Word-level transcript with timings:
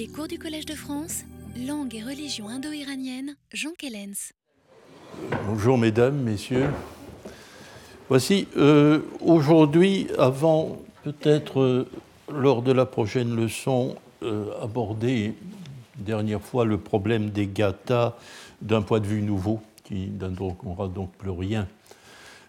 Les 0.00 0.06
cours 0.06 0.28
du 0.28 0.38
Collège 0.38 0.64
de 0.64 0.72
France, 0.72 1.24
langue 1.54 1.94
et 1.94 2.02
religion 2.02 2.48
indo-iranienne, 2.48 3.36
Jean 3.52 3.72
Kellens. 3.76 4.32
Bonjour 5.46 5.76
mesdames, 5.76 6.16
messieurs. 6.22 6.70
Voici 8.08 8.48
euh, 8.56 9.00
aujourd'hui, 9.20 10.06
avant 10.16 10.78
peut-être 11.02 11.60
euh, 11.60 11.90
lors 12.32 12.62
de 12.62 12.72
la 12.72 12.86
prochaine 12.86 13.36
leçon, 13.36 13.94
euh, 14.22 14.46
aborder 14.62 15.34
dernière 15.98 16.40
fois 16.40 16.64
le 16.64 16.78
problème 16.78 17.28
des 17.28 17.46
gathas 17.46 18.16
d'un 18.62 18.80
point 18.80 19.00
de 19.00 19.06
vue 19.06 19.20
nouveau, 19.20 19.60
qui 19.84 20.08
n'aura 20.08 20.88
donc 20.88 21.12
plus 21.12 21.28
rien 21.28 21.68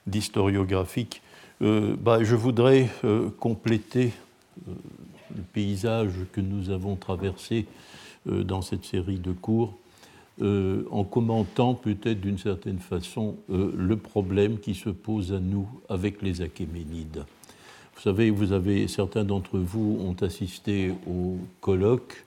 d'historiographique. 0.07 1.21
Bah, 1.59 2.23
je 2.23 2.36
voudrais 2.38 2.88
compléter 3.41 4.13
le 5.36 5.43
paysage 5.54 6.11
que 6.32 6.41
nous 6.41 6.70
avons 6.70 6.95
traversé 6.95 7.66
euh, 8.29 8.43
dans 8.43 8.61
cette 8.61 8.86
série 8.86 9.19
de 9.19 9.32
cours, 9.32 9.74
euh, 10.42 10.83
en 10.92 11.04
commentant 11.04 11.74
peut-être 11.74 12.21
d'une 12.21 12.38
certaine 12.38 12.79
façon 12.79 13.36
euh, 13.50 13.71
le 13.75 13.97
problème 13.97 14.60
qui 14.60 14.75
se 14.75 14.89
pose 14.89 15.33
à 15.33 15.39
nous 15.39 15.68
avec 15.89 16.21
les 16.21 16.41
Achéménides. 16.41 17.25
Vous 17.96 18.02
savez, 18.02 18.29
vous 18.29 18.52
avez, 18.52 18.88
certains 18.88 19.24
d'entre 19.24 19.57
vous 19.57 19.97
ont 20.02 20.15
assisté 20.24 20.93
au 21.07 21.38
colloque 21.60 22.25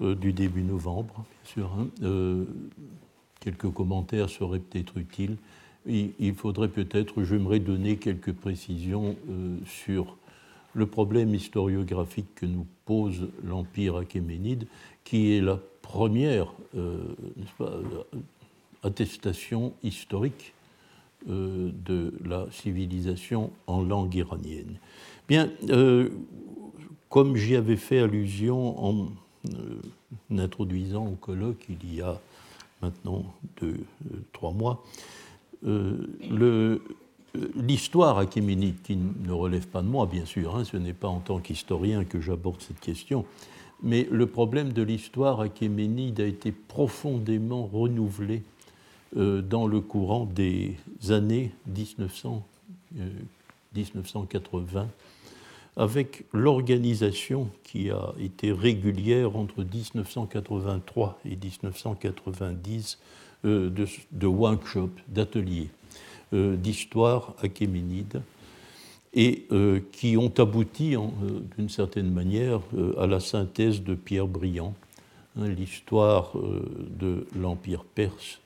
du 0.00 0.32
début 0.32 0.62
novembre, 0.62 1.14
bien 1.14 1.52
sûr. 1.52 1.70
Hein. 1.78 2.44
quelques 3.38 3.70
commentaires 3.70 4.28
seraient 4.28 4.58
peut-être 4.58 4.98
utiles. 4.98 5.36
Il, 5.86 6.34
faudrait 6.34 6.68
peut-être, 6.68 7.22
j'aimerais 7.22 7.60
donner 7.60 7.96
quelques 7.96 8.32
précisions 8.32 9.16
sur 9.64 10.16
le 10.74 10.86
problème 10.86 11.34
historiographique 11.34 12.34
que 12.34 12.46
nous 12.46 12.66
pose 12.84 13.28
l'Empire 13.44 13.96
achéménide, 13.96 14.66
qui 15.04 15.32
est 15.32 15.40
la 15.40 15.58
première 15.82 16.52
euh, 16.76 16.98
attestation 18.82 19.74
historique 19.82 20.54
euh, 21.28 21.70
de 21.84 22.14
la 22.24 22.46
civilisation 22.50 23.50
en 23.66 23.82
langue 23.82 24.14
iranienne. 24.14 24.76
Bien, 25.28 25.50
euh, 25.68 26.08
comme 27.08 27.36
j'y 27.36 27.56
avais 27.56 27.76
fait 27.76 27.98
allusion 27.98 28.84
en 28.84 29.08
introduisant 30.30 31.06
au 31.06 31.16
colloque 31.16 31.66
il 31.68 31.94
y 31.94 32.00
a 32.00 32.20
maintenant 32.80 33.24
deux, 33.60 33.80
trois 34.32 34.52
mois, 34.52 34.84
le, 35.62 36.80
l'histoire 37.56 38.18
achéménide, 38.18 38.82
qui 38.82 38.96
ne 38.96 39.32
relève 39.32 39.66
pas 39.66 39.82
de 39.82 39.88
moi, 39.88 40.06
bien 40.06 40.24
sûr, 40.24 40.56
hein, 40.56 40.64
ce 40.64 40.76
n'est 40.76 40.92
pas 40.92 41.08
en 41.08 41.20
tant 41.20 41.38
qu'historien 41.38 42.04
que 42.04 42.20
j'aborde 42.20 42.60
cette 42.60 42.80
question, 42.80 43.24
mais 43.82 44.06
le 44.10 44.26
problème 44.26 44.72
de 44.72 44.82
l'histoire 44.82 45.40
achéménide 45.40 46.20
a 46.20 46.26
été 46.26 46.52
profondément 46.52 47.66
renouvelé 47.66 48.42
euh, 49.16 49.42
dans 49.42 49.66
le 49.66 49.80
courant 49.80 50.24
des 50.24 50.76
années 51.10 51.52
1900, 51.66 52.46
1980, 53.74 54.80
euh, 54.80 54.86
avec 55.76 56.24
l'organisation 56.32 57.48
qui 57.64 57.90
a 57.90 58.12
été 58.20 58.52
régulière 58.52 59.36
entre 59.36 59.64
1983 59.64 61.18
et 61.24 61.36
1990 61.36 62.98
euh, 63.44 63.70
de, 63.70 63.86
de 64.12 64.26
workshops, 64.26 65.00
d'ateliers. 65.08 65.70
Euh, 66.34 66.56
d'histoire 66.56 67.34
achéménide 67.42 68.22
et 69.12 69.44
euh, 69.52 69.80
qui 69.92 70.16
ont 70.16 70.32
abouti 70.38 70.96
euh, 70.96 71.00
d'une 71.58 71.68
certaine 71.68 72.10
manière 72.10 72.60
à 72.96 73.06
la 73.06 73.20
synthèse 73.20 73.82
de 73.82 73.94
Pierre 73.94 74.28
Briand, 74.28 74.72
hein, 75.38 75.48
l'histoire 75.48 76.32
de 76.98 77.26
l'Empire 77.38 77.84
perse 77.84 78.40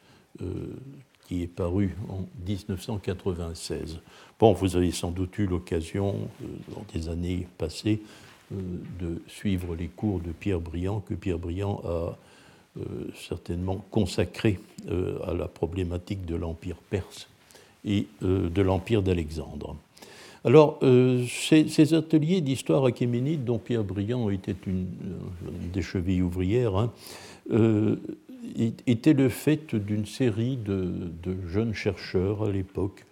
qui 1.29 1.42
est 1.42 1.47
paru 1.47 1.97
en 2.09 2.27
1996. 2.45 4.01
Bon, 4.41 4.52
vous 4.52 4.77
avez 4.77 4.91
sans 4.91 5.13
doute 5.13 5.39
eu 5.39 5.46
l'occasion, 5.46 6.29
dans 6.75 6.85
des 6.92 7.08
années 7.08 7.46
passées, 7.57 8.02
de 8.51 9.23
suivre 9.29 9.77
les 9.77 9.89
cours 9.89 10.20
de 10.20 10.33
Pierre 10.33 10.61
Briand, 10.61 11.01
que 11.01 11.14
Pierre 11.14 11.39
Briand 11.39 11.80
a 11.85 12.17
certainement 13.14 13.85
consacré 13.91 14.61
à 15.25 15.33
la 15.33 15.48
problématique 15.48 16.27
de 16.27 16.35
l'Empire 16.35 16.77
perse 16.91 17.29
et 17.86 18.07
euh, 18.23 18.51
de 18.51 18.63
l'Empire 18.63 19.02
d'Alexandre. 19.02 19.77
Alors, 20.45 20.79
euh, 20.83 21.24
ces, 21.27 21.95
ateliers 21.95 22.41
d'histoire 22.41 22.85
achéménide, 22.85 23.45
dont 23.45 23.58
Pierre 23.58 23.85
Briand 23.85 24.29
était 24.30 24.55
une, 24.67 24.86
euh, 25.05 25.51
des 25.73 25.83
chevilles 25.83 26.23
ouvrières, 26.23 26.77
hein, 26.77 26.92
étaient 28.86 29.13
le 29.13 29.29
fait 29.29 29.75
d'une 29.75 30.07
série 30.07 30.57
de, 30.57 31.13
jeunes 31.48 31.75
chercheurs 31.75 32.45
à 32.45 32.51
l'époque. 32.51 33.05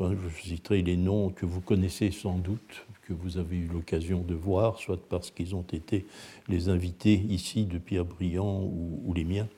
je 0.00 0.42
citerai 0.42 0.82
les 0.82 0.96
noms 0.96 1.30
que 1.30 1.44
vous 1.44 1.60
connaissez 1.60 2.10
sans 2.12 2.38
doute, 2.38 2.86
que 3.06 3.12
vous 3.12 3.38
avez 3.38 3.56
eu 3.56 3.68
l'occasion 3.72 4.20
de 4.20 4.34
voir, 4.34 4.78
soit 4.78 5.00
parce 5.08 5.32
qu'ils 5.32 5.56
ont 5.56 5.66
été 5.72 6.06
les 6.48 6.68
invités 6.68 7.24
ici 7.28 7.64
de 7.64 7.78
Pierre 7.78 8.04
Briand 8.04 8.62
ou 8.62 9.12
les 9.12 9.24
miens 9.24 9.48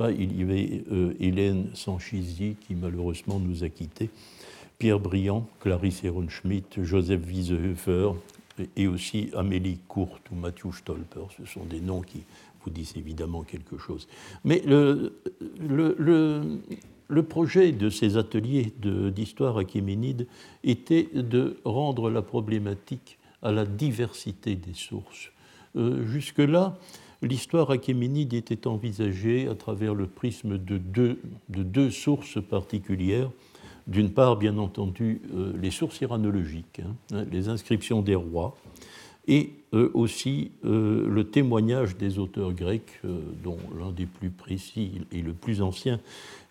il 0.00 0.38
y 0.38 0.42
avait 0.42 0.84
euh, 0.92 1.14
Hélène 1.20 1.70
Sanchizi 1.74 2.56
qui 2.60 2.74
malheureusement 2.74 3.38
nous 3.40 3.64
a 3.64 3.68
quittés, 3.68 4.10
Pierre 4.78 5.00
Briand, 5.00 5.48
Clarisse 5.60 6.04
Ehrenschmidt, 6.04 6.82
Joseph 6.82 7.22
Wiesehofer 7.26 8.10
et 8.76 8.86
aussi 8.86 9.30
Amélie 9.34 9.78
Courte 9.88 10.30
ou 10.30 10.34
Mathieu 10.34 10.70
Stolper. 10.72 11.26
Ce 11.38 11.46
sont 11.46 11.64
des 11.64 11.80
noms 11.80 12.02
qui 12.02 12.22
vous 12.62 12.70
disent 12.70 12.94
évidemment 12.96 13.42
quelque 13.42 13.78
chose. 13.78 14.06
Mais 14.44 14.62
le, 14.66 15.12
projet 17.22 17.72
de 17.72 17.88
ces 17.88 18.16
ateliers 18.16 18.72
d'histoire 19.14 19.56
achéménide 19.56 20.26
était 20.64 21.08
de 21.14 21.56
rendre 21.64 22.10
la 22.10 22.22
problématique 22.22 23.18
à 23.42 23.52
la 23.52 23.64
diversité 23.64 24.56
des 24.56 24.74
sources. 24.74 25.30
Euh, 25.76 26.06
jusque-là, 26.06 26.78
l'histoire 27.26 27.70
achéménide 27.70 28.34
était 28.34 28.66
envisagée 28.66 29.48
à 29.48 29.54
travers 29.54 29.94
le 29.94 30.06
prisme 30.06 30.58
de 30.58 30.78
deux, 30.78 31.20
de 31.48 31.62
deux 31.62 31.90
sources 31.90 32.42
particulières. 32.42 33.30
D'une 33.86 34.10
part, 34.10 34.36
bien 34.36 34.58
entendu, 34.58 35.22
euh, 35.34 35.52
les 35.60 35.70
sources 35.70 36.00
iranologiques, 36.00 36.80
hein, 36.80 36.96
hein, 37.12 37.24
les 37.30 37.48
inscriptions 37.48 38.02
des 38.02 38.16
rois, 38.16 38.56
et 39.28 39.52
euh, 39.74 39.90
aussi 39.94 40.50
euh, 40.64 41.08
le 41.08 41.24
témoignage 41.24 41.96
des 41.96 42.18
auteurs 42.18 42.52
grecs, 42.52 43.00
dont 43.44 43.58
l'un 43.78 43.92
des 43.92 44.06
plus 44.06 44.30
précis 44.30 45.02
et 45.12 45.22
le 45.22 45.32
plus 45.32 45.62
ancien 45.62 46.00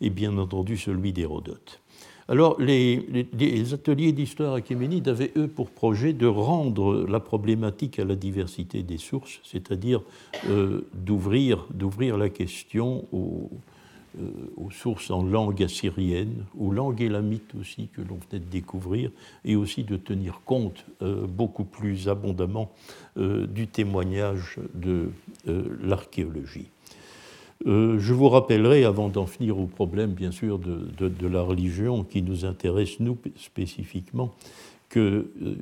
est 0.01 0.09
bien 0.09 0.37
entendu 0.37 0.77
celui 0.77 1.11
d'Hérodote. 1.11 1.81
Alors, 2.27 2.59
les, 2.59 3.73
ateliers 3.73 4.11
d'histoire 4.11 4.55
achéménide 4.55 5.07
avaient, 5.07 5.31
eux, 5.37 5.47
pour 5.47 5.69
projet 5.69 6.11
de 6.11 6.25
rendre 6.25 7.05
la 7.07 7.19
problématique 7.19 7.99
à 7.99 8.03
la 8.03 8.15
diversité 8.15 8.81
des 8.81 8.97
sources, 8.97 9.39
c'est-à-dire 9.43 10.01
euh, 10.49 10.81
d'ouvrir, 10.95 11.67
la 12.17 12.29
question 12.29 13.05
aux, 13.11 13.51
euh, 14.19 14.31
aux, 14.57 14.71
sources 14.71 15.11
en 15.11 15.21
langue 15.21 15.61
assyrienne, 15.61 16.45
aux 16.57 16.71
langues 16.71 17.01
élamites 17.01 17.53
aussi 17.59 17.89
que 17.89 18.01
l'on 18.01 18.17
venait 18.27 18.43
de 18.43 18.49
découvrir, 18.49 19.11
et 19.43 19.55
aussi 19.55 19.83
de 19.83 19.95
tenir 19.95 20.41
compte 20.45 20.83
euh, 21.03 21.27
beaucoup 21.27 21.65
plus 21.65 22.09
abondamment 22.09 22.71
du 23.15 23.67
témoignage 23.67 24.59
de 24.73 25.09
l'archéologie. 25.45 26.67
Euh, 27.67 27.97
je 27.99 28.13
vous 28.13 28.29
rappellerai, 28.29 28.83
avant 28.83 29.09
d'en 29.09 29.25
finir 29.25 29.57
au 29.57 29.65
problème, 29.65 30.11
bien 30.11 30.31
sûr, 30.31 30.59
de, 30.59 31.27
la 31.27 31.41
religion 31.41 32.03
qui 32.03 32.21
nous 32.21 32.45
intéresse, 32.45 32.99
nous, 32.99 33.17
spécifiquement, 33.37 34.33
que 34.89 35.27
euh, 35.41 35.55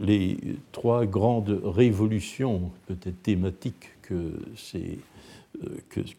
les 0.00 0.38
trois 0.70 1.04
grandes 1.04 1.60
révolutions, 1.64 2.70
peut-être 2.86 3.22
thématiques, 3.22 3.90
que 4.02 4.32
ces, 4.56 4.98
euh, 5.62 5.68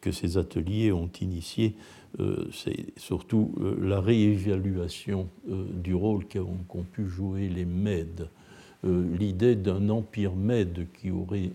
que, 0.01 0.11
ces 0.11 0.37
ateliers 0.37 0.91
ont 0.91 1.09
initiées, 1.21 1.75
c'est 2.51 2.95
surtout 2.95 3.55
la 3.81 3.99
réévaluation 3.99 5.27
du 5.47 5.95
rôle 5.95 6.25
qu'ont 6.27 6.83
pu 6.83 7.07
jouer 7.07 7.49
les 7.49 7.65
Mèdes, 7.65 8.29
l'idée 8.83 9.55
d'un 9.55 9.89
empire 9.89 10.35
Mède 10.35 10.85
qui 11.01 11.09
aurait 11.09 11.49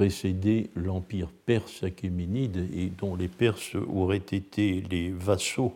précédé 0.00 0.70
l'empire 0.76 1.28
perse 1.44 1.82
achéménide 1.82 2.66
et 2.74 2.86
dont 2.86 3.16
les 3.16 3.28
Perses 3.28 3.74
auraient 3.74 4.16
été 4.16 4.82
les 4.90 5.10
vassaux 5.10 5.74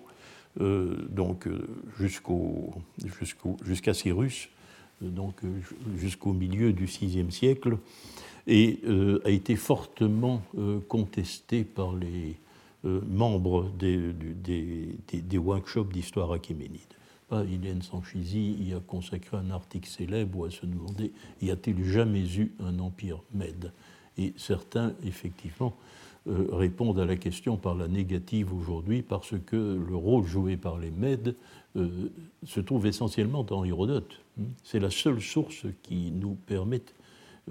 euh, 0.63 0.97
donc 1.11 1.47
euh, 1.47 1.59
jusqu'au, 1.99 2.73
jusqu'à 3.67 3.93
Cyrus, 3.93 4.49
euh, 5.03 5.11
donc 5.11 5.43
jusqu'au 5.99 6.33
milieu 6.33 6.73
du 6.73 6.87
VIe 6.87 7.31
siècle, 7.31 7.77
et 8.47 8.81
a 9.25 9.31
été 9.31 9.57
fortement 9.57 10.43
contesté 10.89 11.65
par 11.65 11.95
les 11.95 12.37
membres 12.83 13.71
des, 13.79 15.39
workshops 15.39 15.93
d'histoire 15.93 16.33
achéménide. 16.33 16.81
Hélène 17.33 17.83
Sanchizi 17.83 18.57
y 18.61 18.75
a 18.75 18.81
consacré 18.81 19.37
un 19.37 19.51
article 19.51 19.89
célèbre 19.89 20.39
où 20.39 20.47
elle 20.47 20.53
se 20.53 20.67
demandait 20.67 21.11
y 21.41 21.51
a-t-il 21.51 21.85
jamais 21.85 22.27
eu 22.37 22.53
un 22.61 22.79
empire 22.79 23.23
mède? 23.33 23.73
Et 24.19 24.33
certains, 24.37 24.95
effectivement, 25.05 25.75
euh, 26.27 26.47
répondent 26.53 26.99
à 26.99 27.05
la 27.05 27.17
question 27.17 27.59
par 27.59 27.75
la 27.75 27.87
négative 27.87 28.55
aujourd'hui, 28.55 29.03
parce 29.03 29.35
que 29.45 29.57
le 29.57 29.95
rôle 29.95 30.25
joué 30.25 30.57
par 30.57 30.79
les 30.79 30.91
Mèdes 30.91 31.35
euh, 31.77 31.89
se 32.47 32.61
trouve 32.61 32.87
essentiellement 32.87 33.43
dans 33.43 33.63
Hérodote. 33.63 34.23
C'est 34.63 34.81
la 34.81 34.91
seule 34.91 35.21
source 35.21 35.67
qui 35.83 36.11
nous 36.13 36.39
permette 36.47 36.95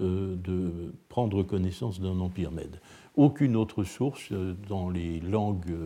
euh, 0.00 0.34
de 0.34 0.92
prendre 1.08 1.44
connaissance 1.44 2.00
d'un 2.00 2.18
empire 2.18 2.50
Mède. 2.50 2.80
Aucune 3.16 3.54
autre 3.54 3.84
source 3.84 4.32
dans 4.68 4.90
les 4.90 5.20
langues 5.20 5.78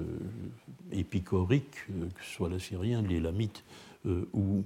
épicoriques, 0.91 1.87
que 1.89 2.25
ce 2.25 2.37
soit 2.37 2.49
l'assyrien, 2.49 3.03
l'élamite 3.03 3.65
ou, 4.33 4.65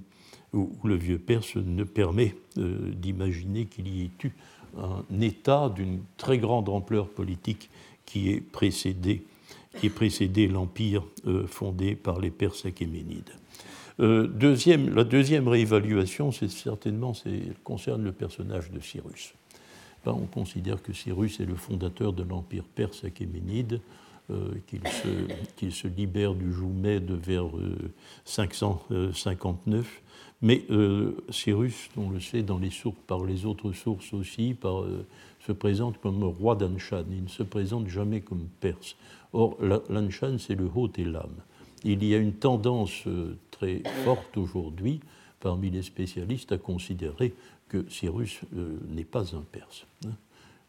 ou, 0.53 0.69
le 0.85 0.95
vieux 0.95 1.19
perse, 1.19 1.57
ne 1.57 1.83
permet 1.83 2.33
d'imaginer 2.55 3.65
qu'il 3.65 3.89
y 3.89 4.03
ait 4.03 4.11
eu 4.23 4.31
un 4.77 5.21
État 5.21 5.69
d'une 5.69 6.01
très 6.17 6.37
grande 6.37 6.69
ampleur 6.69 7.07
politique 7.07 7.69
qui 8.05 8.29
est 8.31 8.41
précédé, 8.41 9.23
qui 9.79 9.89
précédé 9.89 10.47
l'empire 10.47 11.03
euh, 11.27 11.47
fondé 11.47 11.95
par 11.95 12.19
les 12.19 12.31
Perses 12.31 12.65
achéménides. 12.65 13.31
Euh, 13.99 14.27
deuxième, 14.27 14.93
la 14.93 15.03
deuxième 15.03 15.47
réévaluation, 15.47 16.31
c'est 16.31 16.49
certainement, 16.49 17.13
concerne 17.63 18.03
le 18.03 18.11
personnage 18.11 18.71
de 18.71 18.79
Cyrus. 18.79 19.33
on 20.05 20.25
considère 20.25 20.81
que 20.81 20.93
Cyrus 20.93 21.39
est 21.39 21.45
le 21.45 21.55
fondateur 21.55 22.13
de 22.13 22.23
l'empire 22.23 22.63
perse 22.63 23.03
achéménide, 23.03 23.79
qu'il 24.67 25.71
se, 25.71 25.87
libère 25.87 26.33
du 26.33 26.51
joug 26.53 26.71
Mède 26.73 27.11
vers 27.11 27.45
559. 28.25 30.01
Mais 30.41 30.65
Cyrus, 31.29 31.89
on 31.97 32.09
le 32.09 32.19
sait 32.19 32.43
dans 32.43 32.57
les 32.57 32.69
sources, 32.69 32.97
par 33.07 33.23
les 33.23 33.45
autres 33.45 33.71
sources 33.73 34.13
aussi, 34.13 34.55
se 35.45 35.51
présente 35.51 35.99
comme 35.99 36.23
roi 36.23 36.55
d'Anshan, 36.55 37.03
il 37.11 37.23
ne 37.23 37.29
se 37.29 37.43
présente 37.43 37.87
jamais 37.87 38.21
comme 38.21 38.47
perse. 38.59 38.95
Or, 39.33 39.57
l'Anshan, 39.61 40.37
c'est 40.37 40.55
le 40.55 40.69
haut 40.73 40.91
et 40.95 41.03
l'âme. 41.03 41.35
Il 41.83 42.03
y 42.05 42.15
a 42.15 42.17
une 42.17 42.33
tendance 42.33 43.05
euh, 43.07 43.35
très 43.51 43.83
forte 44.05 44.37
aujourd'hui 44.37 45.01
parmi 45.41 45.69
les 45.69 45.81
spécialistes 45.81 46.53
à 46.53 46.57
considérer 46.57 47.33
que 47.67 47.85
Cyrus 47.89 48.39
euh, 48.55 48.77
n'est 48.87 49.03
pas 49.03 49.35
un 49.35 49.41
perse. 49.41 49.85
Hein. 50.05 50.11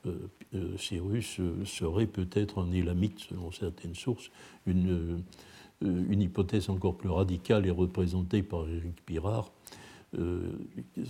Euh, 0.07 0.77
Cyrus 0.79 1.41
serait 1.65 2.07
peut-être 2.07 2.59
un 2.61 2.73
élamite 2.73 3.21
selon 3.21 3.51
certaines 3.51 3.95
sources. 3.95 4.31
Une, 4.67 5.23
hypothèse 5.83 6.71
encore 6.71 6.97
plus 6.97 7.11
radicale 7.11 7.67
est 7.67 7.71
représentée 7.71 8.43
par 8.43 8.69
Éric 8.69 9.05
Pirard, 9.05 9.51
euh, 10.19 10.53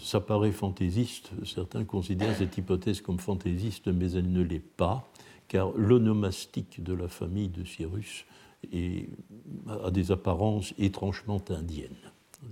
ça 0.03 0.21
paraît 0.21 0.53
fantaisiste, 0.53 1.31
certains 1.45 1.85
considèrent 1.85 2.35
cette 2.37 2.57
hypothèse 2.57 3.01
comme 3.01 3.19
fantaisiste, 3.19 3.89
mais 3.89 4.13
elle 4.13 4.33
ne 4.33 4.43
l'est 4.43 4.59
pas, 4.59 5.09
car 5.49 5.73
l'onomastique 5.77 6.83
de 6.83 6.95
la 6.95 7.09
famille 7.09 7.49
de 7.49 7.65
Cyrus 7.65 8.25
a 9.69 9.91
des 9.91 10.11
étrangement 10.79 11.43
indiennes. 11.51 11.91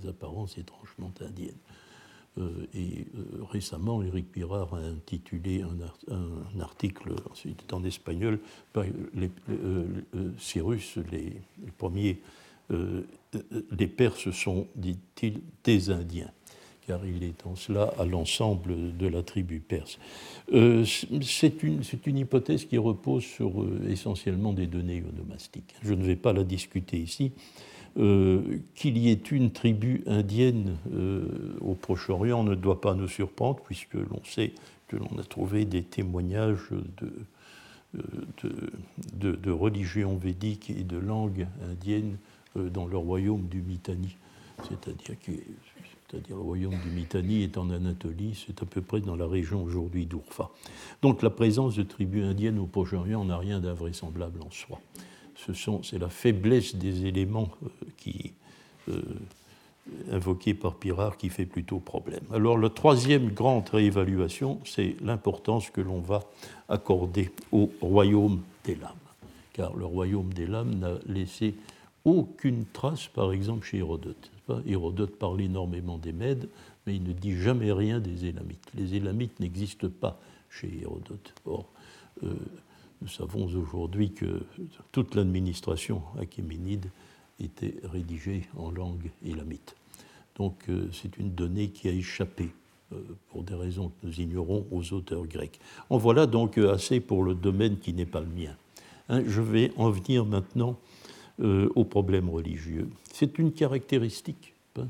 Des 0.02 0.08
apparences 0.08 0.58
étrangement 0.58 1.12
indiennes. 1.20 1.58
Euh, 2.38 2.66
et 2.74 3.06
euh, 3.14 3.44
récemment, 3.50 4.02
Éric 4.02 4.32
Pirard 4.32 4.74
a 4.74 4.78
intitulé 4.78 5.62
un, 5.62 6.60
article, 6.60 7.14
ensuite 7.30 7.72
en 7.72 7.84
espagnol, 7.84 8.38
les, 9.14 9.30
Cyrus, 10.38 10.98
les, 11.10 11.34
premiers, 11.78 12.20
les 12.70 13.86
Perses 13.86 14.30
sont, 14.30 14.66
dit-il, 14.76 15.40
des 15.64 15.90
Indiens 15.90 16.30
car 16.86 17.06
il 17.06 17.22
est 17.22 17.46
en 17.46 17.56
cela 17.56 17.92
à 17.98 18.04
l'ensemble 18.04 18.96
de 18.96 19.06
la 19.06 19.22
tribu 19.22 19.60
perse. 19.60 19.98
Euh, 20.52 20.84
c'est 20.84 21.62
une, 21.62 21.82
une, 22.06 22.18
hypothèse 22.18 22.64
qui 22.64 22.78
repose 22.78 23.24
sur 23.24 23.62
euh, 23.62 23.86
essentiellement 23.88 24.52
des 24.52 24.66
données 24.66 25.02
onomastiques. 25.08 25.74
Je 25.82 25.94
ne 25.94 26.04
vais 26.04 26.16
pas 26.16 26.32
la 26.32 26.44
discuter 26.44 26.98
ici. 26.98 27.32
Euh, 27.98 28.58
qu'il 28.74 28.96
y 28.96 29.10
ait 29.10 29.22
une 29.30 29.50
tribu 29.50 30.02
indienne 30.06 30.76
au 31.60 31.74
Proche-Orient 31.74 32.42
ne 32.42 32.54
doit 32.54 32.80
pas 32.80 32.94
nous 32.94 33.08
surprendre, 33.08 33.60
puisque 33.64 33.94
l'on 33.94 34.22
sait 34.24 34.52
que 34.88 34.96
l'on 34.96 35.18
a 35.18 35.22
trouvé 35.22 35.66
des 35.66 35.82
témoignages 35.82 36.70
de, 36.70 37.12
de, 39.14 39.32
de, 39.36 39.50
religion 39.50 40.16
védique 40.16 40.70
et 40.70 40.84
de 40.84 40.96
langue 40.96 41.46
indienne 41.70 42.16
dans 42.56 42.86
le 42.86 42.96
royaume 42.96 43.46
du 43.48 43.60
Mitanni, 43.60 44.16
c'est-à-dire 44.68 45.16
que 45.20 45.32
c'est-à-dire 46.12 46.36
le 46.36 46.42
royaume 46.42 46.76
du 46.84 46.90
Mitanni 46.90 47.42
est 47.42 47.56
en 47.56 47.70
Anatolie, 47.70 48.38
c'est 48.46 48.62
à 48.62 48.66
peu 48.66 48.82
près 48.82 49.00
dans 49.00 49.16
la 49.16 49.26
région 49.26 49.62
aujourd'hui 49.62 50.04
d'Urfa. 50.04 50.50
Donc 51.00 51.22
la 51.22 51.30
présence 51.30 51.76
de 51.76 51.82
tribus 51.82 52.24
indiennes 52.24 52.58
au 52.58 52.66
Proche-Orient 52.66 53.24
n'a 53.24 53.38
rien 53.38 53.60
d'invraisemblable 53.60 54.42
en 54.42 54.50
soi. 54.50 54.78
C'est 55.82 55.98
la 55.98 56.08
faiblesse 56.08 56.76
des 56.76 57.06
éléments 57.06 57.48
euh, 57.64 57.68
qui, 57.96 58.32
euh, 58.88 59.02
invoqués 60.10 60.54
par 60.54 60.76
Pirard 60.76 61.16
qui 61.16 61.28
fait 61.28 61.46
plutôt 61.46 61.78
problème. 61.78 62.22
Alors 62.32 62.58
la 62.58 62.70
troisième 62.70 63.30
grande 63.30 63.68
réévaluation, 63.68 64.60
c'est 64.64 64.96
l'importance 65.02 65.70
que 65.70 65.80
l'on 65.80 66.00
va 66.00 66.20
accorder 66.68 67.30
au 67.50 67.70
royaume 67.80 68.42
des 68.64 68.76
lames. 68.76 68.90
Car 69.52 69.76
le 69.76 69.84
royaume 69.84 70.32
des 70.32 70.46
lames 70.46 70.74
n'a 70.78 70.94
laissé 71.06 71.54
aucune 72.04 72.64
trace, 72.72 73.08
par 73.08 73.32
exemple, 73.32 73.66
chez 73.66 73.78
Hérodote. 73.78 74.30
Hérodote 74.66 75.16
parle 75.16 75.40
énormément 75.40 75.98
des 75.98 76.12
Mèdes, 76.12 76.48
mais 76.86 76.96
il 76.96 77.02
ne 77.02 77.12
dit 77.12 77.36
jamais 77.36 77.72
rien 77.72 78.00
des 78.00 78.26
Élamites. 78.26 78.70
Les 78.74 78.94
Élamites 78.94 79.38
n'existent 79.40 79.88
pas 79.88 80.18
chez 80.50 80.80
Hérodote. 80.82 81.34
Or, 81.46 81.66
euh, 82.24 82.34
nous 83.02 83.08
savons 83.08 83.46
aujourd'hui 83.46 84.12
que 84.12 84.42
toute 84.92 85.14
l'administration 85.16 86.02
achéménide 86.18 86.86
était 87.40 87.74
rédigée 87.84 88.46
en 88.56 88.70
langue 88.70 89.10
élamite. 89.26 89.74
Donc 90.36 90.54
euh, 90.68 90.88
c'est 90.92 91.18
une 91.18 91.32
donnée 91.32 91.68
qui 91.68 91.88
a 91.88 91.92
échappé, 91.92 92.50
euh, 92.92 93.00
pour 93.30 93.42
des 93.42 93.54
raisons 93.54 93.88
que 93.88 94.06
nous 94.06 94.20
ignorons, 94.20 94.66
aux 94.70 94.92
auteurs 94.92 95.26
grecs. 95.26 95.58
En 95.90 95.98
voilà 95.98 96.26
donc 96.26 96.58
assez 96.58 97.00
pour 97.00 97.24
le 97.24 97.34
domaine 97.34 97.78
qui 97.78 97.92
n'est 97.92 98.06
pas 98.06 98.20
le 98.20 98.28
mien. 98.28 98.56
Hein, 99.08 99.22
je 99.26 99.40
vais 99.40 99.72
en 99.76 99.90
venir 99.90 100.24
maintenant 100.24 100.78
euh, 101.40 101.68
aux 101.74 101.84
problèmes 101.84 102.30
religieux. 102.30 102.88
C'est 103.12 103.38
une 103.38 103.52
caractéristique 103.52 104.54
hein, 104.78 104.86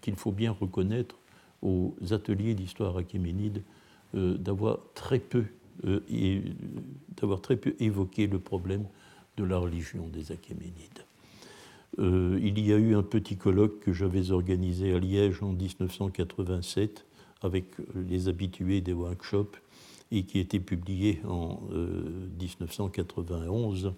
qu'il 0.00 0.14
faut 0.14 0.32
bien 0.32 0.52
reconnaître 0.52 1.16
aux 1.62 1.94
ateliers 2.12 2.54
d'histoire 2.54 2.96
achéménide 2.96 3.62
euh, 4.16 4.36
d'avoir 4.36 4.78
très 4.94 5.20
peu 5.20 5.44
euh, 5.86 6.00
d'avoir 7.20 7.40
très 7.40 7.56
peu 7.56 7.74
évoqué 7.80 8.26
le 8.26 8.38
problème 8.38 8.84
de 9.36 9.44
la 9.44 9.58
religion 9.58 10.06
des 10.08 10.32
Achéménides. 10.32 11.04
il 11.98 12.58
y 12.58 12.72
a 12.72 12.76
eu 12.76 12.94
un 12.94 13.02
petit 13.02 13.36
colloque 13.36 13.80
que 13.80 13.92
j'avais 13.92 14.30
organisé 14.30 14.92
à 14.92 14.98
Liège 14.98 15.42
en 15.42 15.52
1987 15.52 17.06
avec 17.42 17.64
les 17.94 18.28
habitués 18.28 18.80
des 18.80 18.92
workshops 18.92 19.56
et 20.12 20.24
qui 20.24 20.38
était 20.40 20.60
publié 20.60 21.20
en 21.26 21.60
1991 22.40 23.92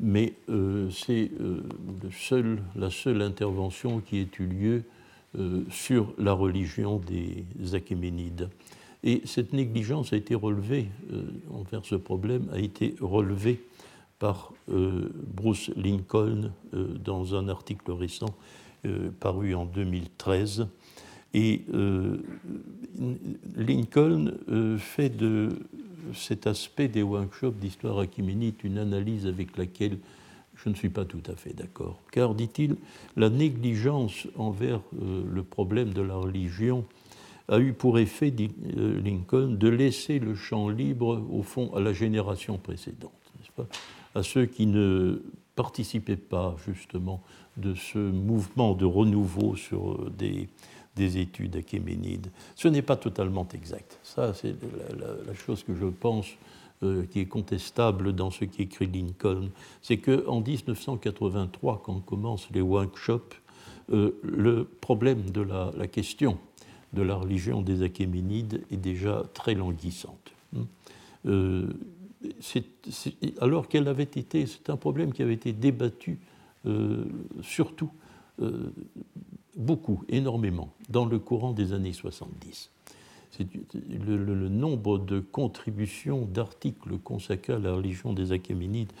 mais 0.00 0.34
euh, 0.48 0.90
c'est 0.90 1.30
euh, 1.40 1.62
la 2.76 2.90
seule 2.90 3.22
intervention 3.22 4.00
qui 4.00 4.18
ait 4.18 4.28
eu 4.38 4.46
lieu 4.46 4.82
euh, 5.38 5.64
sur 5.70 6.12
la 6.18 6.32
religion 6.32 6.98
des 6.98 7.74
Achéménides. 7.74 8.48
Et 9.06 9.22
cette 9.24 9.52
négligence 9.52 10.12
a 10.12 10.16
été 10.16 10.34
relevée 10.34 10.88
envers 11.52 11.84
ce 11.86 11.94
problème, 11.94 12.48
a 12.52 12.58
été 12.58 12.96
relevée 13.00 13.60
par 14.18 14.52
Bruce 14.66 15.70
Lincoln 15.76 16.50
dans 16.72 17.36
un 17.36 17.48
article 17.48 17.92
récent 17.92 18.34
paru 19.20 19.54
en 19.54 19.64
2013. 19.64 20.66
Et 21.34 21.62
Lincoln 23.56 24.32
fait 24.78 25.16
de 25.16 25.50
cet 26.12 26.48
aspect 26.48 26.88
des 26.88 27.02
workshops 27.02 27.58
d'histoire 27.60 27.98
achéménite 27.98 28.64
une 28.64 28.78
analyse 28.78 29.26
avec 29.26 29.56
laquelle 29.56 29.98
je 30.56 30.68
ne 30.68 30.74
suis 30.74 30.88
pas 30.88 31.04
tout 31.04 31.22
à 31.26 31.36
fait 31.36 31.52
d'accord. 31.52 32.00
Car, 32.12 32.34
dit-il, 32.34 32.76
la 33.16 33.28
négligence 33.28 34.26
envers 34.36 34.80
euh, 35.02 35.22
le 35.30 35.42
problème 35.42 35.92
de 35.92 36.02
la 36.02 36.16
religion 36.16 36.84
a 37.48 37.58
eu 37.58 37.72
pour 37.72 37.98
effet, 37.98 38.30
dit 38.30 38.50
euh, 38.76 39.00
Lincoln, 39.00 39.48
de 39.48 39.68
laisser 39.68 40.18
le 40.18 40.34
champ 40.34 40.68
libre, 40.68 41.24
au 41.30 41.42
fond, 41.42 41.72
à 41.74 41.80
la 41.80 41.92
génération 41.92 42.58
précédente, 42.58 43.12
pas? 43.54 43.66
À 44.14 44.22
ceux 44.22 44.46
qui 44.46 44.66
ne 44.66 45.22
participaient 45.54 46.16
pas, 46.16 46.56
justement, 46.66 47.22
de 47.56 47.74
ce 47.74 47.98
mouvement 47.98 48.74
de 48.74 48.84
renouveau 48.84 49.56
sur 49.56 49.92
euh, 49.92 50.12
des, 50.16 50.48
des 50.96 51.18
études 51.18 51.56
achéménides. 51.56 52.28
Ce 52.56 52.68
n'est 52.68 52.82
pas 52.82 52.96
totalement 52.96 53.46
exact. 53.54 53.98
Ça, 54.02 54.34
c'est 54.34 54.56
la, 54.98 55.34
chose 55.34 55.62
que 55.62 55.74
je 55.74 55.86
pense 55.86 56.26
euh, 56.82 57.06
qui 57.06 57.20
est 57.20 57.26
contestable 57.26 58.12
dans 58.12 58.30
ce 58.30 58.44
qu'écrit 58.44 58.88
Lincoln. 58.88 59.50
C'est 59.82 59.98
qu'en 59.98 60.40
1983, 60.40 61.82
quand 61.84 62.00
commencent 62.00 62.48
les 62.52 62.60
workshops, 62.60 63.34
le 63.88 64.64
problème 64.64 65.30
de 65.30 65.42
la, 65.42 65.86
question 65.86 66.38
de 66.92 67.02
la 67.02 67.14
religion 67.14 67.62
des 67.62 67.82
achéménides 67.82 68.62
est 68.70 68.76
déjà 68.76 69.22
très 69.34 69.54
languissante. 69.54 70.32
Euh, 71.26 71.66
alors 73.40 73.68
qu'elle 73.68 73.88
avait 73.88 74.04
été, 74.04 74.46
c'est 74.46 74.70
un 74.70 74.76
problème 74.76 75.12
qui 75.12 75.22
avait 75.22 75.34
été 75.34 75.52
débattu 75.52 76.18
euh, 76.66 77.04
surtout, 77.42 77.90
euh, 78.40 78.72
beaucoup, 79.56 80.02
énormément, 80.08 80.72
dans 80.88 81.04
le 81.04 81.18
courant 81.18 81.52
des 81.52 81.72
années 81.72 81.92
70. 81.92 82.70
Le, 83.38 84.16
le, 84.16 84.48
nombre 84.48 84.98
de 84.98 85.20
contributions, 85.20 86.24
d'articles 86.24 86.98
consacrés 86.98 87.52
à 87.52 87.58
la 87.58 87.74
religion 87.74 88.14
des 88.14 88.32
Achéménides 88.32 88.92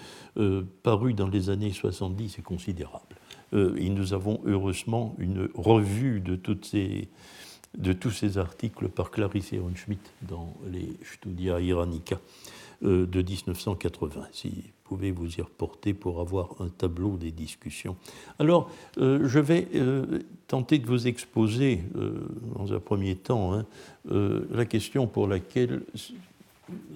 parus 0.82 1.14
dans 1.14 1.28
les 1.28 1.48
années 1.48 1.72
70 1.72 2.38
est 2.38 2.42
considérable. 2.42 3.16
et 3.54 3.88
nous 3.88 4.12
avons 4.12 4.40
heureusement 4.44 5.14
une 5.18 5.48
revue 5.54 6.20
de 6.20 6.36
toutes 6.36 6.66
ces, 6.66 7.08
de 7.76 7.92
tous 7.92 8.10
ces 8.10 8.38
articles 8.38 8.88
par 8.88 9.10
Clarisse 9.10 9.52
Ehrenschmidt 9.52 10.00
dans 10.22 10.54
les 10.70 10.88
Studia 11.04 11.60
Iranica 11.60 12.20
euh, 12.84 13.06
de 13.06 13.22
1980. 13.22 14.28
Si 14.32 14.48
vous 14.48 14.96
pouvez 14.96 15.10
vous 15.10 15.36
y 15.36 15.42
reporter 15.42 15.94
pour 15.94 16.20
avoir 16.20 16.54
un 16.60 16.68
tableau 16.68 17.16
des 17.16 17.32
discussions. 17.32 17.96
Alors, 18.38 18.70
euh, 18.98 19.26
je 19.26 19.38
vais 19.38 19.68
euh, 19.74 20.20
tenter 20.46 20.78
de 20.78 20.86
vous 20.86 21.06
exposer, 21.06 21.82
dans 22.54 22.72
un 22.72 22.78
premier 22.78 23.16
temps, 23.16 23.54
hein, 23.54 23.66
la 24.08 24.64
question 24.64 25.06
pour 25.06 25.26
laquelle 25.26 25.82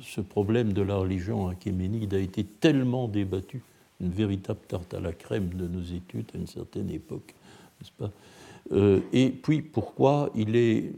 ce 0.01 0.21
problème 0.21 0.73
de 0.73 0.83
la 0.83 0.97
religion 0.97 1.49
achéménide 1.49 2.15
a 2.15 2.19
été 2.19 2.45
tellement 2.45 3.09
débattu, 3.09 3.63
une 4.01 4.11
véritable 4.11 4.61
tarte 4.69 4.95
à 4.95 5.01
la 5.01 5.13
crème 5.13 5.51
de 5.55 5.67
nos 5.67 5.83
études 5.83 6.31
à 6.35 6.39
une 6.39 6.47
certaine 6.47 6.91
époque, 6.91 7.35
n'est-ce 7.81 7.93
pas? 7.93 8.11
Euh, 8.73 9.01
et 9.13 9.31
puis 9.31 9.63
pourquoi 9.63 10.31
il 10.35 10.57
est, 10.57 10.93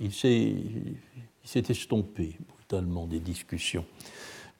il, 0.00 0.12
s'est 0.12 0.54
estompé 1.68 2.36
brutalement 2.48 3.06
des 3.06 3.20
discussions. 3.20 3.84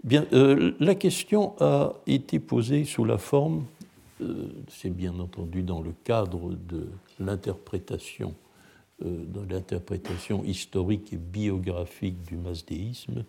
Bien, 0.02 0.26
euh, 0.32 0.72
la 0.80 0.94
question 0.94 1.54
a 1.60 1.94
été 2.06 2.38
posée 2.38 2.84
sous 2.84 3.04
la 3.04 3.18
forme, 3.18 3.64
euh, 4.22 4.48
c'est 4.68 4.90
bien 4.90 5.18
entendu 5.18 5.62
dans 5.62 5.82
le 5.82 5.92
cadre 6.04 6.52
de 6.68 6.86
l'interprétation, 7.18 8.34
de 9.02 9.40
l'interprétation 9.50 10.44
historique 10.44 11.14
et 11.14 11.16
biographique 11.16 12.22
du 12.22 12.36
masdéisme, 12.36 13.24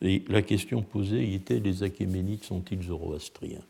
et 0.00 0.22
la 0.28 0.42
question 0.42 0.82
posée 0.82 1.34
était 1.34 1.58
les 1.58 1.82
Achéménides 1.82 2.44
sont-ils 2.44 2.82
zoroastriens? 2.82 3.64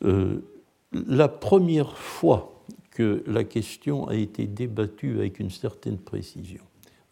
La 0.00 1.28
première 1.28 1.98
fois 1.98 2.57
que 2.98 3.22
la 3.28 3.44
question 3.44 4.08
a 4.08 4.16
été 4.16 4.48
débattue 4.48 5.18
avec 5.18 5.38
une 5.38 5.50
certaine 5.50 5.98
précision, 5.98 6.64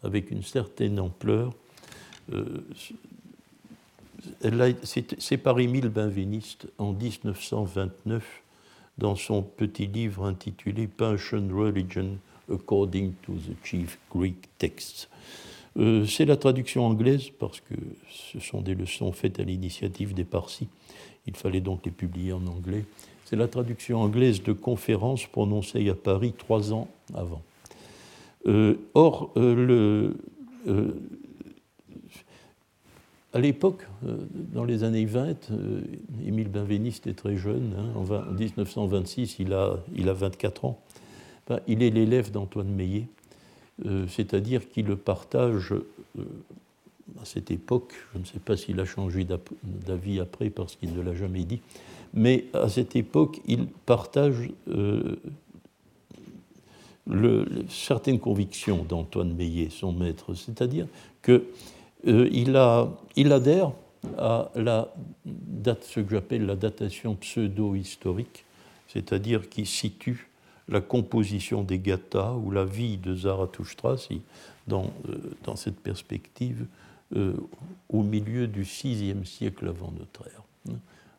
avec 0.03 0.31
une 0.31 0.43
certaine 0.43 0.99
ampleur. 0.99 1.53
Euh, 2.33 2.67
c'est 5.17 5.37
par 5.37 5.57
Émile 5.61 5.87
Benveniste 5.87 6.67
en 6.77 6.91
1929 6.91 8.43
dans 8.97 9.15
son 9.15 9.41
petit 9.41 9.87
livre 9.87 10.25
intitulé 10.25 10.87
Passion 10.87 11.47
Religion 11.53 12.17
According 12.53 13.13
to 13.21 13.35
the 13.35 13.55
Chief 13.65 13.97
Greek 14.13 14.49
Texts. 14.57 15.07
Euh, 15.77 16.05
c'est 16.05 16.25
la 16.25 16.35
traduction 16.35 16.85
anglaise 16.85 17.29
parce 17.39 17.61
que 17.61 17.75
ce 18.09 18.41
sont 18.41 18.59
des 18.59 18.75
leçons 18.75 19.13
faites 19.13 19.39
à 19.39 19.43
l'initiative 19.43 20.13
des 20.13 20.25
Parsis. 20.25 20.67
Il 21.27 21.37
fallait 21.37 21.61
donc 21.61 21.85
les 21.85 21.91
publier 21.91 22.33
en 22.33 22.45
anglais. 22.45 22.83
C'est 23.29 23.35
la 23.35 23.49
traduction 23.49 23.99
anglaise 23.99 24.41
de 24.41 24.53
conférences 24.53 25.27
prononcées 25.27 25.89
à 25.89 25.95
Paris 25.95 26.33
trois 26.37 26.71
ans 26.71 26.87
avant. 27.13 27.41
Euh, 28.47 28.75
or, 28.93 29.33
euh, 29.35 30.13
euh, 30.69 30.93
à 33.33 33.39
l'époque, 33.39 33.85
dans 34.53 34.63
les 34.63 34.85
années 34.85 35.03
20, 35.03 35.51
Émile 36.25 36.47
Benveniste 36.47 37.07
est 37.07 37.15
très 37.15 37.35
jeune. 37.35 37.73
Hein, 37.77 37.91
en, 37.97 38.31
1926, 38.31 39.39
il 39.39 39.51
a, 39.51 39.77
il 39.93 40.07
a 40.07 40.13
24 40.13 40.63
ans. 40.63 40.79
il 41.67 41.83
est 41.83 41.89
l'élève 41.89 42.31
d'Antoine 42.31 42.69
Meillet, 42.69 43.07
c'est-à-dire 44.07 44.69
qu'il 44.69 44.95
partage 44.95 45.73
à 47.21 47.25
cette 47.25 47.51
époque, 47.51 47.93
je 48.13 48.19
ne 48.19 48.25
sais 48.25 48.39
pas 48.39 48.55
s'il 48.55 48.79
a 48.79 48.85
changé 48.85 49.27
d'avis 49.63 50.21
après 50.21 50.49
parce 50.49 50.77
qu'il 50.77 50.93
ne 50.93 51.01
l'a 51.01 51.13
jamais 51.13 51.43
dit, 51.43 51.59
mais 52.17 52.45
à 52.53 52.67
cette 52.67 52.95
époque, 52.95 53.39
il 53.45 53.67
partage 53.67 54.49
euh, 54.69 55.15
certaines 57.69 58.19
convictions 58.19 58.83
d'Antoine 58.83 59.35
Meillet, 59.35 59.69
son 59.69 59.93
maître, 59.93 60.33
c'est-à-dire 60.33 60.87
qu'il 61.21 61.43
euh, 62.07 63.31
adhère 63.31 63.71
à 64.17 64.51
la 64.55 64.91
ce 65.81 65.99
que 65.99 66.11
j'appelle 66.11 66.45
la 66.45 66.55
datation 66.55 67.15
pseudo-historique, 67.15 68.45
c'est-à-dire 68.87 69.49
qui 69.49 69.65
situe 69.65 70.29
la 70.69 70.81
composition 70.81 71.61
des 71.61 71.77
Gathas 71.77 72.33
ou 72.33 72.51
la 72.51 72.65
vie 72.65 72.97
de 72.97 73.15
Zarathustra, 73.15 73.95
euh, 73.95 74.83
dans 75.43 75.55
cette 75.55 75.79
perspective, 75.79 76.65
au 77.89 78.03
milieu 78.03 78.47
du 78.47 78.63
VIe 78.63 79.15
siècle 79.23 79.67
avant 79.67 79.93
notre 79.97 80.27
ère 80.27 80.43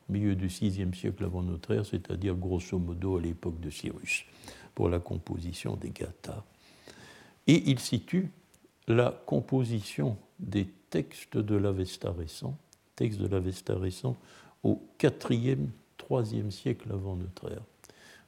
milieu 0.09 0.35
du 0.35 0.47
VIe 0.47 0.95
siècle 0.95 1.25
avant 1.25 1.43
notre 1.43 1.75
ère, 1.75 1.87
c'est-à-dire 1.87 2.35
grosso 2.35 2.79
modo 2.79 3.19
à 3.19 3.21
l'époque 3.21 3.61
de 3.61 3.71
Cyrus, 3.71 4.25
pour 4.75 4.89
la 4.89 4.99
composition 4.99 5.77
des 5.77 5.91
Gathas. 5.91 6.45
Et 7.47 7.71
il 7.71 7.79
situe 7.79 8.31
la 8.87 9.11
composition 9.27 10.17
des 10.39 10.69
textes 10.91 11.37
de 11.37 11.57
l'Avesta 11.57 12.13
récent, 12.13 12.57
textes 12.97 13.21
de 13.21 13.27
l'Avesta 13.27 13.77
récent, 13.77 14.17
au 14.63 14.83
4e, 14.99 15.69
3e 15.99 16.51
siècle 16.51 16.89
avant 16.93 17.17
notre 17.17 17.51
ère. 17.53 17.63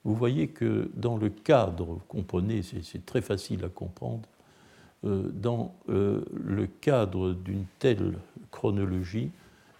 Vous 0.05 0.15
voyez 0.15 0.49
que 0.49 0.91
dans 0.95 1.17
le 1.17 1.29
cadre, 1.29 1.85
vous 1.87 2.03
comprenez, 2.09 2.63
c'est 2.63 3.05
très 3.05 3.21
facile 3.21 3.65
à 3.65 3.69
comprendre, 3.69 4.29
euh, 5.05 5.31
dans 5.33 5.75
euh, 5.89 6.25
le 6.35 6.67
cadre 6.67 7.33
d'une 7.33 7.65
telle 7.79 8.19
chronologie, 8.51 9.31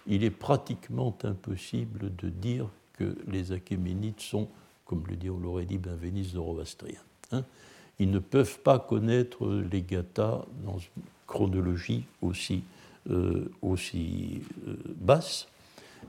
il 0.07 0.23
est 0.23 0.31
pratiquement 0.31 1.15
impossible 1.23 2.15
de 2.15 2.29
dire 2.29 2.67
que 2.93 3.15
les 3.27 3.51
Achéménides 3.51 4.19
sont, 4.19 4.47
comme 4.85 5.03
le 5.07 5.15
dit, 5.15 5.29
on 5.29 5.39
l'aurait 5.39 5.65
dit, 5.65 5.77
Benveniste 5.77 6.31
zoroastriens. 6.31 6.99
Hein. 7.31 7.43
ils 7.99 8.11
ne 8.11 8.19
peuvent 8.19 8.59
pas 8.59 8.77
connaître 8.77 9.47
les 9.71 9.81
Gathas 9.81 10.45
dans 10.65 10.79
une 10.79 11.03
chronologie 11.27 12.03
aussi, 12.21 12.63
euh, 13.09 13.49
euh, 13.63 14.39
basse, 14.97 15.47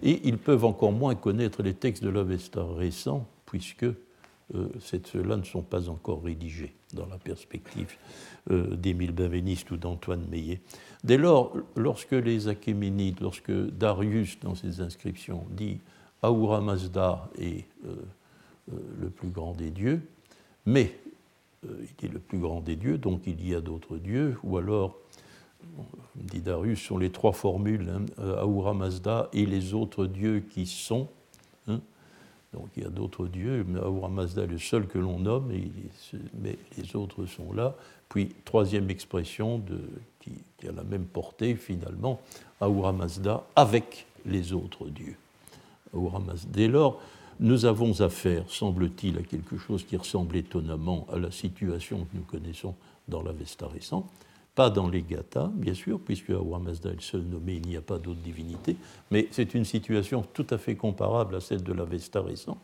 et 0.02 0.20
ils 0.24 0.38
peuvent 0.38 0.64
encore 0.64 0.90
moins 0.90 1.14
connaître 1.14 1.62
les 1.62 1.74
textes 1.74 2.02
de 2.02 2.08
l'Avesta 2.08 2.64
récents, 2.76 3.26
puisque 3.46 3.86
euh, 4.54 4.68
ceux-là 4.80 5.36
ne 5.36 5.44
sont 5.44 5.62
pas 5.62 5.88
encore 5.88 6.22
rédigés 6.22 6.72
dans 6.92 7.06
la 7.06 7.16
perspective 7.16 7.96
euh, 8.50 8.76
d'Émile 8.76 9.12
Benveniste 9.12 9.70
ou 9.70 9.76
d'Antoine 9.76 10.26
Meillet. 10.30 10.60
Dès 11.04 11.16
lors, 11.16 11.56
lorsque 11.74 12.12
les 12.12 12.48
Achéménides, 12.48 13.20
lorsque 13.20 13.52
Darius, 13.52 14.38
dans 14.40 14.54
ses 14.54 14.80
inscriptions, 14.80 15.44
dit 15.50 15.78
Ahura 16.22 16.60
Mazda 16.60 17.30
est 17.38 17.64
euh, 17.86 17.94
le 19.00 19.08
plus 19.08 19.30
grand 19.30 19.52
des 19.52 19.70
dieux, 19.70 20.02
mais 20.66 20.98
il 21.64 22.06
est 22.06 22.12
le 22.12 22.18
plus 22.18 22.38
grand 22.38 22.60
des 22.60 22.76
dieux, 22.76 22.98
donc 22.98 23.22
il 23.26 23.46
y 23.46 23.54
a 23.54 23.60
d'autres 23.60 23.96
dieux, 23.96 24.36
ou 24.42 24.56
alors, 24.56 24.96
dit 26.16 26.40
Darius, 26.40 26.80
sont 26.80 26.98
les 26.98 27.10
trois 27.10 27.32
formules, 27.32 27.88
hein, 28.18 28.74
Mazda 28.74 29.28
et 29.32 29.46
les 29.46 29.74
autres 29.74 30.06
dieux 30.06 30.40
qui 30.40 30.66
sont, 30.66 31.08
donc 32.52 32.68
il 32.76 32.82
y 32.82 32.86
a 32.86 32.90
d'autres 32.90 33.26
dieux, 33.26 33.64
Ahura 33.82 34.08
Mazda 34.08 34.42
est 34.42 34.46
le 34.46 34.58
seul 34.58 34.86
que 34.86 34.98
l'on 34.98 35.18
nomme, 35.18 35.52
mais 36.40 36.58
les 36.76 36.96
autres 36.96 37.26
sont 37.26 37.52
là. 37.52 37.74
Puis, 38.08 38.34
troisième 38.44 38.90
expression 38.90 39.62
qui, 40.20 40.32
a 40.68 40.72
la 40.72 40.84
même 40.84 41.06
portée 41.06 41.54
finalement, 41.54 42.20
Ahura 42.60 42.92
Mazda 42.92 43.44
avec 43.56 44.06
les 44.26 44.52
autres 44.52 44.86
dieux. 44.88 45.16
Ahura. 45.94 46.22
Dès 46.48 46.68
lors, 46.68 47.00
nous 47.40 47.64
avons 47.64 48.00
affaire, 48.02 48.44
semble-t-il, 48.48 49.18
à 49.18 49.22
quelque 49.22 49.56
chose 49.56 49.84
qui 49.84 49.96
ressemble 49.96 50.36
étonnamment 50.36 51.06
à 51.12 51.18
la 51.18 51.30
situation 51.30 52.04
que 52.04 52.16
nous 52.16 52.22
connaissons 52.22 52.74
dans 53.08 53.22
l'Avesta 53.22 53.66
récent, 53.66 54.06
pas 54.54 54.70
dans 54.70 54.88
les 54.88 55.02
Gathas, 55.02 55.50
bien 55.54 55.74
sûr, 55.74 55.98
puisque 55.98 56.30
Ahura 56.30 56.58
Mazda 56.58 56.90
est 56.90 57.00
seul 57.00 57.22
nommé, 57.22 57.60
il 57.62 57.68
n'y 57.68 57.76
a 57.76 57.80
pas 57.80 57.98
d'autres 57.98 58.20
divinités, 58.20 58.76
mais 59.10 59.28
c'est 59.30 59.54
une 59.54 59.64
situation 59.64 60.22
tout 60.34 60.46
à 60.50 60.58
fait 60.58 60.76
comparable 60.76 61.36
à 61.36 61.40
celle 61.40 61.62
de 61.62 61.72
l'Avesta 61.72 62.20
récent, 62.20 62.58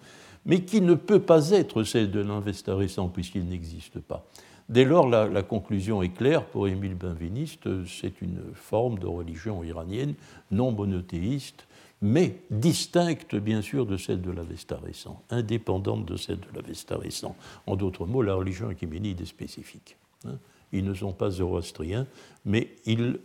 mais 0.44 0.64
qui 0.64 0.80
ne 0.80 0.94
peut 0.94 1.20
pas 1.20 1.50
être 1.50 1.84
celle 1.84 2.10
de 2.10 2.20
l'Avesta 2.20 2.74
récent 2.74 3.08
puisqu'il 3.08 3.46
n'existe 3.46 4.00
pas. 4.00 4.26
Dès 4.68 4.84
lors, 4.84 5.08
la, 5.08 5.42
conclusion 5.42 6.02
est 6.02 6.10
claire 6.10 6.44
pour 6.44 6.68
Émile 6.68 6.94
Benveniste, 6.94 7.86
c'est 7.86 8.20
une 8.20 8.42
forme 8.52 8.98
de 8.98 9.06
religion 9.06 9.64
iranienne 9.64 10.14
non 10.50 10.72
monothéiste, 10.72 11.66
mais 12.02 12.42
distincte 12.50 13.34
bien 13.34 13.62
sûr 13.62 13.86
de 13.86 13.96
celle 13.96 14.20
de 14.20 14.30
l'Avesta 14.30 14.76
récent, 14.76 15.22
indépendante 15.30 16.04
de 16.04 16.16
celle 16.16 16.40
de 16.40 16.54
l'Avesta 16.54 16.98
récent. 16.98 17.34
En 17.66 17.76
d'autres 17.76 18.04
mots, 18.04 18.20
la 18.20 18.34
religion 18.34 18.68
achéménide 18.68 19.22
est 19.22 19.26
spécifique. 19.26 19.96
Hein 20.26 20.38
Ils 20.72 20.84
ne 20.84 20.94
sont 20.94 21.12
pas 21.12 21.30
zoroastriens, 21.30 22.06
mais 22.44 22.68
ils, 22.86 23.18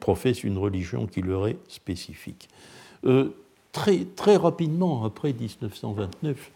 professent 0.00 0.44
une 0.44 0.58
religion 0.58 1.06
qui 1.06 1.22
leur 1.22 1.48
est 1.48 1.58
spécifique. 1.68 2.48
très, 3.72 4.04
très 4.16 4.36
rapidement, 4.36 5.04
après 5.04 5.32
1929, 5.32 6.50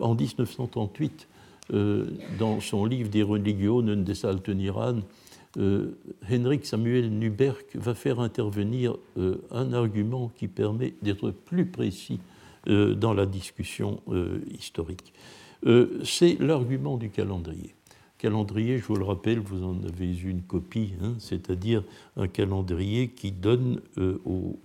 en 0.00 0.14
1938, 0.14 1.28
dans 2.38 2.60
son 2.60 2.84
livre 2.84 3.10
des 3.10 3.22
Religionen 3.22 4.04
des 4.04 4.26
Alten 4.26 4.60
Iran, 4.60 4.96
euh, 5.58 5.96
Henrik 6.30 6.64
Samuel 6.64 7.10
Nuberg 7.10 7.64
va 7.74 7.94
faire 7.94 8.20
intervenir 8.20 8.96
euh, 9.18 9.42
un 9.50 9.72
argument 9.72 10.30
qui 10.36 10.46
permet 10.46 10.94
d'être 11.02 11.32
plus 11.32 11.66
précis 11.66 12.20
euh, 12.68 12.94
dans 12.94 13.14
la 13.14 13.26
discussion 13.26 14.00
historique. 14.58 15.12
C'est 16.04 16.40
l'argument 16.40 16.96
du 16.96 17.10
calendrier. 17.10 17.74
Calendrier, 18.20 18.78
je 18.78 18.84
vous 18.84 18.96
le 18.96 19.04
rappelle, 19.04 19.38
vous 19.38 19.64
en 19.64 19.82
avez 19.82 20.14
une 20.20 20.42
copie, 20.42 20.92
hein, 21.02 21.14
c'est-à-dire 21.18 21.82
un 22.16 22.28
calendrier 22.28 23.08
qui 23.08 23.32
donne 23.32 23.80
au 24.26 24.58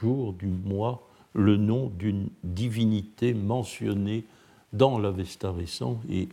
jour 0.00 0.32
du 0.32 0.48
mois 0.48 1.08
le 1.32 1.56
nom 1.56 1.90
d'une 1.96 2.28
divinité 2.42 3.32
mentionnée 3.32 4.24
dans 4.72 4.98
l'Avesta 4.98 5.52
récent 5.52 6.00
et 6.10 6.28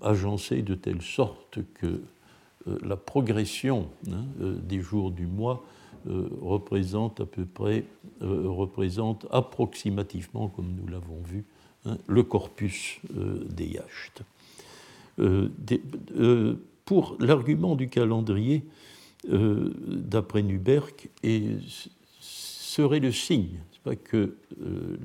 agencée 0.00 0.62
de 0.62 0.74
telle 0.74 1.02
sorte 1.02 1.58
que 1.74 2.00
euh, 2.68 2.78
la 2.82 2.96
progression 2.96 3.88
hein, 4.10 4.24
euh, 4.40 4.56
des 4.62 4.80
jours 4.80 5.10
du 5.10 5.26
mois 5.26 5.64
euh, 6.08 6.28
représente 6.42 7.20
à 7.20 7.26
peu 7.26 7.44
près, 7.44 7.84
représente 8.20 9.26
approximativement, 9.30 10.48
comme 10.48 10.74
nous 10.74 10.86
l'avons 10.86 11.20
vu, 11.24 11.44
hein, 11.86 11.96
le 12.06 12.22
corpus 12.22 13.00
des 13.12 13.66
yachts. 13.66 14.22
Pour 16.84 17.16
l'argument 17.20 17.76
du 17.76 17.88
calendrier, 17.88 18.64
d'après 19.28 20.42
Nuberg, 20.42 21.08
serait 22.20 23.00
le 23.00 23.12
signe 23.12 23.60
pas 23.82 23.96
que 23.96 24.36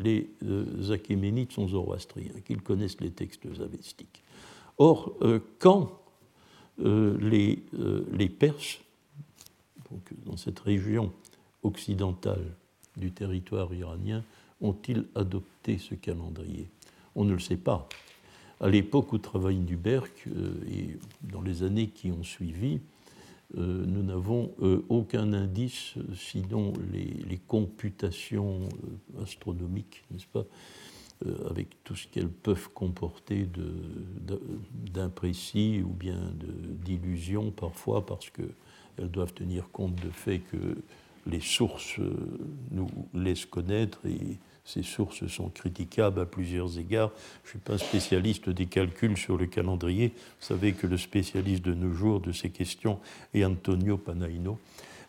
les 0.03 0.29
achéménides 0.91 1.51
sont 1.53 1.69
zoroastriens, 1.69 2.33
qu'ils 2.43 2.61
connaissent 2.61 2.99
les 2.99 3.11
textes 3.11 3.45
avestiques. 3.61 4.21
Or, 4.77 5.13
quand 5.59 5.97
euh, 6.81 7.17
les, 7.21 7.63
euh, 7.79 8.05
les, 8.11 8.27
Perses, 8.27 8.81
donc, 9.89 10.11
dans 10.25 10.35
cette 10.35 10.59
région 10.59 11.13
occidentale 11.63 12.43
du 12.97 13.11
territoire 13.11 13.73
iranien, 13.73 14.23
ont-ils 14.59 15.05
adopté 15.15 15.77
ce 15.77 15.95
calendrier? 15.95 16.67
On 17.15 17.23
ne 17.23 17.33
le 17.33 17.39
sait 17.39 17.55
pas. 17.55 17.87
À 18.61 18.69
l'époque 18.69 19.13
où 19.13 19.17
travaille 19.17 19.57
Nuberg, 19.57 20.09
euh, 20.27 20.53
et 20.69 20.97
dans 21.21 21.41
les 21.41 21.63
années 21.63 21.87
qui 21.87 22.11
ont 22.11 22.23
suivi, 22.23 22.79
nous 23.57 24.03
n'avons 24.03 24.51
aucun 24.89 25.31
indice, 25.31 25.93
sinon 26.13 26.73
les, 26.91 27.37
computations 27.47 28.67
astronomiques, 29.21 30.03
n'est-ce 30.11 30.25
pas, 30.25 30.45
euh, 31.25 31.49
avec 31.49 31.81
tout 31.85 31.95
ce 31.95 32.07
qu'elles 32.09 32.27
peuvent 32.27 32.69
comporter 32.73 33.47
d'imprécis 34.91 35.81
ou 35.81 35.87
bien 35.93 36.19
d'illusions 36.83 37.51
parfois, 37.51 38.05
parce 38.05 38.29
qu'elles 38.29 39.09
doivent 39.09 39.33
tenir 39.33 39.71
compte 39.71 39.95
du 39.95 40.11
fait 40.11 40.39
que 40.39 40.75
les 41.25 41.39
sources 41.39 41.99
euh, 41.99 42.13
nous 42.71 42.89
laissent 43.13 43.45
connaître 43.45 44.01
ces 44.65 44.81
sources 44.81 45.27
sont 45.27 45.49
critiquables 45.49 46.19
à 46.19 46.25
plusieurs 46.25 46.77
égards. 46.79 47.11
Je 47.43 47.49
ne 47.49 47.51
suis 47.51 47.59
pas 47.59 47.77
spécialiste 47.77 48.49
des 48.49 48.65
calculs 48.65 49.15
sur 49.15 49.37
le 49.37 49.45
calendrier. 49.45 50.07
Vous 50.07 50.45
savez 50.45 50.73
que 50.73 50.87
le 50.87 50.97
spécialiste 50.97 51.63
de 51.63 51.73
nos 51.73 51.93
jours 51.93 52.19
de 52.19 52.31
ces 52.31 52.49
questions 52.49 52.99
est 53.33 53.45
Antonio 53.45 53.97
Panaino. 53.97 54.57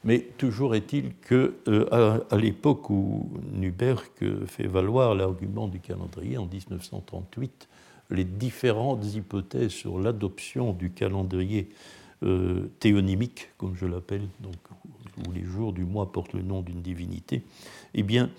Mais 0.04 0.20
toujours 0.36 0.74
est-il 0.74 1.14
que 1.22 1.56
euh, 1.68 2.20
l'époque 2.36 2.90
où 2.90 3.30
Nuberg 3.52 4.46
fait 4.46 4.66
valoir 4.66 5.14
l'argument 5.14 5.68
du 5.68 5.80
calendrier 5.80 6.36
en 6.36 6.46
1938, 6.46 7.66
les 8.10 8.24
différentes 8.24 9.04
hypothèses 9.14 9.72
sur 9.72 9.98
l'adoption 9.98 10.74
du 10.74 10.90
calendrier 10.90 11.70
euh, 12.22 12.70
théonymique, 12.78 13.48
comme 13.58 13.74
je 13.74 13.86
l'appelle, 13.86 14.28
donc 14.40 14.54
où 15.26 15.32
les 15.32 15.44
jours 15.44 15.72
du 15.72 15.84
mois 15.84 16.12
portent 16.12 16.34
le 16.34 16.42
nom 16.42 16.60
d'une 16.60 16.82
divinité, 16.82 17.42
eh 17.94 18.02
bien, 18.02 18.30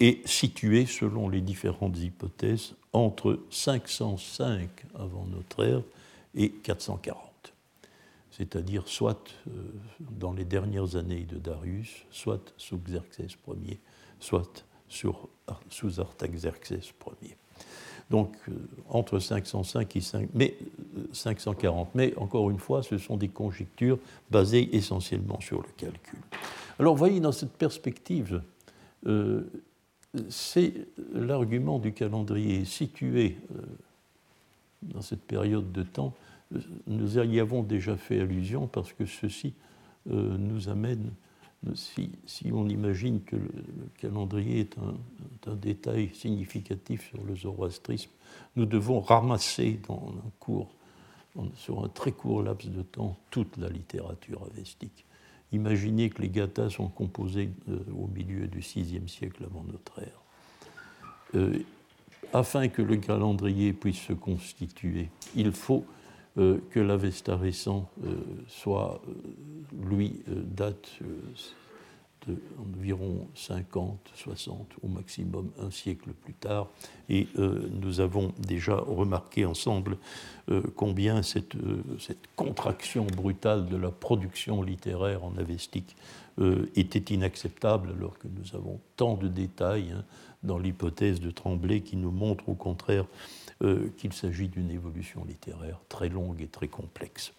est 0.00 0.26
situé 0.26 0.86
selon 0.86 1.28
les 1.28 1.40
différentes 1.40 1.98
hypothèses 1.98 2.74
entre 2.92 3.40
505 3.50 4.68
avant 4.94 5.26
notre 5.26 5.64
ère 5.64 5.82
et 6.34 6.50
440 6.50 7.26
c'est-à-dire 8.36 8.86
soit 8.86 9.30
euh, 9.48 9.50
dans 9.98 10.32
les 10.32 10.44
dernières 10.44 10.96
années 10.96 11.24
de 11.24 11.38
Darius, 11.38 12.04
soit 12.10 12.52
sous 12.58 12.78
Xerxès 12.78 13.36
Ier, 13.64 13.80
soit 14.20 14.64
sous 14.88 16.00
Artaxerxès 16.00 16.92
Ier. 17.22 17.36
Donc 18.10 18.36
euh, 18.48 18.52
entre 18.90 19.18
505 19.18 19.96
et 19.96 20.00
540. 21.12 21.94
Mais 21.94 22.14
encore 22.18 22.50
une 22.50 22.58
fois, 22.58 22.82
ce 22.82 22.98
sont 22.98 23.16
des 23.16 23.28
conjectures 23.28 23.98
basées 24.30 24.68
essentiellement 24.76 25.40
sur 25.40 25.62
le 25.62 25.68
calcul. 25.76 26.20
Alors 26.78 26.94
voyez, 26.94 27.20
dans 27.20 27.32
cette 27.32 27.56
perspective, 27.56 28.42
euh, 29.06 29.50
c'est 30.28 30.72
l'argument 31.12 31.78
du 31.78 31.92
calendrier 31.92 32.64
situé 32.64 33.36
dans 34.82 35.02
cette 35.02 35.22
période 35.22 35.72
de 35.72 35.82
temps 35.82 36.14
nous 36.86 37.18
y 37.18 37.40
avons 37.40 37.62
déjà 37.62 37.96
fait 37.96 38.20
allusion 38.20 38.66
parce 38.66 38.92
que 38.92 39.06
ceci 39.06 39.54
euh, 40.10 40.36
nous 40.38 40.68
amène, 40.68 41.12
si, 41.74 42.10
on 42.52 42.68
imagine 42.68 43.22
que 43.22 43.36
le, 43.36 43.50
calendrier 43.98 44.60
est 44.60 44.76
un, 44.78 45.54
détail 45.54 46.10
significatif 46.14 47.08
sur 47.08 47.24
le 47.24 47.34
zoroastrisme, 47.34 48.10
nous 48.54 48.66
devons 48.66 49.00
ramasser 49.00 49.80
dans 49.88 50.14
un 50.24 50.30
court, 50.38 50.70
sur 51.56 51.84
un 51.84 51.88
très 51.88 52.12
court 52.12 52.42
laps 52.42 52.70
de 52.70 52.82
temps 52.82 53.16
toute 53.30 53.56
la 53.56 53.68
littérature 53.68 54.42
avestique. 54.52 55.04
Imaginez 55.52 56.10
que 56.10 56.22
les 56.22 56.28
gathas 56.28 56.70
sont 56.70 56.88
composés 56.88 57.50
euh, 57.68 57.78
au 57.96 58.08
milieu 58.08 58.46
du 58.48 58.58
VIe 58.58 59.08
siècle 59.08 59.44
avant 59.44 59.64
notre 59.64 60.00
ère. 60.00 60.22
Euh, 61.34 61.58
afin 62.32 62.68
que 62.68 62.82
le 62.82 62.96
calendrier 62.96 63.72
puisse 63.72 64.00
se 64.00 64.12
constituer, 64.12 65.08
il 65.36 65.52
faut 65.52 65.84
euh, 66.38 66.58
que 66.70 66.80
l'Avesta 66.80 67.36
récent 67.36 67.88
soit, 68.48 69.00
lui, 69.88 70.20
date 70.26 70.98
d'environ 72.26 73.28
50, 73.34 73.98
60, 74.14 74.66
au 74.82 74.88
maximum 74.88 75.50
un 75.60 75.70
siècle 75.70 76.10
plus 76.12 76.34
tard. 76.34 76.68
Et 77.08 77.28
nous 77.36 78.00
avons 78.00 78.32
déjà 78.38 78.76
remarqué 78.76 79.44
ensemble 79.44 79.96
combien 80.74 81.22
cette, 81.22 81.54
cette, 81.98 82.26
contraction 82.34 83.06
brutale 83.06 83.66
de 83.66 83.76
la 83.76 83.90
production 83.90 84.62
littéraire 84.62 85.24
en 85.24 85.36
avestique 85.36 85.96
était 86.74 87.14
inacceptable, 87.14 87.92
alors 87.96 88.18
que 88.18 88.28
nous 88.28 88.56
avons 88.56 88.80
tant 88.96 89.14
de 89.14 89.28
détails 89.28 89.92
hein, 89.92 90.04
dans 90.42 90.58
l'hypothèse 90.58 91.20
de 91.20 91.30
Tremblay 91.30 91.80
qui 91.80 91.96
nous 91.96 92.10
montrent 92.10 92.48
au 92.48 92.54
contraire 92.54 93.04
euh, 93.62 93.88
qu'il 93.96 94.12
s'agit 94.12 94.48
d'une 94.48 94.70
évolution 94.70 95.24
littéraire 95.24 95.80
très 95.88 96.08
longue 96.08 96.40
et 96.40 96.46
très 96.46 96.68
complexe. 96.68 97.32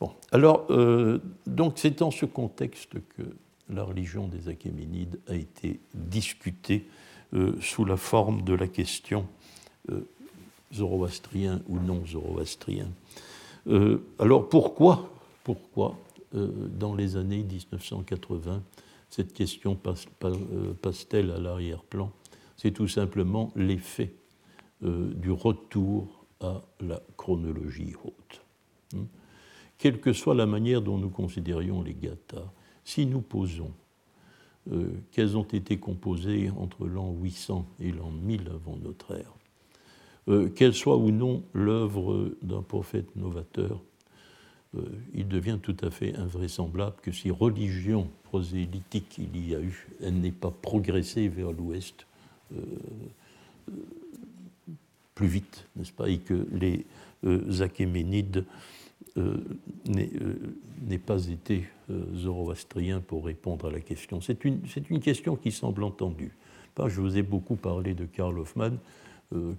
Bon, 0.00 0.12
alors, 0.32 0.66
euh, 0.70 1.20
donc 1.46 1.74
c'est 1.76 1.98
dans 1.98 2.10
ce 2.10 2.26
contexte 2.26 2.94
que 3.16 3.22
la 3.68 3.82
religion 3.82 4.28
des 4.28 4.48
Achéménides 4.48 5.20
a 5.28 5.34
été 5.34 5.80
discutée 5.94 6.86
euh, 7.32 7.54
sous 7.60 7.84
la 7.84 7.96
forme 7.96 8.42
de 8.42 8.54
la 8.54 8.68
question 8.68 9.26
zoroastrien 10.72 11.60
ou 11.68 11.78
non 11.78 12.06
zoroastrien. 12.06 12.88
alors 14.18 14.48
pourquoi, 14.48 15.10
pourquoi 15.44 15.98
dans 16.32 16.94
les 16.94 17.18
années 17.18 17.42
1980, 17.42 18.62
cette 19.10 19.34
question 19.34 19.76
passe-t-elle 19.76 21.30
à 21.30 21.38
l'arrière-plan? 21.38 22.10
C'est 22.56 22.72
tout 22.72 22.88
simplement 22.88 23.52
l'effet 23.56 24.14
euh, 24.82 25.12
du 25.14 25.30
retour 25.30 26.26
à 26.40 26.62
la 26.80 27.00
chronologie 27.16 27.94
haute. 28.04 28.42
Hmm? 28.92 29.04
Quelle 29.78 30.00
que 30.00 30.12
soit 30.12 30.34
la 30.34 30.46
manière 30.46 30.82
dont 30.82 30.98
nous 30.98 31.10
considérions 31.10 31.82
les 31.82 31.94
gathas, 31.94 32.52
si 32.84 33.06
nous 33.06 33.20
posons 33.20 33.70
euh, 34.72 34.88
qu'elles 35.12 35.36
ont 35.36 35.44
été 35.44 35.78
composées 35.78 36.50
entre 36.56 36.86
l'an 36.86 37.12
800 37.12 37.66
et 37.80 37.92
l'an 37.92 38.10
1000 38.10 38.50
avant 38.54 38.76
notre 38.76 39.16
ère, 39.16 39.34
euh, 40.28 40.48
qu'elles 40.48 40.74
soient 40.74 40.96
ou 40.96 41.10
non 41.10 41.42
l'œuvre 41.52 42.30
d'un 42.42 42.62
prophète 42.62 43.14
novateur, 43.16 43.80
il 45.14 45.28
devient 45.28 45.60
tout 45.62 45.76
à 45.82 45.90
fait 45.90 46.16
invraisemblable 46.16 46.96
que 47.00 47.12
si 47.12 47.30
religion 47.30 48.10
prosélytique 48.24 49.18
il 49.18 49.48
y 49.48 49.54
a 49.54 49.60
eu, 49.60 49.86
elle 50.02 50.18
n'ait 50.18 50.32
pas 50.32 50.50
progressé 50.50 51.28
vers 51.28 51.52
l'ouest 51.52 52.08
plus 55.14 55.26
vite, 55.26 55.66
n'est-ce 55.76 55.92
pas, 55.92 56.08
et 56.08 56.18
que 56.18 56.46
les 56.52 56.84
euh, 57.24 57.62
Achéménides 57.62 58.44
n'ait 59.16 60.98
pas 60.98 61.26
été 61.26 61.68
zoroastrien 62.14 63.00
pour 63.00 63.26
répondre 63.26 63.68
à 63.68 63.70
la 63.70 63.80
question. 63.80 64.20
C'est 64.20 64.44
une, 64.44 64.60
une, 64.90 65.00
question 65.00 65.36
qui 65.36 65.52
semble 65.52 65.84
entendue. 65.84 66.32
Je 66.78 67.00
vous 67.00 67.16
ai 67.16 67.22
beaucoup 67.22 67.56
parlé 67.56 67.94
de 67.94 68.06
Karl 68.06 68.38
Hoffmann. 68.38 68.78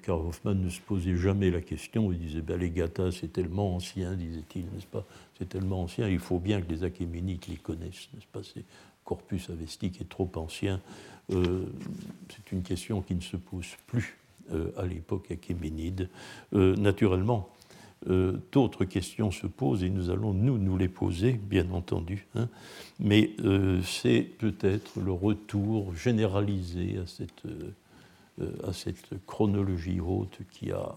Karl 0.04 0.28
Hoffmann 0.28 0.62
ne 0.62 0.70
se 0.70 0.82
posait 0.82 1.16
jamais 1.16 1.52
la 1.52 1.62
question. 1.62 2.12
Il 2.12 2.20
disait 2.20 2.42
ben, 2.42 2.60
les 2.60 2.70
Gathas, 2.70 3.12
c'est 3.22 3.32
tellement 3.32 3.76
ancien, 3.76 4.16
disait-il, 4.16 4.64
n'est-ce 4.74 4.88
pas? 4.88 5.06
C'est 5.38 5.48
tellement 5.48 5.84
ancien, 5.84 6.10
il 6.10 6.20
faut 6.20 6.40
bien 6.40 6.62
que 6.62 6.70
les 6.70 6.84
Achéménites 6.84 7.48
les 7.48 7.58
connaissent, 7.58 8.10
n'est-ce 8.14 8.28
pas? 8.32 8.42
Corpus 9.06 9.50
avestique 9.50 10.02
est 10.02 10.10
trop 10.10 10.30
ancien. 10.36 10.82
Euh, 11.32 11.66
c'est 12.30 12.52
une 12.52 12.64
question 12.64 13.02
qui 13.02 13.16
ne 13.16 13.22
se 13.22 13.38
pose 13.38 13.68
plus 13.88 14.18
euh, 14.52 14.72
à 14.78 14.86
l'époque 14.86 15.32
achéménide. 15.32 16.10
Euh, 16.54 16.76
naturellement, 16.76 17.50
d'autres 18.52 18.86
questions 18.86 19.32
se 19.32 19.48
posent 19.48 19.84
et 19.84 19.90
nous 19.90 20.10
allons 20.10 20.34
nous 20.34 20.78
les 20.78 20.88
poser, 20.88 21.34
bien 21.34 21.72
entendu. 21.72 22.28
Hein. 22.36 22.50
mais 23.00 23.32
c'est 23.84 24.22
peut-être 24.38 25.00
le 25.00 25.12
retour 25.12 25.96
généralisé 25.96 27.00
à 27.00 27.08
cette, 27.08 27.44
à 28.64 28.74
cette 28.74 29.26
chronologie 29.26 30.00
haute 30.00 30.38
qui 30.52 30.72
a 30.72 30.96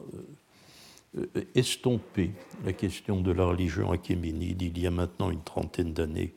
estompé 1.54 2.32
la 2.64 2.74
question 2.74 3.20
de 3.22 3.32
la 3.32 3.46
religion 3.46 3.90
achéménide 3.90 4.60
il 4.60 4.78
y 4.78 4.86
a 4.86 4.90
maintenant 4.90 5.30
une 5.30 5.42
trentaine 5.42 5.94
d'années 5.94 6.34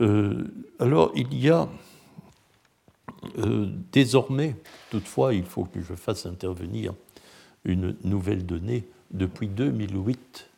euh, 0.00 0.44
alors 0.78 1.12
il 1.14 1.38
y 1.38 1.50
a 1.50 1.68
euh, 3.38 3.68
désormais, 3.92 4.56
toutefois, 4.90 5.34
il 5.34 5.44
faut 5.44 5.64
que 5.64 5.80
je 5.80 5.94
fasse 5.94 6.26
intervenir 6.26 6.94
une 7.64 7.96
nouvelle 8.02 8.44
donnée. 8.44 8.88
Depuis 9.12 9.46
2008, 9.46 10.48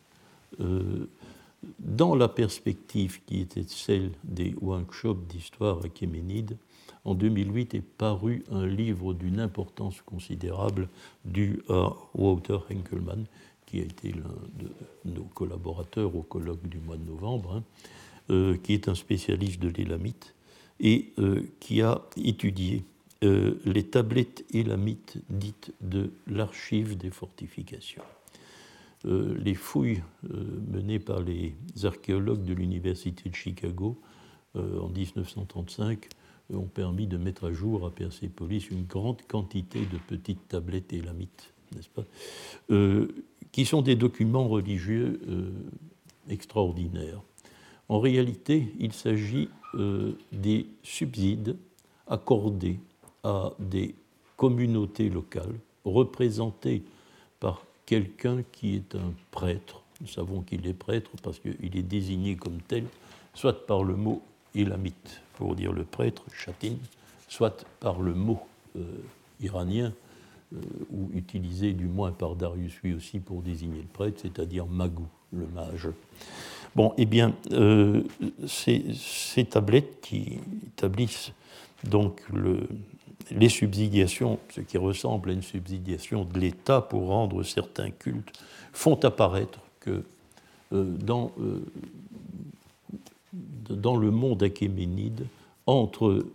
euh, 0.61 1.09
dans 1.79 2.15
la 2.15 2.29
perspective 2.29 3.19
qui 3.25 3.41
était 3.41 3.65
celle 3.67 4.11
des 4.23 4.55
workshops 4.61 5.27
d'histoire 5.27 5.79
achéménide, 5.83 6.55
en 7.03 7.15
2008 7.15 7.75
est 7.75 7.81
paru 7.81 8.45
un 8.51 8.65
livre 8.65 9.13
d'une 9.13 9.41
importance 9.41 10.01
considérable 10.01 10.87
dû 11.25 11.61
à 11.67 11.93
Walter 12.13 12.59
Henkelmann, 12.71 13.25
qui 13.65 13.79
a 13.79 13.83
été 13.83 14.13
l'un 14.13 14.63
de 14.63 14.69
nos 15.11 15.25
collaborateurs 15.33 16.15
au 16.15 16.21
colloque 16.21 16.65
du 16.67 16.79
mois 16.79 16.97
de 16.97 17.03
novembre, 17.03 17.55
hein, 17.55 17.63
euh, 18.29 18.57
qui 18.57 18.73
est 18.73 18.87
un 18.87 18.95
spécialiste 18.95 19.59
de 19.59 19.67
l'élamite 19.67 20.33
et 20.79 21.11
euh, 21.19 21.41
qui 21.59 21.81
a 21.81 22.01
étudié 22.17 22.83
les 23.21 23.81
tablettes 23.81 24.45
élamites 24.51 25.17
dites 25.31 25.73
de 25.81 26.11
l'archive 26.27 26.95
des 26.95 27.09
fortifications. 27.09 28.03
Les 29.05 29.53
fouilles 29.53 30.01
menées 30.71 30.99
par 30.99 31.21
les 31.21 31.55
archéologues 31.83 32.43
de 32.43 32.53
l'Université 32.53 33.29
de 33.29 33.35
Chicago 33.35 34.01
en 34.55 34.89
1935 34.89 36.09
ont 36.51 36.65
permis 36.65 37.05
de 37.05 37.17
mettre 37.17 37.45
à 37.45 37.53
jour 37.53 37.85
à 37.85 37.91
Persépolis 37.91 38.69
une 38.71 38.85
grande 38.85 39.21
quantité 39.27 39.81
de 39.81 39.97
petites 40.07 40.47
tablettes 40.47 40.91
élamites, 40.93 41.53
n'est-ce 41.75 41.89
pas, 41.89 42.05
qui 43.51 43.65
sont 43.65 43.81
des 43.83 43.95
documents 43.95 44.47
religieux 44.47 45.19
extraordinaires. 46.29 47.21
En 47.89 47.99
réalité, 47.99 48.73
il 48.79 48.93
s'agit 48.93 49.49
euh, 49.75 50.13
des 50.31 50.67
subsides 50.83 51.55
accordés 52.07 52.79
à 53.23 53.51
des 53.59 53.95
communautés 54.37 55.09
locales 55.09 55.55
représentées 55.83 56.83
par 57.39 57.63
quelqu'un 57.85 58.43
qui 58.51 58.75
est 58.75 58.95
un 58.95 59.13
prêtre. 59.31 59.81
Nous 60.01 60.07
savons 60.07 60.41
qu'il 60.41 60.67
est 60.67 60.73
prêtre 60.73 61.11
parce 61.23 61.39
qu'il 61.39 61.77
est 61.77 61.83
désigné 61.83 62.35
comme 62.35 62.61
tel, 62.67 62.85
soit 63.33 63.65
par 63.65 63.83
le 63.83 63.95
mot 63.95 64.21
ilamite 64.53 65.21
pour 65.37 65.55
dire 65.55 65.71
le 65.71 65.83
prêtre, 65.83 66.23
chatin, 66.33 66.75
soit 67.27 67.65
par 67.79 68.01
le 68.01 68.13
mot 68.13 68.39
euh, 68.77 68.83
iranien, 69.41 69.93
euh, 70.53 70.57
ou 70.91 71.09
utilisé 71.13 71.73
du 71.73 71.85
moins 71.85 72.11
par 72.11 72.35
Darius 72.35 72.73
lui 72.83 72.93
aussi 72.93 73.19
pour 73.19 73.41
désigner 73.41 73.81
le 73.81 73.87
prêtre, 73.87 74.19
c'est-à-dire 74.21 74.65
magou, 74.67 75.07
le 75.33 75.47
mage. 75.47 75.89
Bon, 76.75 76.93
eh 76.97 77.05
bien, 77.05 77.33
euh, 77.51 78.03
ces, 78.47 79.45
tablettes 79.49 80.01
qui 80.01 80.39
établissent 80.67 81.31
donc 81.83 82.21
les 83.31 83.49
subsidiations, 83.49 84.39
ce 84.49 84.61
qui 84.61 84.77
ressemble 84.77 85.29
à 85.29 85.33
une 85.33 85.41
subsidiation 85.41 86.25
de 86.25 86.39
l'État 86.39 86.81
pour 86.81 87.07
rendre 87.07 87.43
certains 87.43 87.91
cultes, 87.91 88.31
font 88.73 88.95
apparaître 89.03 89.59
que 89.79 90.03
euh, 90.73 90.83
dans, 90.83 91.31
euh, 91.39 91.59
dans 93.69 93.95
le 93.95 94.11
monde 94.11 94.43
achéménide, 94.43 95.25
entre 95.67 96.25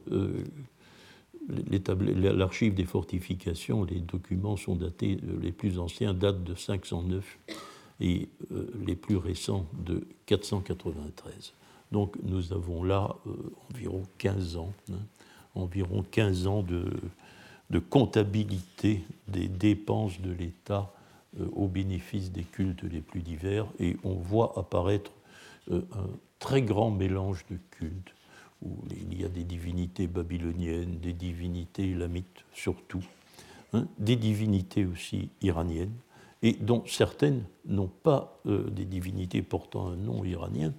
l'archive 2.09 2.75
des 2.75 2.85
fortifications, 2.85 3.85
les 3.85 4.01
documents 4.01 4.57
sont 4.57 4.75
datés, 4.75 5.19
les 5.41 5.53
plus 5.53 5.79
anciens 5.79 6.15
datent 6.15 6.43
de 6.43 6.55
509 6.55 7.39
et 8.01 8.29
euh, 8.53 8.67
les 8.87 8.97
plus 8.97 9.17
récents 9.17 9.67
de 9.85 10.07
493. 10.27 11.53
Donc 11.93 12.17
nous 12.23 12.53
avons 12.53 12.83
là 12.83 13.15
euh, 13.27 13.33
environ 13.73 14.03
15 14.19 14.57
ans, 14.57 14.73
hein, 14.91 14.95
environ 15.55 16.05
15 16.11 16.47
ans 16.47 16.63
de, 16.63 16.91
comptabilité 17.89 19.03
des 19.29 19.49
dépenses 19.49 20.21
de 20.21 20.33
l'État 20.33 20.93
euh, 21.39 21.47
au 21.53 21.69
bénéfice 21.69 22.33
des 22.33 22.43
cultes 22.43 22.83
les 22.83 23.01
plus 23.01 23.23
divers, 23.23 23.67
et 23.79 23.97
on 24.05 24.15
voit 24.15 24.55
apparaître 24.59 25.13
un 25.71 26.09
très 26.41 26.63
grand 26.63 26.91
mélange 26.91 27.45
de 27.49 27.59
cultes, 27.71 28.15
où 28.63 28.77
il 28.91 29.21
y 29.21 29.25
a 29.25 29.29
des 29.29 29.45
divinités 29.45 30.07
babyloniennes, 30.07 30.99
des 30.99 31.13
divinités 31.13 31.95
lamites 31.95 32.45
surtout, 32.53 33.05
hein, 33.73 33.87
des 33.99 34.17
divinités 34.17 34.85
aussi 34.85 35.31
iraniennes, 35.43 35.95
et 36.43 36.53
dont 36.53 36.83
certaines 36.87 37.45
n'ont 37.67 37.91
pas 38.03 38.41
euh, 38.47 38.69
des 38.71 38.85
divinités 38.85 39.43
portant 39.43 39.89
un 39.89 39.97
nom 39.97 40.25
iranien, 40.25 40.73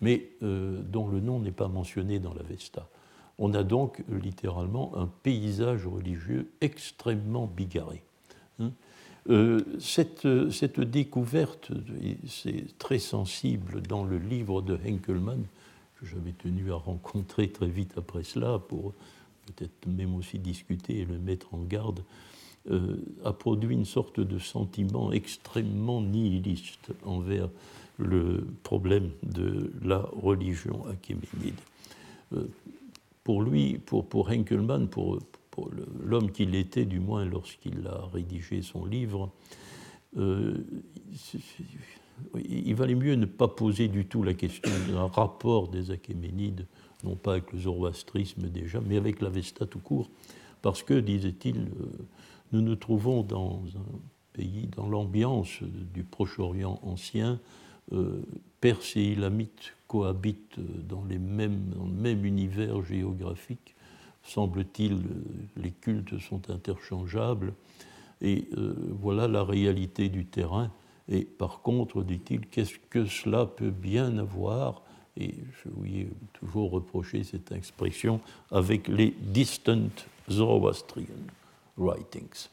mais 0.00 0.30
euh, 0.42 0.82
dont 0.82 1.08
le 1.08 1.20
nom 1.20 1.38
n'est 1.38 1.52
pas 1.52 1.68
mentionné 1.68 2.18
dans 2.18 2.34
la 2.34 2.42
Vesta. 2.42 2.88
On 3.38 3.54
a 3.54 3.62
donc 3.62 4.02
euh, 4.10 4.18
littéralement 4.18 4.96
un 4.96 5.08
paysage 5.22 5.86
religieux 5.86 6.50
extrêmement 6.60 7.46
bigarré. 7.46 8.02
Hein. 8.60 8.70
cette, 9.80 10.28
cette, 10.50 10.80
découverte, 10.80 11.72
c'est 12.28 12.78
très 12.78 13.00
sensible 13.00 13.82
dans 13.82 14.04
le 14.04 14.18
livre 14.18 14.62
de 14.62 14.78
Henkelmann, 14.86 15.44
que 15.98 16.06
j'avais 16.06 16.32
tenu 16.32 16.70
à 16.70 16.76
rencontrer 16.76 17.50
très 17.50 17.68
vite 17.68 17.94
après 17.96 18.22
cela 18.22 18.58
pour 18.58 18.92
peut-être 19.46 19.86
même 19.86 20.14
aussi 20.14 20.38
discuter 20.38 21.00
et 21.00 21.04
le 21.04 21.18
mettre 21.18 21.52
en 21.54 21.62
garde 21.62 22.02
euh, 22.70 22.96
a 23.24 23.32
produit 23.32 23.74
une 23.74 23.84
sorte 23.84 24.20
de 24.20 24.38
sentiment 24.38 25.12
extrêmement 25.12 26.00
nihiliste 26.00 26.92
envers 27.04 27.50
le 27.98 28.46
problème 28.62 29.10
de 29.22 29.70
la 29.82 29.98
religion 29.98 30.82
achéménide. 30.86 31.60
Euh, 32.32 32.46
pour 33.24 33.42
lui, 33.42 33.78
pour, 33.78 34.06
pour 34.06 34.30
Henkelmann, 34.30 34.88
pour, 34.88 35.18
l'homme 36.02 36.30
qu'il 36.32 36.54
était 36.54 36.84
du 36.84 36.98
moins 36.98 37.24
lorsqu'il 37.24 37.86
a 37.86 38.06
rédigé 38.12 38.60
son 38.60 38.84
livre, 38.84 39.30
euh, 40.16 40.64
il 42.44 42.74
valait 42.74 42.94
mieux 42.94 43.14
ne 43.14 43.26
pas 43.26 43.48
poser 43.48 43.88
du 43.88 44.06
tout 44.06 44.22
la 44.22 44.34
question 44.34 44.70
d'un 44.88 45.06
rapport 45.06 45.68
des 45.68 45.90
achéménides, 45.90 46.66
non 47.04 47.16
pas 47.16 47.32
avec 47.32 47.52
le 47.52 47.60
zoroastrisme 47.60 48.48
déjà, 48.48 48.80
mais 48.80 48.96
avec 48.96 49.20
l'Avesta 49.20 49.64
tout 49.66 49.78
court, 49.78 50.10
parce 50.60 50.82
que, 50.82 50.94
disait-il, 50.94 51.68
nous 52.52 52.60
nous 52.60 52.76
trouvons 52.76 53.22
dans 53.22 53.62
un 53.76 53.98
pays, 54.32 54.68
dans 54.76 54.88
l'ambiance 54.88 55.62
du 55.62 56.04
Proche-Orient 56.04 56.78
ancien. 56.82 57.40
Euh, 57.92 58.22
Perses 58.64 58.96
et 58.96 59.02
Ilamites 59.02 59.74
cohabitent 59.88 60.58
dans, 60.88 61.04
les 61.04 61.18
mêmes, 61.18 61.74
le 61.74 61.84
même 61.84 62.24
univers 62.24 62.82
géographique. 62.82 63.74
Semble-t-il, 64.22 65.02
les 65.58 65.70
cultes 65.70 66.18
sont 66.18 66.50
interchangeables. 66.50 67.52
Et 68.22 68.48
euh, 68.56 68.74
voilà 69.02 69.28
la 69.28 69.44
réalité 69.44 70.08
du 70.08 70.24
terrain. 70.24 70.70
Et 71.10 71.26
par 71.26 71.60
contre, 71.60 72.02
dit-il, 72.02 72.46
qu'est-ce 72.46 72.78
que 72.88 73.04
cela 73.04 73.44
peut 73.44 73.68
bien 73.68 74.16
avoir? 74.16 74.80
Et 75.18 75.34
je 75.62 75.68
lui 75.82 76.00
ai 76.00 76.08
toujours 76.32 76.70
reproché 76.70 77.22
cette 77.22 77.52
expression 77.52 78.18
avec 78.50 78.88
les 78.88 79.10
distant 79.10 79.90
Zoroastrians 80.30 81.28
writings. 81.76 82.48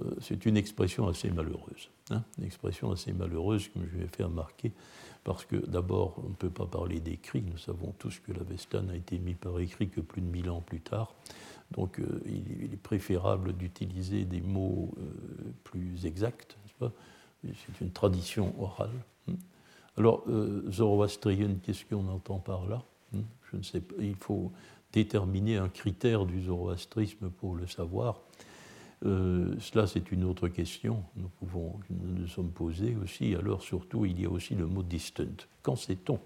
Euh, 0.00 0.16
c'est 0.20 0.46
une 0.46 0.56
expression 0.56 1.06
assez 1.06 1.30
malheureuse. 1.30 1.90
Hein, 2.10 2.24
une 2.38 2.44
expression 2.44 2.90
assez 2.90 3.12
malheureuse 3.12 3.68
que 3.68 3.78
je 3.80 3.98
vais 3.98 4.08
faire 4.08 4.28
marquer, 4.28 4.72
parce 5.24 5.44
que 5.44 5.56
d'abord, 5.56 6.20
on 6.24 6.30
ne 6.30 6.34
peut 6.34 6.50
pas 6.50 6.66
parler 6.66 7.00
d'écrit. 7.00 7.42
Nous 7.42 7.58
savons 7.58 7.92
tous 7.98 8.18
que 8.20 8.32
l'Avesta 8.32 8.82
n'a 8.82 8.96
été 8.96 9.18
mis 9.18 9.34
par 9.34 9.58
écrit 9.60 9.88
que 9.88 10.00
plus 10.00 10.20
de 10.20 10.26
mille 10.26 10.50
ans 10.50 10.60
plus 10.60 10.80
tard. 10.80 11.14
Donc 11.72 12.00
euh, 12.00 12.20
il, 12.26 12.72
est 12.72 12.76
préférable 12.76 13.52
d'utiliser 13.54 14.24
des 14.24 14.40
mots 14.40 14.92
euh, 14.98 15.52
plus 15.64 16.06
exacts, 16.06 16.56
C'est 17.44 17.80
une 17.80 17.90
tradition 17.90 18.54
orale. 18.60 18.90
Hein. 19.28 19.34
Alors, 19.96 20.24
euh, 20.28 20.64
zoroastrien, 20.70 21.56
qu'est-ce 21.62 21.84
qu'on 21.84 22.08
entend 22.08 22.38
par 22.38 22.66
là? 22.66 22.82
Hmm, 23.12 23.22
Je 23.50 23.56
ne 23.56 23.62
sais 23.62 23.80
pas. 23.80 23.94
Il 24.00 24.16
faut 24.16 24.52
déterminer 24.92 25.56
un 25.56 25.68
critère 25.68 26.26
du 26.26 26.42
zoroastrisme 26.42 27.30
pour 27.30 27.54
le 27.54 27.66
savoir. 27.66 28.20
Euh, 29.04 29.54
cela, 29.58 29.86
c'est 29.86 30.12
une 30.12 30.24
autre 30.24 30.48
question. 30.48 31.02
Nous 31.16 31.28
pouvons, 31.28 31.80
nous 31.90 32.20
nous 32.20 32.28
sommes 32.28 32.50
posés 32.50 32.96
aussi. 33.02 33.34
Alors, 33.34 33.62
surtout, 33.62 34.04
il 34.04 34.20
y 34.20 34.26
a 34.26 34.30
aussi 34.30 34.54
le 34.54 34.66
mot 34.66 34.82
distant. 34.82 35.24
Qu'en 35.62 35.76
sait-on 35.76 36.20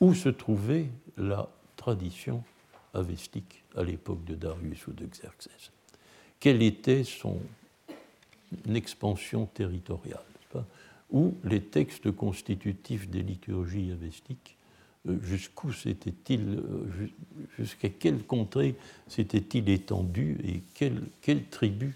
Où 0.00 0.14
se 0.14 0.28
trouvait 0.28 0.90
la 1.16 1.48
tradition 1.76 2.42
avestique 2.94 3.64
à 3.76 3.82
l'époque 3.82 4.24
de 4.24 4.34
Darius 4.34 4.86
ou 4.86 4.92
de 4.92 5.06
Xerxès? 5.06 5.70
Quelle 6.40 6.62
était 6.62 7.04
son 7.04 7.40
expansion 8.72 9.46
territoriale? 9.46 10.22
Où 11.10 11.34
les 11.44 11.62
textes 11.62 12.10
constitutifs 12.10 13.08
des 13.08 13.22
liturgies 13.22 13.92
avestiques 13.92 14.57
jusqu'où 15.22 15.72
s'était-il, 15.72 16.40
euh, 16.40 17.08
jusqu'à 17.58 17.88
quelle 17.88 18.22
contrée 18.22 18.74
s'était-il 19.08 19.68
étendu 19.68 20.36
et 20.44 20.62
quelle, 20.74 21.44
tribu 21.50 21.94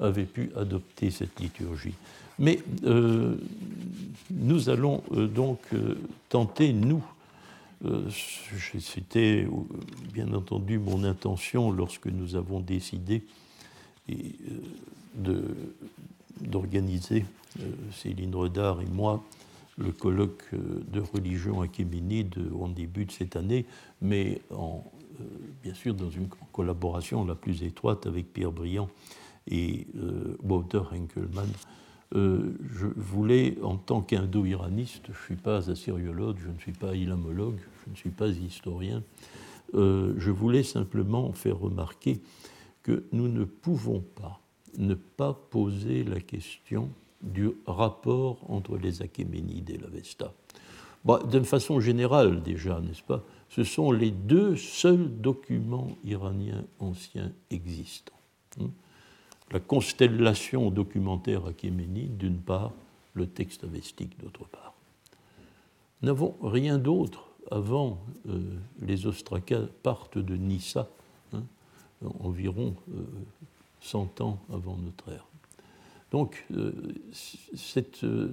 avait 0.00 0.24
pu 0.24 0.50
adopter 0.56 1.10
cette 1.10 1.38
liturgie. 1.40 1.94
Mais 2.38 2.60
euh, 2.84 3.36
nous 4.30 4.68
allons 4.68 5.02
donc 5.34 5.58
tenter, 6.28 6.72
nous, 6.72 7.02
c'était 8.80 9.46
bien 10.12 10.32
entendu 10.32 10.78
mon 10.78 11.02
intention 11.02 11.72
lorsque 11.72 12.06
nous 12.06 12.36
avons 12.36 12.60
décidé 12.60 13.24
d'organiser, 16.40 17.24
Céline 17.92 18.36
Redard 18.36 18.82
et 18.82 18.86
moi, 18.86 19.24
le 19.78 19.92
colloque 19.92 20.42
euh, 20.52 20.82
de 20.92 21.00
religion 21.00 21.60
achéménide 21.62 22.34
en 22.58 22.68
début 22.68 23.04
de 23.04 23.12
cette 23.12 23.36
année, 23.36 23.66
mais 24.02 24.42
euh, 24.50 24.56
bien 25.62 25.74
sûr 25.74 25.94
dans 25.94 26.10
une 26.10 26.28
collaboration 26.52 27.24
la 27.24 27.34
plus 27.34 27.62
étroite 27.62 28.06
avec 28.06 28.32
Pierre 28.32 28.52
Briand 28.52 28.88
et 29.50 29.86
euh, 29.96 30.36
Walter 30.42 30.82
Henkelmann. 30.92 31.50
je 32.12 32.86
voulais, 32.96 33.56
en 33.62 33.76
tant 33.76 34.02
qu'indo-iraniste, 34.02 35.06
je 35.06 35.12
ne 35.12 35.24
suis 35.24 35.36
pas 35.36 35.70
assyriologue, 35.70 36.38
je 36.42 36.50
ne 36.50 36.58
suis 36.58 36.72
pas 36.72 36.94
ilamologue, 36.94 37.58
je 37.84 37.90
ne 37.90 37.96
suis 37.96 38.10
pas 38.10 38.28
historien, 38.28 39.02
je 39.74 40.30
voulais 40.30 40.62
simplement 40.62 41.32
faire 41.32 41.58
remarquer 41.58 42.20
que 42.82 43.04
nous 43.12 43.28
ne 43.28 43.44
pouvons 43.44 44.00
pas 44.00 44.40
ne 44.78 44.94
pas 44.94 45.34
poser 45.50 46.04
la 46.04 46.20
question 46.20 46.90
du 47.22 47.50
rapport 47.66 48.38
entre 48.48 48.76
les 48.76 49.02
Achéménides 49.02 49.70
et 49.70 49.78
l'Avesta. 49.78 50.32
Bon, 51.04 51.18
D'une 51.26 51.44
façon 51.44 51.80
générale 51.80 52.42
déjà, 52.42 52.80
n'est-ce 52.80 53.02
pas 53.02 53.22
Ce 53.48 53.64
sont 53.64 53.92
les 53.92 54.10
deux 54.10 54.56
seuls 54.56 55.08
documents 55.20 55.96
iraniens 56.04 56.64
anciens 56.80 57.32
existants. 57.50 58.12
Hein. 58.60 58.70
La 59.50 59.60
constellation 59.60 60.70
documentaire 60.70 61.46
achéménide 61.46 62.18
d'une 62.18 62.38
part, 62.38 62.72
le 63.14 63.26
texte 63.26 63.64
avestique 63.64 64.18
d'autre 64.20 64.44
part. 64.48 64.74
Nous 66.02 66.06
n'avons 66.06 66.36
rien 66.42 66.78
d'autre 66.78 67.28
avant 67.50 67.98
euh, 68.28 68.40
les 68.80 69.06
Ostrakas 69.06 69.66
partent 69.82 70.18
de 70.18 70.36
Nissa, 70.36 70.88
hein, 71.32 71.42
environ 72.20 72.74
100 73.80 74.20
euh, 74.20 74.24
ans 74.24 74.38
avant 74.52 74.76
notre 74.76 75.10
ère. 75.10 75.27
Donc, 76.10 76.46
euh, 76.52 76.72
cette, 77.54 78.04
euh, 78.04 78.32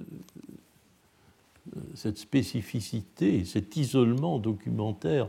cette, 1.93 2.17
spécificité, 2.17 3.43
cet 3.43 3.75
isolement 3.75 4.39
documentaire 4.39 5.27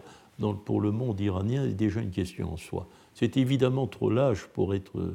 pour 0.65 0.81
le 0.81 0.91
monde 0.91 1.19
iranien 1.21 1.65
est 1.65 1.73
déjà 1.73 2.01
une 2.01 2.11
question 2.11 2.53
en 2.53 2.57
soi. 2.57 2.89
C'est 3.15 3.37
évidemment 3.37 3.87
trop 3.87 4.11
large 4.11 4.47
pour 4.53 4.75
être 4.75 5.15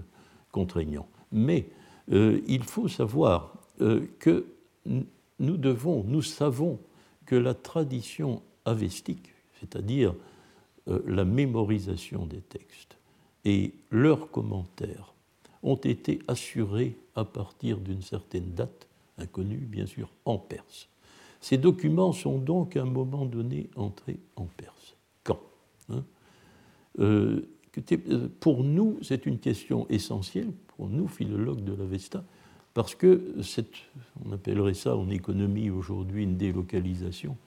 contraignant. 0.51 1.07
Mais 1.31 1.67
euh, 2.11 2.41
il 2.47 2.63
faut 2.63 2.87
savoir 2.87 3.53
que 4.19 4.45
nous 5.39 5.57
devons, 5.57 6.03
nous 6.03 6.21
savons 6.21 6.77
que 7.25 7.35
la 7.35 7.55
tradition 7.55 8.43
avestique, 8.65 9.33
c'est-à-dire 9.59 10.13
la 10.85 11.25
mémorisation 11.25 12.27
des 12.27 12.41
textes 12.41 12.97
et 13.43 13.73
leurs 13.89 14.29
commentaires, 14.29 15.15
ont 15.63 15.77
été 15.77 16.19
assurés 16.27 16.95
à 17.15 17.25
partir 17.25 17.77
d'une 17.79 18.01
certaine 18.01 18.53
date, 18.53 18.87
inconnue 19.17 19.57
bien 19.57 19.85
sûr, 19.85 20.09
en 20.25 20.37
Perse. 20.37 20.89
Ces 21.39 21.57
documents 21.57 22.13
sont 22.13 22.37
donc 22.37 22.77
à 22.77 22.83
un 22.83 22.85
moment 22.85 23.25
donné 23.25 23.69
entrés 23.75 24.19
en 24.35 24.45
Perse. 24.45 24.95
Quand 25.23 25.39
hein? 25.89 26.03
Euh, 26.99 27.41
euh, 27.91 28.27
Pour 28.39 28.63
nous, 28.63 28.99
c'est 29.01 29.25
une 29.25 29.39
question 29.39 29.87
essentielle, 29.89 30.51
pour 30.67 30.87
nous, 30.87 31.07
philologues 31.07 31.63
de 31.63 31.73
l'Avesta, 31.73 32.23
parce 32.73 32.95
que 32.95 33.35
cette, 33.41 33.75
on 34.25 34.31
appellerait 34.31 34.73
ça 34.73 34.95
en 34.95 35.09
économie 35.09 35.69
aujourd'hui 35.69 36.23
une 36.23 36.37
délocalisation. 36.37 37.37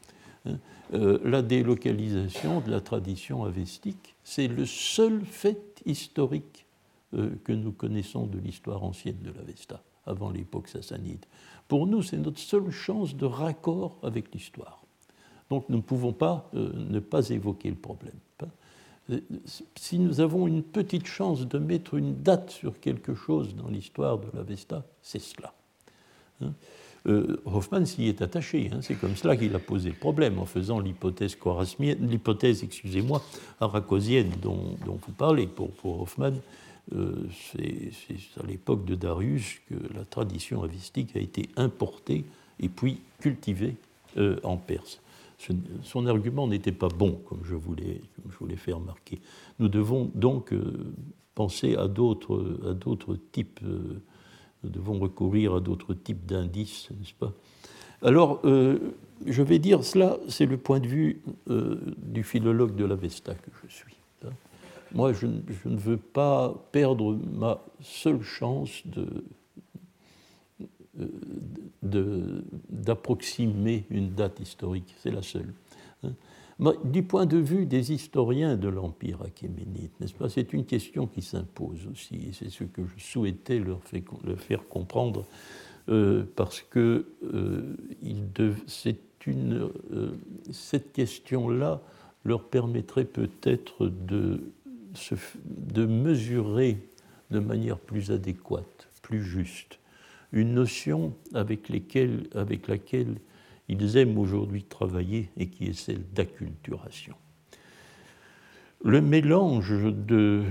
Hein, 0.46 0.58
euh, 0.92 1.18
la 1.24 1.42
délocalisation 1.42 2.60
de 2.60 2.70
la 2.70 2.80
tradition 2.80 3.44
avestique, 3.44 4.14
c'est 4.24 4.48
le 4.48 4.66
seul 4.66 5.24
fait 5.24 5.82
historique 5.86 6.63
que 7.44 7.52
nous 7.52 7.72
connaissons 7.72 8.26
de 8.26 8.38
l'histoire 8.38 8.82
ancienne 8.82 9.18
de 9.22 9.30
l'Avesta, 9.30 9.82
avant 10.06 10.30
l'époque 10.30 10.68
sassanide. 10.68 11.24
Pour 11.68 11.86
nous, 11.86 12.02
c'est 12.02 12.18
notre 12.18 12.38
seule 12.38 12.70
chance 12.70 13.16
de 13.16 13.26
raccord 13.26 13.98
avec 14.02 14.32
l'histoire. 14.34 14.84
Donc 15.50 15.68
nous 15.68 15.76
ne 15.76 15.82
pouvons 15.82 16.12
pas 16.12 16.50
euh, 16.54 16.72
ne 16.74 17.00
pas 17.00 17.28
évoquer 17.30 17.70
le 17.70 17.76
problème. 17.76 18.14
Euh, 19.10 19.20
si 19.76 19.98
nous 19.98 20.20
avons 20.20 20.46
une 20.46 20.62
petite 20.62 21.06
chance 21.06 21.46
de 21.46 21.58
mettre 21.58 21.94
une 21.94 22.22
date 22.22 22.50
sur 22.50 22.80
quelque 22.80 23.14
chose 23.14 23.54
dans 23.54 23.68
l'histoire 23.68 24.18
de 24.18 24.26
l'Avesta, 24.34 24.84
c'est 25.02 25.20
cela. 25.20 25.52
Hein. 26.40 26.52
Hoffman 27.44 27.84
s'y 27.84 28.06
est 28.06 28.22
attaché. 28.22 28.70
Hein. 28.72 28.78
C'est 28.80 28.94
comme 28.94 29.14
cela 29.14 29.36
qu'il 29.36 29.54
a 29.54 29.58
posé 29.58 29.90
le 29.90 29.94
problème 29.94 30.38
en 30.38 30.46
faisant 30.46 30.80
l'hypothèse 30.80 31.36
l'hypothèse, 31.78 32.64
excusez-moi, 32.64 33.22
arachosienne 33.60 34.30
dont, 34.40 34.74
dont, 34.86 34.98
vous 35.06 35.12
parlez. 35.12 35.46
Pour, 35.46 35.70
pour 35.72 36.00
Hoffman, 36.00 36.32
euh, 36.92 37.26
c'est 37.50 37.90
à 38.42 38.46
l'époque 38.46 38.84
de 38.84 38.94
Darius 38.94 39.60
que 39.68 39.74
la 39.94 40.04
tradition 40.04 40.62
avistique 40.62 41.16
a 41.16 41.18
été 41.18 41.48
importée 41.56 42.24
et 42.60 42.68
puis 42.68 43.00
cultivée 43.20 43.76
euh, 44.18 44.38
en 44.42 44.56
Perse. 44.56 45.00
Son 45.82 46.06
argument 46.06 46.46
n'était 46.46 46.72
pas 46.72 46.88
bon, 46.88 47.20
comme 47.28 47.40
je 47.44 47.54
voulais, 47.54 48.00
comme 48.22 48.48
je 48.50 48.56
faire 48.56 48.78
remarquer. 48.78 49.20
Nous 49.58 49.68
devons 49.68 50.10
donc 50.14 50.52
euh, 50.52 50.92
penser 51.34 51.74
à 51.74 51.88
d'autres 51.88 53.18
types, 53.32 53.60
nous 53.62 54.70
devons 54.70 54.98
recourir 55.00 55.54
à 55.54 55.60
d'autres 55.60 55.94
types 55.94 56.24
d'indices, 56.24 56.88
n'est-ce 56.90 57.14
pas? 57.14 57.32
Alors, 58.02 58.42
je 58.44 59.42
vais 59.42 59.58
dire 59.58 59.82
cela, 59.82 60.18
c'est 60.28 60.46
le 60.46 60.58
point 60.58 60.78
de 60.78 60.86
vue 60.86 61.22
du 61.96 62.22
philologue 62.22 62.76
de 62.76 62.84
l'Avesta 62.84 63.34
que 63.34 63.50
je 63.66 63.74
suis 63.74 63.96
moi, 64.94 65.12
je, 65.12 65.26
ne 65.26 65.76
veux 65.76 65.96
pas 65.96 66.54
perdre 66.72 67.18
ma 67.32 67.64
seule 67.80 68.22
chance 68.22 68.82
d'approximer 71.82 73.86
une 73.90 74.14
date 74.14 74.40
historique. 74.40 74.94
C'est 74.98 75.10
la 75.10 75.22
seule. 75.22 75.52
Hein. 76.04 76.12
du 76.84 77.02
point 77.02 77.26
de 77.26 77.38
vue 77.38 77.66
des 77.66 77.92
historiens 77.92 78.56
de 78.56 78.68
l'Empire 78.68 79.20
achéménide, 79.22 79.90
n'est-ce 80.00 80.14
pas 80.14 80.28
C'est 80.28 80.52
une 80.52 80.64
question 80.64 81.08
qui 81.08 81.22
s'impose 81.22 81.88
aussi, 81.90 82.30
c'est 82.32 82.50
ce 82.50 82.62
que 82.62 82.82
je 82.86 83.02
souhaitais 83.02 83.58
leur, 83.58 83.80
faire 84.36 84.68
comprendre, 84.68 85.26
euh, 85.88 86.22
parce 86.36 86.62
que 86.62 87.06
euh, 87.24 87.76
une, 89.26 89.70
euh, 89.92 90.12
cette 90.52 90.92
question-là 90.92 91.82
leur 92.24 92.44
permettrait 92.44 93.04
peut-être 93.04 93.86
de 93.86 94.52
de 95.44 95.86
mesurer 95.86 96.78
de 97.30 97.38
manière 97.38 97.78
plus 97.78 98.10
adéquate, 98.10 98.88
plus 99.02 99.22
juste, 99.22 99.78
une 100.32 100.54
notion 100.54 101.14
avec, 101.32 101.68
laquelle 101.68 103.18
ils 103.68 103.96
aiment 103.96 104.18
aujourd'hui 104.18 104.64
travailler 104.64 105.30
et 105.36 105.48
qui 105.48 105.66
est 105.66 105.78
celle 105.78 106.02
d'acculturation. 106.12 107.14
Le 108.84 109.00
mélange 109.00 109.72
euh, 109.72 110.44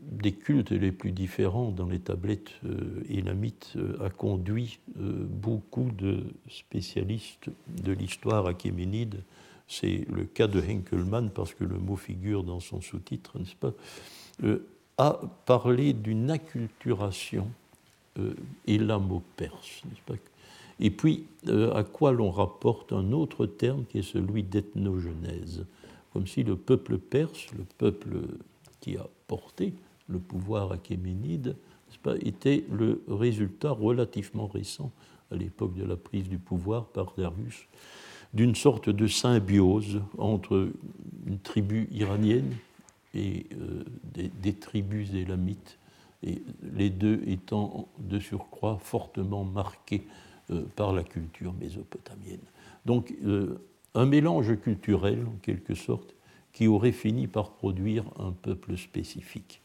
des 0.00 0.32
cultes 0.32 0.70
les 0.70 0.92
plus 0.92 1.12
différents 1.12 1.70
dans 1.70 1.86
les 1.86 1.98
tablettes 1.98 2.52
euh, 2.64 3.02
élamites 3.10 3.74
euh, 3.76 4.02
a 4.02 4.08
conduit 4.08 4.78
beaucoup 4.96 5.90
de 5.90 6.24
spécialistes 6.48 7.50
de 7.84 7.92
l'histoire 7.92 8.46
achéménide 8.46 9.22
c'est 9.72 10.06
le 10.12 10.24
cas 10.24 10.48
de 10.48 10.60
Henkelmann, 10.60 11.30
parce 11.30 11.54
que 11.54 11.64
le 11.64 11.78
mot 11.78 11.96
figure 11.96 12.44
dans 12.44 12.60
son 12.60 12.82
sous-titre, 12.82 13.38
n'est-ce 13.38 13.56
pas, 13.56 13.72
euh, 14.44 14.66
a 14.98 15.20
parlé 15.46 15.94
d'une 15.94 16.30
acculturation 16.30 17.48
euh, 18.18 18.34
élamo-perse, 18.66 19.82
n'est-ce 19.86 20.02
pas? 20.04 20.20
Et 20.78 20.90
puis 20.90 21.26
à 21.74 21.84
quoi 21.84 22.12
l'on 22.12 22.30
rapporte 22.30 22.92
un 22.92 23.12
autre 23.12 23.46
terme 23.46 23.84
qui 23.84 23.98
est 23.98 24.02
celui 24.02 24.42
d'ethnogenèse, 24.42 25.64
comme 26.12 26.26
si 26.26 26.42
le 26.42 26.56
peuple 26.56 26.98
perse, 26.98 27.52
le 27.56 27.64
peuple 27.78 28.16
qui 28.80 28.96
a 28.96 29.06
porté 29.28 29.74
le 30.08 30.18
pouvoir 30.18 30.72
achéménide, 30.72 31.56
était 32.20 32.64
le 32.70 33.02
résultat 33.08 33.70
relativement 33.70 34.48
récent, 34.48 34.90
à 35.30 35.36
l'époque 35.36 35.74
de 35.74 35.84
la 35.84 35.96
prise 35.96 36.28
du 36.28 36.38
pouvoir 36.38 36.86
par 36.86 37.14
Darius, 37.16 37.66
d'une 38.34 38.54
sorte 38.54 38.88
de 38.88 39.06
symbiose 39.06 40.00
entre 40.18 40.70
une 41.26 41.38
tribu 41.38 41.88
iranienne 41.92 42.54
et 43.14 43.46
euh, 43.60 43.84
des, 44.42 44.54
tribus 44.54 45.12
élamites, 45.12 45.78
et 46.22 46.42
les 46.74 46.88
deux 46.88 47.20
étant 47.26 47.88
de 47.98 48.18
surcroît 48.18 48.78
fortement 48.80 49.44
marqués 49.44 50.02
euh, 50.50 50.62
par 50.76 50.92
la 50.92 51.02
culture 51.02 51.52
mésopotamienne. 51.52 52.40
Donc 52.86 53.12
euh, 53.24 53.58
un 53.94 54.06
mélange 54.06 54.58
culturel, 54.60 55.26
en 55.26 55.36
quelque 55.42 55.74
sorte, 55.74 56.14
qui 56.52 56.66
aurait 56.68 56.92
fini 56.92 57.26
par 57.26 57.50
produire 57.50 58.04
un 58.18 58.32
peuple 58.32 58.76
spécifique. 58.76 59.60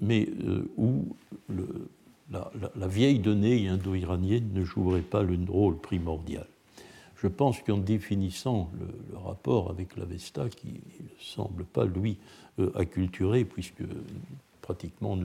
mais 0.00 0.28
où 0.76 1.16
la, 2.30 2.86
vieille 2.86 3.18
donnée 3.18 3.68
indo-iranienne 3.68 4.50
ne 4.52 4.64
jouerait 4.64 5.00
pas 5.00 5.22
le 5.22 5.38
rôle 5.48 5.78
primordial. 5.78 6.46
Je 7.22 7.28
pense 7.28 7.60
qu'en 7.62 7.78
définissant 7.78 8.70
le, 8.78 9.18
rapport 9.18 9.70
avec 9.70 9.96
l'Avesta, 9.96 10.48
qui 10.48 10.68
ne 10.68 11.08
semble 11.20 11.64
pas, 11.64 11.84
lui, 11.84 12.18
euh, 12.58 12.70
acculturé, 12.74 13.44
puisque 13.44 13.82
pratiquement 14.60 15.18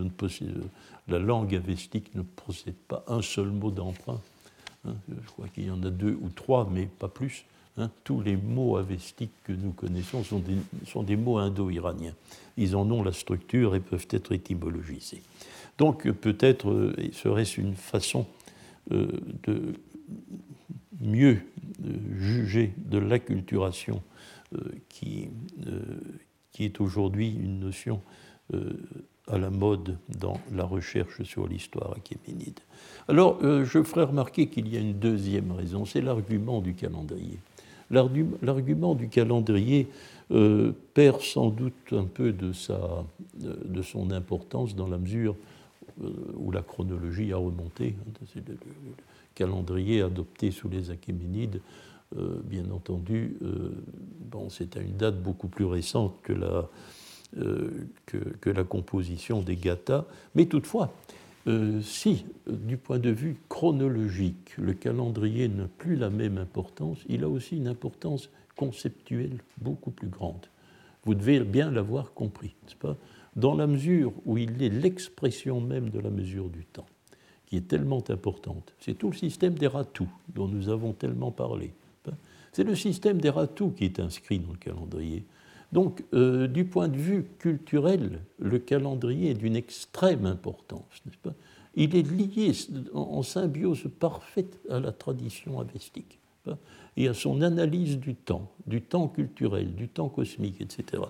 la 1.07 1.19
langue 1.19 1.55
avestique 1.55 2.13
ne 2.15 2.21
possède 2.21 2.75
pas 2.87 3.03
un 3.07 3.21
seul 3.21 3.47
mot 3.47 3.71
d'emprunt. 3.71 4.21
Hein, 4.87 4.93
je 5.09 5.27
crois 5.31 5.47
qu'il 5.47 5.65
y 5.65 5.71
en 5.71 5.83
a 5.83 5.89
deux 5.89 6.17
ou 6.21 6.29
trois, 6.29 6.69
mais 6.71 6.85
pas 6.85 7.07
plus. 7.07 7.45
Hein. 7.77 7.89
tous 8.03 8.19
les 8.21 8.35
mots 8.35 8.75
avestiques 8.75 9.31
que 9.45 9.53
nous 9.53 9.71
connaissons 9.71 10.23
sont 10.25 11.03
des, 11.03 11.15
mots 11.15 11.37
indo-iraniens. 11.37 12.13
Ils 12.57 12.75
en 12.75 12.89
ont 12.91 13.01
la 13.01 13.13
structure 13.13 13.75
et 13.75 13.79
peuvent 13.79 14.07
être 14.09 14.33
étymologisés. 14.33 15.21
Donc 15.77 16.09
peut-être 16.11 16.69
euh, 16.69 16.93
serait-ce 17.13 17.61
une 17.61 17.75
façon 17.75 18.27
euh, 18.91 19.07
de 19.43 19.73
mieux 21.01 21.37
euh, 21.83 21.93
juger 22.19 22.73
de 22.77 22.97
l'acculturation 22.97 24.01
qui, 24.89 25.29
qui 26.51 26.65
est 26.65 26.81
aujourd'hui 26.81 27.29
une 27.29 27.61
notion 27.61 28.01
à 29.29 29.37
la 29.37 29.49
mode 29.49 29.97
dans 30.19 30.41
la 30.53 30.65
recherche 30.65 31.23
sur 31.23 31.47
l'histoire 31.47 31.95
achéménide. 31.95 32.59
Alors, 33.07 33.39
je 33.41 33.81
ferai 33.81 34.03
remarquer 34.03 34.47
qu'il 34.47 34.67
y 34.67 34.75
a 34.75 34.81
une 34.81 34.99
deuxième 34.99 35.53
raison, 35.53 35.85
c'est 35.85 36.01
l'argument 36.01 36.59
du 36.59 36.73
calendrier. 36.73 37.39
L'argument 37.91 38.93
du 38.93 39.07
calendrier 39.07 39.87
perd 40.93 41.21
sans 41.21 41.47
doute 41.47 41.93
un 41.93 42.03
peu 42.03 42.33
de, 42.33 42.51
sa, 42.51 43.05
de 43.37 43.81
son 43.81 44.11
importance 44.11 44.75
dans 44.75 44.87
la 44.89 44.97
mesure 44.97 45.37
euh, 46.03 46.09
où 46.35 46.51
la 46.51 46.61
chronologie 46.61 47.33
a 47.33 47.37
remonté. 47.37 47.95
Le, 49.39 49.45
calendrier 49.45 50.01
adopté 50.01 50.51
sous 50.51 50.69
les 50.69 50.91
Achéménides, 50.91 51.61
euh, 52.17 52.39
bien 52.43 52.69
entendu, 52.71 53.37
euh, 53.41 53.71
bon, 54.19 54.49
c'est 54.49 54.77
à 54.77 54.81
une 54.81 54.97
date 54.97 55.21
beaucoup 55.21 55.47
plus 55.47 55.65
récente 55.65 56.15
que 56.21 56.33
la, 56.33 56.69
que, 58.05 58.49
la 58.49 58.63
composition 58.63 59.41
des 59.41 59.55
Gathas. 59.55 60.05
Mais 60.35 60.45
toutefois, 60.45 60.93
si, 61.81 62.25
du 62.47 62.77
point 62.77 62.99
de 62.99 63.09
vue 63.09 63.37
chronologique, 63.49 64.55
le 64.57 64.73
calendrier 64.73 65.47
n'a 65.47 65.67
plus 65.77 65.95
la 65.95 66.09
même 66.09 66.37
importance, 66.37 66.99
il 67.07 67.23
a 67.23 67.29
aussi 67.29 67.57
une 67.57 67.67
importance 67.67 68.29
conceptuelle 68.55 69.37
beaucoup 69.59 69.91
plus 69.91 70.09
grande. 70.09 70.45
Vous 71.03 71.15
devez 71.15 71.39
bien 71.39 71.71
l'avoir 71.71 72.13
compris, 72.13 72.55
n'est-ce 72.63 72.75
pas? 72.75 72.95
Dans 73.35 73.55
la 73.55 73.65
mesure 73.65 74.13
où 74.25 74.37
il 74.37 74.61
est 74.61 74.69
l'expression 74.69 75.61
même 75.61 75.89
de 75.89 75.99
la 75.99 76.09
mesure 76.09 76.49
du 76.49 76.65
temps, 76.65 76.85
qui 77.51 77.57
est 77.57 77.67
tellement 77.67 78.01
importante. 78.07 78.73
C'est 78.79 78.97
tout 78.97 79.09
le 79.09 79.15
système 79.17 79.55
des 79.55 79.67
ratous 79.67 80.07
dont 80.33 80.47
nous 80.47 80.69
avons 80.69 80.93
tellement 80.93 81.31
parlé. 81.31 81.73
C'est 82.53 82.63
le 82.63 82.75
système 82.75 83.19
des 83.19 83.29
ratous 83.29 83.71
qui 83.71 83.83
est 83.83 83.99
inscrit 83.99 84.39
dans 84.39 84.53
le 84.53 84.57
calendrier. 84.57 85.25
Donc, 85.73 86.01
euh, 86.13 86.47
du 86.47 86.63
point 86.63 86.87
de 86.87 86.95
vue 86.95 87.25
culturel, 87.39 88.21
le 88.39 88.57
calendrier 88.57 89.31
est 89.31 89.33
d'une 89.33 89.57
extrême 89.57 90.25
importance, 90.25 91.01
n'est-ce 91.05 91.17
pas? 91.17 91.33
Il 91.75 91.93
est 91.93 92.09
lié 92.09 92.53
en 92.93 93.21
symbiose 93.21 93.83
parfaite 93.99 94.57
à 94.69 94.79
la 94.79 94.93
tradition 94.93 95.59
avestique 95.59 96.19
et 96.95 97.09
à 97.09 97.13
son 97.13 97.41
analyse 97.41 97.99
du 97.99 98.15
temps, 98.15 98.49
du 98.65 98.81
temps 98.81 99.09
culturel, 99.09 99.75
du 99.75 99.89
temps 99.89 100.09
cosmique, 100.09 100.61
etc. 100.61 101.03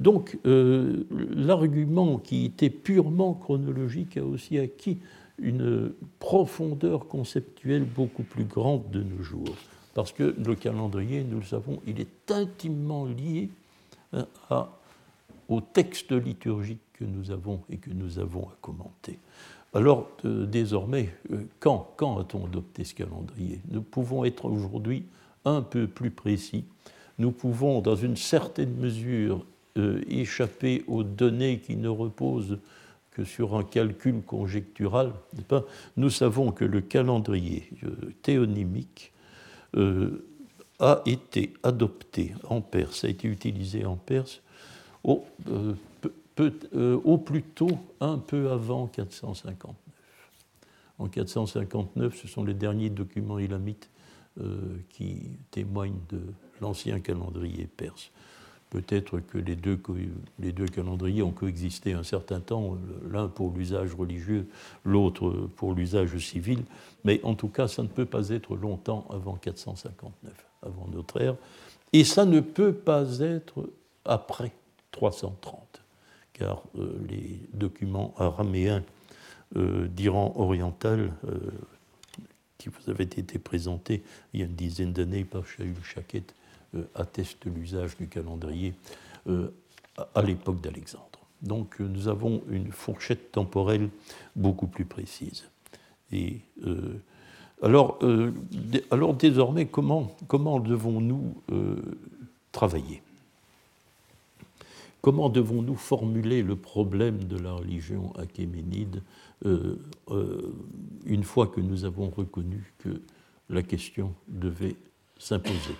Donc 0.00 0.38
euh, 0.46 1.04
l'argument 1.34 2.18
qui 2.18 2.46
était 2.46 2.70
purement 2.70 3.34
chronologique 3.34 4.16
a 4.16 4.24
aussi 4.24 4.58
acquis 4.58 4.98
une 5.38 5.92
profondeur 6.18 7.06
conceptuelle 7.08 7.84
beaucoup 7.84 8.22
plus 8.22 8.44
grande 8.44 8.90
de 8.90 9.02
nos 9.02 9.22
jours. 9.22 9.56
Parce 9.94 10.12
que 10.12 10.34
le 10.38 10.54
calendrier, 10.54 11.24
nous 11.24 11.38
le 11.40 11.44
savons, 11.44 11.80
il 11.86 12.00
est 12.00 12.30
intimement 12.30 13.04
lié 13.04 13.50
hein, 14.12 14.26
à, 14.48 14.78
au 15.48 15.60
texte 15.60 16.12
liturgique 16.12 16.80
que 16.94 17.04
nous 17.04 17.30
avons 17.30 17.60
et 17.70 17.76
que 17.76 17.90
nous 17.90 18.18
avons 18.18 18.44
à 18.44 18.56
commenter. 18.60 19.18
Alors, 19.74 20.10
euh, 20.24 20.46
désormais, 20.46 21.14
euh, 21.30 21.44
quand, 21.58 21.92
quand 21.96 22.18
a-t-on 22.18 22.46
adopté 22.46 22.84
ce 22.84 22.94
calendrier? 22.94 23.60
Nous 23.70 23.82
pouvons 23.82 24.24
être 24.24 24.44
aujourd'hui 24.44 25.04
un 25.44 25.62
peu 25.62 25.86
plus 25.86 26.10
précis. 26.10 26.64
Nous 27.18 27.32
pouvons, 27.32 27.80
dans 27.80 27.96
une 27.96 28.16
certaine 28.16 28.74
mesure, 28.76 29.44
euh, 29.78 30.02
échapper 30.08 30.84
aux 30.86 31.02
données 31.02 31.58
qui 31.58 31.76
ne 31.76 31.88
reposent 31.88 32.58
que 33.12 33.24
sur 33.24 33.54
un 33.56 33.62
calcul 33.62 34.22
conjectural. 34.22 35.12
Nous 35.96 36.10
savons 36.10 36.52
que 36.52 36.64
le 36.64 36.80
calendrier 36.80 37.68
théonymique 38.22 39.12
a 40.78 41.02
été 41.06 41.52
adopté 41.62 42.34
en 42.48 42.60
Perse, 42.60 43.04
a 43.04 43.08
été 43.08 43.28
utilisé 43.28 43.84
en 43.84 43.96
Perse 43.96 44.42
au, 45.04 45.24
euh, 45.48 45.74
au 47.04 47.18
plus 47.18 47.42
tôt 47.42 47.78
un 48.00 48.18
peu 48.18 48.50
avant 48.50 48.86
459. 48.86 49.76
En 50.98 51.08
459, 51.08 52.16
ce 52.16 52.28
sont 52.28 52.44
les 52.44 52.54
derniers 52.54 52.90
documents 52.90 53.38
ilamites 53.38 53.90
euh, 54.40 54.78
qui 54.88 55.38
témoignent 55.50 56.00
de 56.08 56.20
l'ancien 56.60 57.00
calendrier 57.00 57.66
perse. 57.66 58.10
Peut-être 58.72 59.20
que 59.20 59.36
les 59.36 59.54
deux, 59.54 60.66
calendriers 60.66 61.22
ont 61.22 61.30
coexisté 61.30 61.92
un 61.92 62.02
certain 62.02 62.40
temps, 62.40 62.78
l'un 63.10 63.28
pour 63.28 63.52
l'usage 63.52 63.94
religieux, 63.94 64.48
l'autre 64.86 65.30
pour 65.56 65.74
l'usage 65.74 66.16
civil, 66.16 66.60
mais 67.04 67.20
en 67.22 67.34
tout 67.34 67.48
cas, 67.48 67.68
ça 67.68 67.82
ne 67.82 67.88
peut 67.88 68.06
pas 68.06 68.30
être 68.30 68.56
longtemps 68.56 69.06
avant 69.10 69.34
459, 69.34 70.32
avant 70.62 70.88
notre 70.90 71.20
ère, 71.20 71.36
et 71.92 72.04
ça 72.04 72.24
ne 72.24 72.40
peut 72.40 72.72
pas 72.72 73.18
être 73.20 73.68
après 74.06 74.52
330 74.90 75.82
car 76.32 76.62
euh, 76.78 76.98
les 77.08 77.40
documents 77.52 78.14
araméens 78.18 78.82
euh, 79.56 79.86
d'Iran 79.88 80.32
oriental, 80.36 81.12
euh, 81.28 81.38
qui 82.58 82.68
vous 82.68 82.90
avaient 82.90 83.04
été 83.04 83.38
présentés 83.38 84.02
il 84.32 84.40
y 84.40 84.42
a 84.42 84.46
une 84.46 84.54
dizaine 84.54 84.92
d'années 84.92 85.24
par 85.24 85.46
Shaul 85.46 85.74
Chaket, 85.82 86.34
attestent 86.94 87.46
l'usage 87.46 87.96
du 87.96 88.08
calendrier 88.08 88.74
à 89.26 90.22
l'époque 90.22 90.60
d'Alexandre. 90.60 91.20
Donc 91.42 91.80
nous 91.80 92.08
avons 92.08 92.42
une 92.48 92.72
fourchette 92.72 93.32
temporelle 93.32 93.88
beaucoup 94.36 94.66
plus 94.66 94.84
précise. 94.84 95.44
Et 96.12 96.40
alors, 97.62 97.98
désormais, 99.18 99.66
comment, 99.66 100.14
devons-nous 100.60 101.42
travailler? 102.52 103.02
Comment 105.02 105.28
devons-nous 105.28 105.74
formuler 105.74 106.42
le 106.42 106.54
problème 106.54 107.24
de 107.24 107.36
la 107.36 107.52
religion 107.54 108.12
achéménide 108.16 109.02
euh, 109.44 109.76
euh, 110.10 110.54
une 111.04 111.24
fois 111.24 111.48
que 111.48 111.60
nous 111.60 111.84
avons 111.84 112.08
reconnu 112.08 112.72
que 112.78 113.02
la 113.50 113.64
question 113.64 114.14
devait 114.28 114.76
s'imposer, 115.18 115.74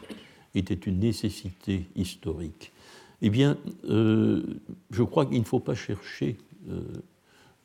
était 0.55 0.75
une 0.75 0.99
nécessité 0.99 1.87
historique 1.97 2.73
Eh 3.21 3.31
bien, 3.31 3.57
euh, 3.85 4.43
je 4.91 5.03
crois 5.03 5.27
qu'il 5.27 5.41
ne 5.41 5.45
faut 5.45 5.61
pas 5.61 5.75
chercher 5.75 6.37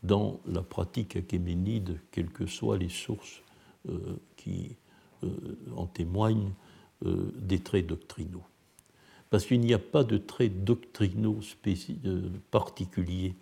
dans 0.02 0.40
la 0.48 0.64
pratique 0.64 1.16
achéménide, 1.16 2.00
quelles 2.12 2.32
que 2.32 2.48
soient 2.48 2.78
les 2.78 2.90
sources 2.90 3.42
qui 4.36 4.76
en 5.76 5.86
témoignent, 5.86 6.52
des 7.04 7.60
traits 7.60 7.86
doctrinaux 7.86 8.44
parce 9.30 9.46
qu'il 9.46 9.60
n'y 9.60 9.74
a 9.74 9.80
pas 9.80 10.04
de 10.04 10.18
trait 10.18 10.50
doctrinaux 10.50 11.40
euh, 12.06 12.30
particulier. 12.52 13.36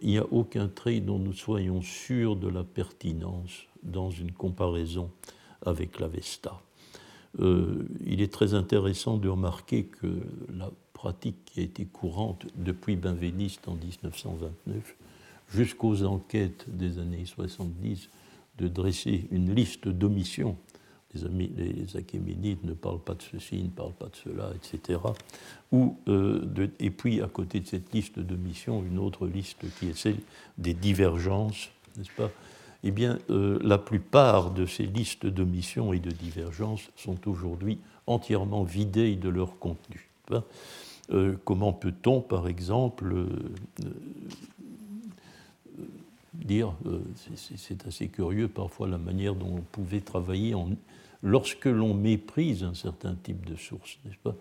Il 0.00 0.08
n'y 0.08 0.18
a 0.18 0.26
aucun 0.30 0.68
trait 0.68 1.00
dont 1.00 1.18
nous 1.18 1.34
soyons 1.34 1.82
sûrs 1.82 2.36
de 2.36 2.48
la 2.48 2.64
pertinence 2.64 3.64
dans 3.82 4.10
une 4.10 4.32
comparaison 4.32 5.10
avec 5.64 6.00
l'Avesta. 6.00 6.60
Euh, 7.40 7.86
il 8.06 8.22
est 8.22 8.32
très 8.32 8.54
intéressant 8.54 9.16
de 9.16 9.28
remarquer 9.28 9.84
que 9.84 10.06
la 10.56 10.70
pratique 10.92 11.44
qui 11.44 11.60
a 11.60 11.62
été 11.62 11.84
courante 11.84 12.46
depuis 12.56 12.96
Benveniste 12.96 13.66
en 13.68 13.74
1929 13.74 14.96
jusqu'aux 15.50 16.04
enquêtes 16.04 16.64
des 16.68 16.98
années 16.98 17.26
70 17.26 18.08
de 18.58 18.68
dresser 18.68 19.26
une 19.30 19.54
liste 19.54 19.88
d'omissions. 19.88 20.56
Les, 21.14 21.46
les 21.46 21.96
Achéménides 21.96 22.64
ne 22.64 22.72
parlent 22.72 23.02
pas 23.02 23.14
de 23.14 23.22
ceci, 23.22 23.62
ne 23.62 23.68
parlent 23.68 23.92
pas 23.92 24.06
de 24.06 24.16
cela, 24.16 24.50
etc. 24.56 24.98
Ou, 25.70 25.96
euh, 26.08 26.68
et 26.80 26.90
puis, 26.90 27.22
à 27.22 27.28
côté 27.28 27.60
de 27.60 27.68
cette 27.68 27.92
liste 27.92 28.18
d'omissions, 28.18 28.82
une 28.82 28.98
autre 28.98 29.28
liste 29.28 29.64
qui 29.78 29.90
est 29.90 29.96
celle 29.96 30.16
des 30.58 30.74
divergences, 30.74 31.70
n'est-ce 31.96 32.10
pas? 32.16 32.32
Eh 32.86 32.90
bien, 32.90 33.18
euh, 33.30 33.58
la 33.62 33.78
plupart 33.78 34.50
de 34.50 34.66
ces 34.66 34.84
listes 34.84 35.26
d'omissions 35.26 35.94
et 35.94 36.00
de 36.00 36.10
divergences 36.10 36.90
sont 36.96 37.28
aujourd'hui 37.28 37.78
entièrement 38.06 38.62
vidées 38.62 39.16
de 39.16 39.30
leur 39.30 39.58
contenu. 39.58 40.10
Euh, 41.10 41.34
comment 41.44 41.72
peut-on, 41.72 42.20
par 42.20 42.46
exemple, 42.46 43.14
euh, 43.14 43.26
dire, 46.34 46.74
c'est 47.36 47.86
assez 47.86 48.08
curieux 48.08 48.48
parfois 48.48 48.86
la 48.86 48.98
manière 48.98 49.34
dont 49.34 49.56
on 49.56 49.62
pouvait 49.62 50.02
travailler 50.02 50.54
lorsque 51.22 51.64
l'on 51.64 51.94
méprise 51.94 52.64
un 52.64 52.74
certain 52.74 53.14
type 53.14 53.46
de 53.46 53.56
source, 53.56 53.98
n'est-ce 54.04 54.18
pas? 54.18 54.36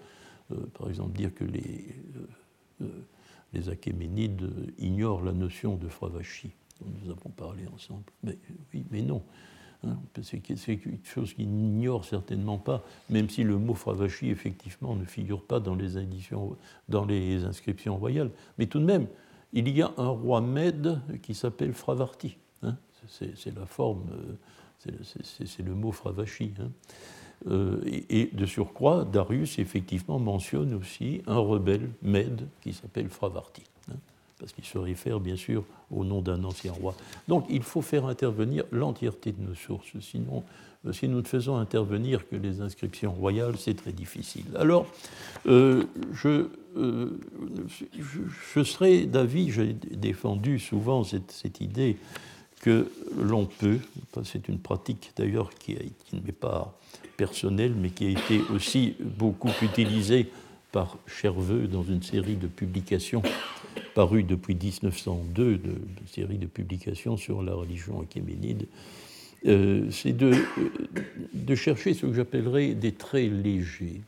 Par 0.77 0.89
exemple, 0.89 1.15
dire 1.15 1.33
que 1.33 1.45
les, 1.45 1.85
les 3.53 3.69
Achéménides 3.69 4.49
ignorent 4.79 5.23
la 5.23 5.31
notion 5.31 5.75
de 5.77 5.87
Nous 7.01 7.11
avons 7.11 7.29
parlé 7.29 7.63
ensemble. 7.73 8.03
Mais 8.23 8.37
oui, 8.73 8.85
mais 8.91 9.01
non. 9.01 9.21
Hein, 9.85 9.97
c'est 10.21 10.39
quelque 10.39 10.97
chose 11.03 11.33
qu'ils 11.33 11.49
n'ignorent 11.49 12.05
certainement 12.05 12.57
pas, 12.57 12.83
même 13.09 13.29
si 13.29 13.43
le 13.43 13.57
mot 13.57 13.73
Fravashi, 13.73 14.29
effectivement, 14.29 14.95
ne 14.95 15.03
figure 15.03 15.43
pas 15.43 15.59
dans 15.59 15.75
les, 15.75 15.89
dans 16.87 17.05
les 17.05 17.43
inscriptions 17.43 17.97
royales. 17.97 18.31
Mais 18.57 18.67
tout 18.67 18.79
de 18.79 18.85
même, 18.85 19.07
il 19.51 19.67
y 19.69 19.81
a 19.81 19.91
un 19.97 20.07
roi 20.07 20.41
Mède 20.41 21.01
qui 21.21 21.33
s'appelle 21.33 21.73
Fravarti. 21.73 22.37
Hein. 22.61 22.77
c'est 23.07 23.55
la 23.55 23.65
forme, 23.65 24.09
euh, 24.13 24.91
c'est 25.23 25.63
le 25.63 25.73
mot 25.73 25.91
Fravashi. 25.91 26.53
Hein. 26.59 26.71
Euh, 27.47 27.81
et, 27.85 28.21
et, 28.21 28.25
de 28.27 28.45
surcroît, 28.45 29.03
Darius, 29.03 29.59
effectivement, 29.59 30.17
mentionne 30.17 30.73
aussi 30.75 31.21
un 31.27 31.39
rebelle 31.39 31.89
Mède 32.01 32.47
qui 32.61 32.71
s'appelle 32.71 33.09
Fravarti 33.09 33.63
parce 34.43 34.51
qu'il 34.51 34.65
se 34.65 34.77
réfère 34.77 35.21
bien 35.21 35.37
sûr 35.37 35.63
au 35.89 36.03
nom 36.03 36.21
d'un 36.21 36.43
ancien 36.43 36.73
roi. 36.73 36.95
Donc 37.29 37.45
il 37.49 37.63
faut 37.63 37.81
faire 37.81 38.07
intervenir 38.07 38.65
l'entièreté 38.71 39.31
de 39.31 39.41
nos 39.41 39.55
sources, 39.55 39.97
sinon 40.01 40.43
euh, 40.85 40.91
si 40.91 41.07
nous 41.07 41.21
ne 41.21 41.25
faisons 41.25 41.55
intervenir 41.55 42.27
que 42.27 42.35
les 42.35 42.59
inscriptions 42.59 43.13
royales, 43.13 43.55
c'est 43.57 43.75
très 43.75 43.93
difficile. 43.93 44.43
Alors, 44.57 44.85
euh, 45.47 45.85
je, 46.11 46.47
euh, 46.75 47.17
je, 48.53 48.63
serais 48.63 49.05
d'avis, 49.05 49.49
j'ai 49.49 49.77
défendu 49.91 50.59
souvent 50.59 51.05
cette, 51.05 51.61
idée 51.61 51.95
que 52.59 52.91
l'on 53.17 53.45
peut, 53.45 53.79
c'est 54.25 54.49
une 54.49 54.59
pratique 54.59 55.13
d'ailleurs 55.15 55.51
qui, 55.55 55.77
qui, 56.05 56.17
ne 56.17 56.21
m'est 56.21 56.33
pas 56.33 56.77
personnelle, 57.15 57.75
mais 57.77 57.91
qui 57.91 58.07
a 58.07 58.09
été 58.09 58.41
aussi 58.53 58.95
beaucoup 58.99 59.51
utilisée 59.61 60.29
par 60.73 60.97
Cherveux 61.07 61.67
dans 61.67 61.83
une 61.83 62.03
série 62.03 62.35
de 62.35 62.47
publications 62.47 63.21
parues 63.93 64.23
depuis 64.23 64.55
1902, 64.55 65.57
de, 65.57 65.75
série 66.07 66.37
de 66.37 66.47
publications 66.47 67.17
sur 67.17 67.41
la 67.41 67.53
religion 67.53 68.01
achéménide, 68.01 68.67
euh, 69.45 69.89
c'est 69.91 70.13
de, 70.13 70.33
de, 71.33 71.55
chercher 71.55 71.93
ce 71.93 72.05
que 72.05 72.13
j'appellerais 72.13 72.75
des 72.75 72.93
traits 72.93 73.31
légers, 73.31 74.01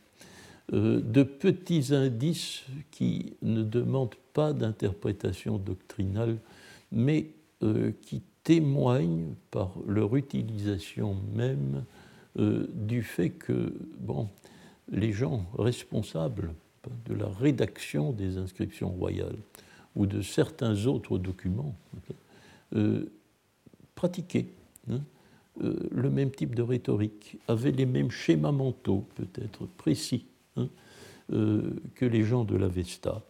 euh, 0.72 1.00
de 1.00 1.22
petits 1.22 1.94
indices 1.94 2.64
qui 2.90 3.34
ne 3.42 3.62
demandent 3.62 4.14
pas 4.32 4.52
d'interprétation 4.52 5.58
doctrinale, 5.58 6.38
mais 6.90 7.26
euh, 7.62 7.92
qui 8.02 8.22
témoignent 8.44 9.34
par 9.50 9.72
leur 9.86 10.16
utilisation 10.16 11.16
même 11.34 11.84
du 12.38 13.02
fait 13.02 13.30
que, 13.30 13.72
les 14.92 15.12
gens 15.12 15.46
responsables 15.58 16.52
de 17.06 17.14
la 17.14 17.28
rédaction 17.28 18.12
des 18.12 18.38
inscriptions 18.38 18.90
royales 18.90 19.38
ou 19.94 20.06
de 20.06 20.20
certains 20.22 20.86
autres 20.86 21.18
documents 21.18 21.74
euh, 22.74 23.10
pratiquaient 23.94 24.46
hein, 24.90 25.00
euh, 25.62 25.74
le 25.90 26.10
même 26.10 26.30
type 26.30 26.54
de 26.54 26.62
rhétorique, 26.62 27.38
avaient 27.48 27.72
les 27.72 27.86
mêmes 27.86 28.10
schémas 28.10 28.52
mentaux, 28.52 29.06
peut-être 29.14 29.66
précis, 29.78 30.26
hein, 30.56 30.68
euh, 31.32 31.70
que 31.94 32.04
les 32.04 32.22
gens 32.22 32.44
de 32.44 32.56
l'Avesta. 32.56 33.22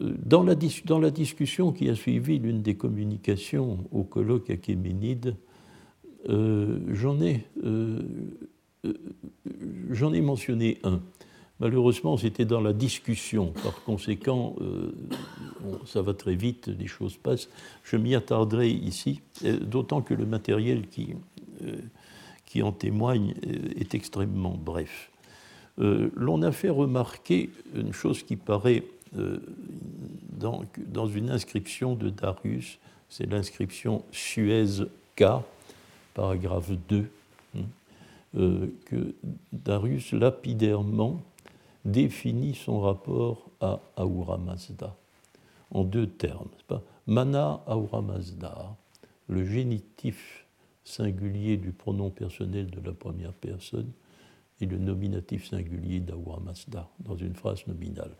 Dans 0.00 0.42
la, 0.42 0.54
dans 0.84 0.98
la, 0.98 1.10
discussion 1.10 1.72
qui 1.72 1.88
a 1.90 1.94
suivi 1.94 2.38
l'une 2.38 2.62
des 2.62 2.76
communications 2.76 3.78
au 3.90 4.04
colloque 4.04 4.48
achéménide, 4.48 5.34
j'en 6.28 7.20
ai 7.20 7.44
j'en 9.90 10.12
ai 10.12 10.20
mentionné 10.20 10.78
un. 10.84 11.00
Malheureusement, 11.62 12.16
c'était 12.16 12.44
dans 12.44 12.60
la 12.60 12.72
discussion. 12.72 13.52
Par 13.62 13.82
conséquent, 13.84 14.56
euh, 14.60 14.92
ça 15.86 16.02
va 16.02 16.12
très 16.12 16.34
vite, 16.34 16.66
les 16.66 16.88
choses 16.88 17.16
passent. 17.16 17.48
Je 17.84 17.96
m'y 17.96 18.14
attarderai 18.14 18.68
ici, 18.68 19.20
euh, 19.44 19.58
d'autant 19.58 20.02
que 20.02 20.12
le 20.12 20.26
matériel 20.26 20.88
qui, 20.88 21.14
qui 22.46 22.62
en 22.62 22.72
témoigne 22.72 23.34
est 23.76 23.94
extrêmement 23.94 24.58
bref. 24.62 25.10
L'on 25.78 26.42
a 26.42 26.52
fait 26.52 26.68
remarquer 26.68 27.50
une 27.74 27.92
chose 27.92 28.24
qui 28.24 28.36
paraît 28.36 28.82
dans, 29.14 31.06
une 31.06 31.30
inscription 31.30 31.94
de 31.94 32.10
Darius, 32.10 32.78
c'est 33.08 33.30
l'inscription 33.30 34.02
Suez 34.10 34.84
K, 35.16 35.24
paragraphe 36.14 36.72
2. 36.88 37.06
Euh, 38.34 38.66
que 38.86 39.14
Darius 39.52 40.12
lapidairement 40.12 41.20
définit 41.84 42.54
son 42.54 42.80
rapport 42.80 43.50
à 43.60 43.80
Ahura 43.96 44.38
Mazda 44.38 44.96
en 45.70 45.84
deux 45.84 46.06
termes. 46.06 46.50
Mana 47.06 47.62
Ahura 47.66 48.02
Mazda, 48.02 48.76
le 49.28 49.44
génitif 49.44 50.46
singulier 50.84 51.56
du 51.56 51.72
pronom 51.72 52.10
personnel 52.10 52.70
de 52.70 52.80
la 52.80 52.92
première 52.92 53.32
personne 53.32 53.90
et 54.60 54.66
le 54.66 54.78
nominatif 54.78 55.48
singulier 55.48 56.00
d'Ahura 56.00 56.40
Mazda 56.40 56.88
dans 57.00 57.16
une 57.16 57.34
phrase 57.34 57.66
nominale. 57.66 58.12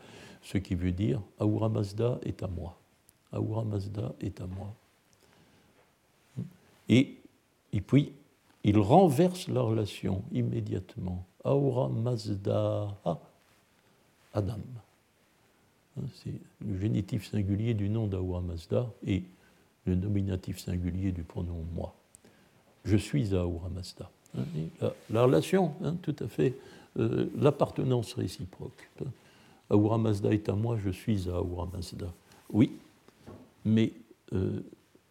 Ce 0.43 0.59
qui 0.59 0.75
veut 0.75 0.93
dire 0.93 1.21
Ahura 1.39 1.69
Mazda 1.69 2.19
est 2.25 2.43
à 2.43 2.49
moi. 2.49 2.79
Ahura 3.33 3.65
Mazda 3.65 4.15
est 4.21 4.41
à 4.41 4.47
moi. 4.47 4.75
Et, 6.89 7.17
et 7.73 7.81
puis, 7.81 8.13
il 8.65 8.79
renverse 8.79 9.49
la 9.49 9.63
relation 9.63 10.23
immédiatement. 10.33 11.27
Aura 11.45 11.89
Mazda 11.89 12.97
Adam. 14.35 14.59
Hein, 15.99 16.03
c'est 16.15 16.35
le 16.67 16.79
génitif 16.79 17.29
singulier 17.31 17.75
du 17.75 17.89
nom 17.89 18.07
d'Aura 18.07 18.41
Mazda 18.41 18.91
et 19.07 19.23
le 19.85 19.95
nominatif 19.95 20.59
singulier 20.59 21.13
du 21.13 21.23
pronom 21.23 21.65
moi. 21.75 21.95
Je 22.85 22.97
suis 22.97 23.35
Aura 23.35 23.69
Mazda. 23.69 24.11
Hein, 24.37 24.45
la, 25.11 25.25
relation, 25.25 25.75
hein, 25.85 25.97
tout 26.03 26.17
à 26.21 26.29
fait, 26.29 26.57
euh, 26.99 27.29
l'appartenance 27.37 28.15
réciproque. 28.15 28.91
Aura 29.71 29.99
Mazda 29.99 30.33
est 30.33 30.49
à 30.49 30.55
moi, 30.55 30.79
je 30.83 30.91
suis 30.91 31.29
Aura 31.29 31.69
Mazda. 31.73 32.13
Oui, 32.51 32.73
mais 33.65 33.93
euh, 34.33 34.61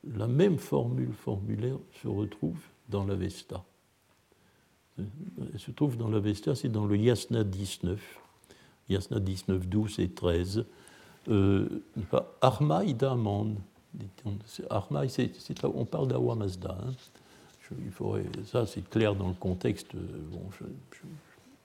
la 0.04 0.28
même 0.28 0.58
formule 0.58 1.14
formulaire 1.14 1.78
se 2.02 2.08
retrouve 2.08 2.60
dans 2.90 3.06
l'Avesta. 3.06 3.64
Elle 4.98 5.60
se 5.60 5.72
trouve 5.72 5.98
dans 5.98 6.10
l'Avesta, 6.10 6.54
c'est 6.56 6.70
dans 6.70 6.86
le 6.86 6.98
Yasna 6.98 7.44
19. 7.44 8.20
Yasna 8.92 9.20
19, 9.20 9.68
12 9.68 10.00
et 10.00 10.10
13. 10.10 10.66
Euh, 11.30 11.84
Armaï 12.42 12.94
d'Amand. 12.94 13.56
Armaï, 14.70 15.10
on 15.64 15.86
parle 15.86 16.08
d'Awa 16.08 16.36
Mazda. 16.36 16.78
Hein. 16.82 16.94
ça, 18.46 18.66
c'est 18.66 18.90
clair 18.90 19.16
dans 19.16 19.28
le 19.28 19.34
contexte. 19.34 19.96
Bon, 19.96 20.44
je, 20.60 20.66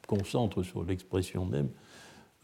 concentre 0.06 0.62
sur 0.62 0.84
l'expression 0.84 1.44
même. 1.44 1.68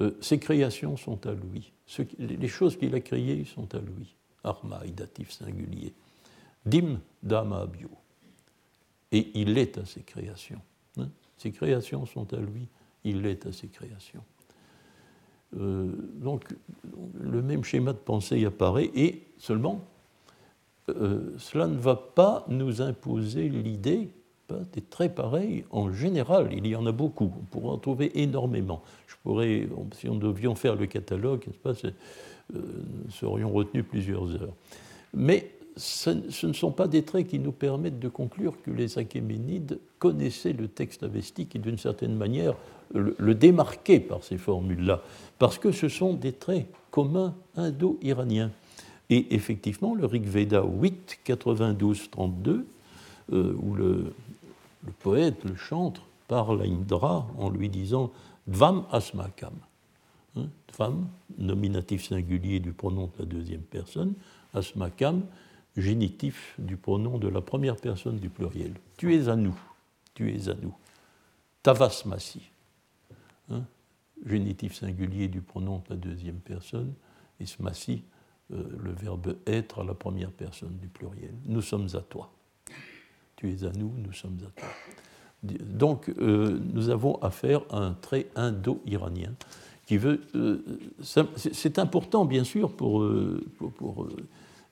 Euh, 0.00 0.12
ses 0.20 0.38
créations 0.38 0.96
sont 0.96 1.26
à 1.26 1.32
lui. 1.32 1.72
les 2.18 2.48
choses 2.48 2.76
qu'il 2.76 2.94
a 2.94 3.00
créées 3.00 3.44
sont 3.44 3.72
à 3.74 3.78
lui. 3.78 4.16
Armaï, 4.42 4.90
datif 4.90 5.30
singulier. 5.30 5.92
Dim 6.64 7.00
dama 7.22 7.66
bio 7.66 7.90
et 9.12 9.30
il 9.34 9.56
est 9.58 9.78
à 9.78 9.84
ses 9.84 10.02
créations. 10.02 10.60
Hein. 10.96 11.08
Ses 11.36 11.52
créations 11.52 12.06
sont 12.06 12.32
à 12.32 12.38
lui, 12.38 12.66
il 13.04 13.24
est 13.26 13.46
à 13.46 13.52
ses 13.52 13.68
créations. 13.68 14.24
Euh, 15.58 15.90
donc 16.14 16.44
le 17.20 17.42
même 17.42 17.62
schéma 17.62 17.92
de 17.92 17.98
pensée 17.98 18.44
apparaît 18.44 18.90
et 18.94 19.22
seulement 19.36 19.82
euh, 20.88 21.34
cela 21.38 21.66
ne 21.66 21.76
va 21.76 21.94
pas 21.94 22.44
nous 22.48 22.80
imposer 22.80 23.48
l'idée 23.48 24.08
des 24.72 24.82
traits 24.82 25.14
pareils 25.14 25.64
en 25.70 25.92
général. 25.92 26.50
Il 26.52 26.66
y 26.66 26.76
en 26.76 26.84
a 26.86 26.92
beaucoup. 26.92 27.32
On 27.38 27.44
pourrait 27.44 27.72
en 27.72 27.78
trouver 27.78 28.20
énormément. 28.20 28.82
Je 29.06 29.14
pourrais, 29.22 29.68
si 29.92 30.08
on 30.08 30.16
devions 30.16 30.54
faire 30.54 30.76
le 30.76 30.86
catalogue, 30.86 31.46
pas, 31.62 31.72
euh, 31.72 31.90
nous 32.52 33.10
serions 33.10 33.50
retenus 33.50 33.84
plusieurs 33.88 34.30
heures. 34.34 34.54
Mais 35.14 35.50
ce, 35.76 36.46
ne 36.46 36.52
sont 36.52 36.70
pas 36.70 36.88
des 36.88 37.02
traits 37.02 37.28
qui 37.28 37.38
nous 37.38 37.52
permettent 37.52 37.98
de 37.98 38.08
conclure 38.08 38.54
que 38.62 38.70
les 38.70 38.98
Achéménides 38.98 39.78
connaissaient 39.98 40.52
le 40.52 40.68
texte 40.68 41.02
avestique 41.02 41.56
et 41.56 41.58
d'une 41.58 41.78
certaine 41.78 42.16
manière 42.16 42.54
le, 42.94 43.34
démarquaient 43.34 44.00
par 44.00 44.22
ces 44.22 44.36
formules-là, 44.36 45.00
parce 45.38 45.58
que 45.58 45.72
ce 45.72 45.88
sont 45.88 46.12
des 46.12 46.32
traits 46.32 46.66
communs 46.90 47.34
indo-iraniens. 47.56 48.50
Et 49.08 49.34
effectivement, 49.34 49.94
le 49.94 50.06
Rig 50.06 50.24
Veda 50.24 50.62
8, 50.62 51.20
92, 51.24 52.10
32, 52.10 52.66
où 53.30 53.74
le, 53.74 54.12
le 54.86 54.92
poète, 55.00 55.44
le 55.44 55.56
chantre, 55.56 56.02
parle 56.28 56.62
à 56.62 56.64
Indra 56.64 57.26
en 57.38 57.50
lui 57.50 57.68
disant 57.68 58.10
Dvam 58.46 58.84
asmakam. 58.90 59.54
Hein, 60.36 60.46
Dvam, 60.72 61.08
nominatif 61.38 62.08
singulier 62.08 62.58
du 62.58 62.72
pronom 62.72 63.10
de 63.16 63.20
la 63.20 63.24
deuxième 63.26 63.62
personne, 63.62 64.14
asmakam, 64.54 65.22
génitif 65.76 66.54
du 66.58 66.76
pronom 66.76 67.18
de 67.18 67.28
la 67.28 67.40
première 67.40 67.76
personne 67.76 68.18
du 68.18 68.28
pluriel. 68.28 68.74
Tu 68.96 69.14
es 69.14 69.28
à 69.28 69.36
nous, 69.36 69.58
tu 70.14 70.34
es 70.34 70.48
à 70.48 70.54
nous. 70.54 70.74
Tavasmasi, 71.62 72.50
hein, 73.50 73.64
génitif 74.26 74.74
singulier 74.74 75.28
du 75.28 75.40
pronom 75.40 75.78
de 75.78 75.90
la 75.90 75.96
deuxième 75.96 76.40
personne, 76.40 76.92
et 77.40 77.46
smasi, 77.46 78.04
euh, 78.52 78.62
le 78.78 78.92
verbe 78.92 79.36
être 79.46 79.80
à 79.80 79.84
la 79.84 79.94
première 79.94 80.30
personne 80.30 80.76
du 80.78 80.88
pluriel. 80.88 81.34
Nous 81.46 81.62
sommes 81.62 81.88
à 81.94 82.00
toi 82.00 82.30
tu 83.42 83.50
es 83.50 83.64
à 83.64 83.72
nous, 83.72 83.92
nous 83.98 84.12
sommes 84.12 84.38
à 84.46 84.60
toi. 84.60 84.68
Donc 85.42 86.08
euh, 86.08 86.60
nous 86.72 86.90
avons 86.90 87.16
affaire 87.16 87.62
à 87.70 87.78
un 87.78 87.94
trait 87.94 88.28
indo-iranien 88.36 89.32
qui 89.86 89.96
veut. 89.96 90.20
Euh, 90.36 90.62
c'est 91.02 91.80
important, 91.80 92.24
bien 92.24 92.44
sûr, 92.44 92.70
pour, 92.70 93.02
euh, 93.02 93.44
pour, 93.58 94.06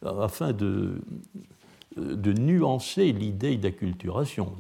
afin 0.05 0.53
de, 0.53 1.01
nuancer 1.97 3.13
l'idée 3.13 3.57
d'acculturation. 3.57 4.53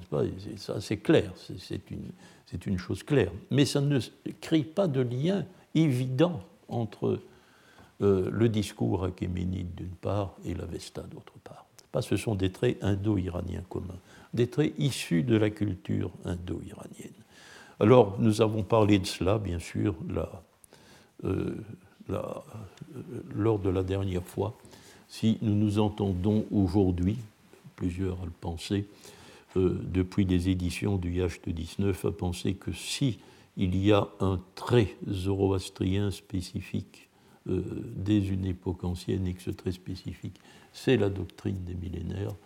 Ça, 0.57 0.80
c'est 0.80 0.99
clair, 0.99 1.32
c'est 1.59 2.66
une, 2.66 2.78
chose 2.78 3.03
claire. 3.03 3.32
Mais 3.51 3.64
ça 3.64 3.80
ne 3.80 3.99
crée 4.41 4.62
pas 4.62 4.88
de 4.88 5.01
lien 5.01 5.45
évident 5.74 6.43
entre 6.68 7.20
le 8.01 8.49
discours 8.49 9.05
achéménide 9.05 9.74
d'une 9.74 9.88
part 9.88 10.34
et 10.45 10.55
l'Avesta 10.55 11.03
d'autre 11.03 11.34
part 11.45 11.66
pas, 11.93 12.03
ce 12.03 12.16
sont 12.16 12.34
des 12.34 12.51
traits 12.51 12.78
indo-iraniens 12.82 13.64
communs, 13.68 13.99
des 14.32 14.49
traits 14.49 14.74
issus 14.78 15.22
de 15.22 15.36
la 15.36 15.51
culture 15.51 16.11
indo-iranienne. 16.24 17.12
Alors, 17.80 18.16
nous 18.20 18.43
avons 18.43 18.62
parlé 18.62 18.99
de 18.99 19.07
cela, 19.07 19.38
bien 19.38 19.59
sûr, 19.59 19.95
euh, 21.24 21.55
lors 22.09 23.59
de 23.59 23.70
la 23.70 23.82
dernière 23.82 24.24
fois. 24.24 24.57
Si 25.11 25.39
nous 25.43 25.57
nous 25.57 25.81
entendons 25.81 26.47
aujourd'hui, 26.53 27.19
plusieurs 27.75 28.23
à 28.23 28.25
le 28.25 28.31
penser, 28.31 28.87
euh, 29.57 29.81
depuis 29.83 30.25
les 30.25 30.49
éditions 30.49 30.97
du 30.99 31.13
Yacht 31.15 31.49
19, 31.49 32.05
à 32.05 32.13
penser 32.13 32.55
que 32.55 32.73
si 32.73 33.19
il 33.57 33.77
y 33.77 33.93
a 33.93 34.09
un 34.21 34.41
trait 34.55 34.97
zoroastrien 35.09 36.13
spécifique 36.13 37.09
euh, 37.49 37.61
dès 37.97 38.21
une 38.21 38.47
époque 38.47 38.85
ancienne 38.85 39.27
et 39.27 39.35
que 39.35 39.43
ce 39.43 39.51
trait 39.51 39.73
spécifique, 39.73 40.37
c'est 40.73 40.97
la 40.97 41.11
doctrine 41.11 41.59
des 41.65 41.75
millénaires. 41.75 42.37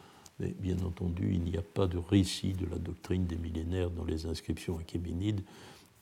Mais 0.40 0.54
bien 0.58 0.78
entendu, 0.86 1.34
il 1.34 1.42
n'y 1.42 1.58
a 1.58 1.62
pas 1.62 1.86
de 1.86 1.98
récit 1.98 2.54
de 2.54 2.64
la 2.64 2.78
doctrine 2.78 3.26
des 3.26 3.36
millénaires 3.36 3.90
dans 3.90 4.04
les 4.04 4.24
inscriptions 4.24 4.78
achéménides. 4.78 5.42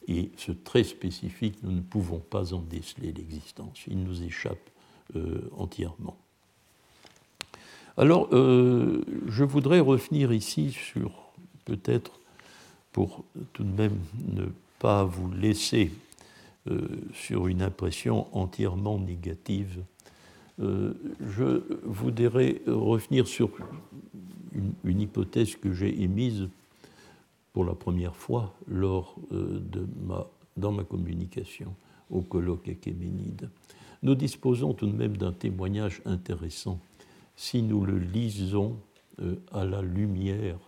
Et 0.07 0.31
ce 0.37 0.53
trait 0.53 0.85
spécifique, 0.85 1.57
nous 1.65 1.73
ne 1.73 1.81
pouvons 1.81 2.21
pas 2.21 2.55
en 2.55 2.61
déceler 2.61 3.13
l'existence. 3.13 3.81
Il 3.89 4.05
nous 4.05 4.23
échappe 4.23 4.71
euh, 5.17 5.51
entièrement. 5.57 6.22
Alors, 7.99 8.29
euh, 8.33 9.03
je 9.29 9.45
voudrais 9.45 9.81
revenir 9.81 10.33
ici 10.33 10.71
sur, 10.71 11.11
peut-être, 11.67 12.21
pour 12.91 13.25
tout 13.53 13.65
de 13.65 13.73
même 13.73 13.99
ne 14.33 14.47
pas 14.79 15.05
vous 15.05 15.31
laisser 15.31 15.91
euh, 16.71 16.89
sur 17.13 17.49
une 17.49 17.61
impression 17.61 18.27
entièrement 18.37 18.99
négative. 18.99 19.83
Euh, 20.61 20.95
je 21.21 21.63
voudrais 21.85 22.63
revenir 22.67 23.27
sur 23.27 23.51
une, 24.85 25.01
hypothèse 25.01 25.57
que 25.57 25.73
j'ai 25.73 26.03
émise 26.03 26.49
pour 27.53 27.65
la 27.65 27.75
première 27.75 28.17
fois 28.17 28.55
lors 28.69 29.17
de 29.31 29.87
ma, 30.07 30.27
dans 30.57 30.73
ma 30.73 30.85
communication 30.85 31.75
au 32.11 32.23
colloque 32.23 32.69
achéménide. 32.69 33.51
Nous 34.03 34.15
disposons 34.15 34.73
tout 34.73 34.87
de 34.87 34.97
même 34.97 35.17
d'un 35.17 35.33
témoignage 35.33 36.01
intéressant 36.07 36.81
si 37.37 37.63
nous 37.63 37.85
le 37.85 37.99
lisons 37.99 38.77
à 39.53 39.65
la 39.65 39.83
lumière 39.83 40.59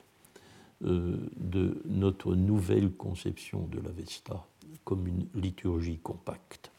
de 0.80 1.82
notre 1.86 2.34
nouvelle 2.34 2.90
conception 2.92 3.66
de 3.66 3.80
l'Avesta 3.80 4.46
comme 4.84 5.06
une 5.06 5.26
liturgie 5.34 5.98
compacte, 5.98 6.70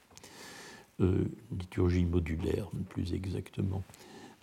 euh, 1.02 1.26
liturgie 1.52 2.06
modulaire 2.06 2.70
plus 2.90 3.14
exactement. 3.14 3.84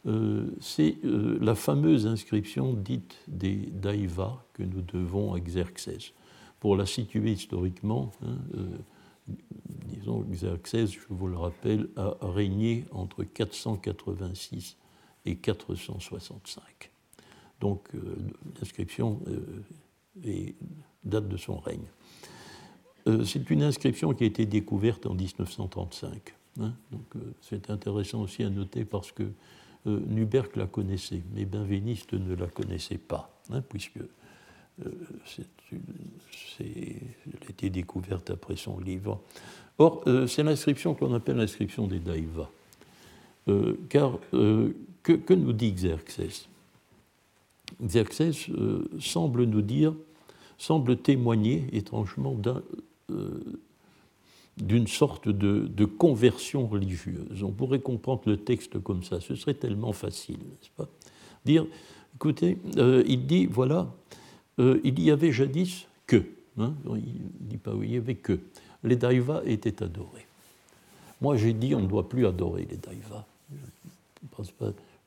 Euh, 0.07 0.51
c'est 0.61 0.97
euh, 1.05 1.38
la 1.40 1.55
fameuse 1.55 2.07
inscription 2.07 2.74
dite 2.74 3.16
des 3.28 3.55
Daivas 3.55 4.43
que 4.53 4.62
nous 4.62 4.82
devons 4.82 5.32
à 5.34 5.40
Xerxès. 5.40 6.12
Pour 6.61 6.76
la 6.76 6.86
situer 6.86 7.32
historiquement, 7.32 8.12
hein, 8.22 8.36
disons 9.86 10.20
Xerxès, 10.30 10.93
je 10.93 11.01
vous 11.09 11.26
le 11.26 11.36
rappelle, 11.36 11.88
a 11.97 12.14
régné 12.20 12.84
entre 12.93 13.24
486 13.24 14.76
et 15.25 15.37
465. 15.37 16.91
Donc 17.61 17.89
l'inscription 18.61 19.20
date 21.05 21.29
de 21.29 21.37
son 21.37 21.59
règne. 21.59 21.87
Euh, 23.09 23.25
c'est 23.25 23.51
une 23.51 23.62
inscription 23.62 24.12
qui 24.14 24.25
a 24.25 24.27
été 24.27 24.47
découverte 24.47 25.07
en 25.07 25.14
1935. 25.14 26.35
Hein. 26.61 26.75
donc 26.91 27.07
euh, 27.16 27.20
c'est 27.41 27.70
intéressant 27.70 28.20
aussi 28.20 28.43
à 28.43 28.51
noter 28.51 28.85
parce 28.85 29.11
que 29.11 29.23
euh, 29.87 30.01
Nuberg 30.07 30.55
la 30.57 30.66
connaissait, 30.66 31.23
mais 31.35 31.47
Benveniste 31.47 32.12
ne 32.12 32.35
la 32.35 32.47
connaissait 32.47 32.99
pas, 32.99 33.35
hein, 33.51 33.62
puisque 33.62 34.01
elle 34.79 34.93
a 36.61 37.51
été 37.51 37.70
découverte 37.70 38.31
après 38.31 38.57
son 38.57 38.81
livre. 38.81 39.20
Or, 39.79 40.03
c'est 40.27 40.43
l'inscription 40.43 40.95
qu'on 40.95 41.12
appelle 41.14 41.37
l'inscription 41.37 41.87
des 41.87 41.99
Daivas. 41.99 42.49
car 43.91 44.18
que, 45.03 45.34
nous 45.34 45.53
dit 45.53 45.72
Xerxès? 45.72 46.48
Xerxès 47.82 48.48
semble 49.00 49.44
nous 49.44 49.62
dire, 49.62 49.94
semble 50.59 50.96
témoigner 50.96 51.66
étrangement 51.72 52.36
euh, 53.11 53.40
d'une 54.59 54.86
sorte 54.86 55.28
de, 55.28 55.84
conversion 55.84 56.66
religieuse. 56.66 57.42
On 57.42 57.50
pourrait 57.50 57.80
comprendre 57.80 58.22
le 58.26 58.36
texte 58.36 58.78
comme 58.80 59.03
ça, 59.03 59.20
ce 59.20 59.34
serait 59.34 59.55
tellement 59.55 59.92
facile, 59.92 60.36
n'est-ce 60.36 60.70
pas? 60.76 60.88
Dire, 61.44 61.66
écoutez, 62.14 62.59
euh, 62.76 63.03
il 63.07 63.26
dit, 63.26 63.46
voilà, 63.46 63.92
euh, 64.61 64.80
il 64.84 65.00
y 65.00 65.11
avait 65.11 65.32
jadis 65.32 65.86
que, 66.07 66.22
hein, 66.59 66.74
il 66.84 66.92
ne 66.92 67.48
dit 67.50 67.57
pas 67.57 67.74
oui, 67.74 67.88
il 67.88 67.94
y 67.94 67.96
avait 67.96 68.14
que, 68.14 68.38
les 68.84 68.96
daivas 68.96 69.42
étaient 69.46 69.82
adorés. 69.82 70.26
Moi 71.20 71.36
j'ai 71.36 71.53
dit, 71.53 71.74
on 71.74 71.80
ne 71.80 71.86
doit 71.86 72.09
plus 72.09 72.26
adorer 72.26 72.66
les 72.70 72.76
daivas. 72.76 73.26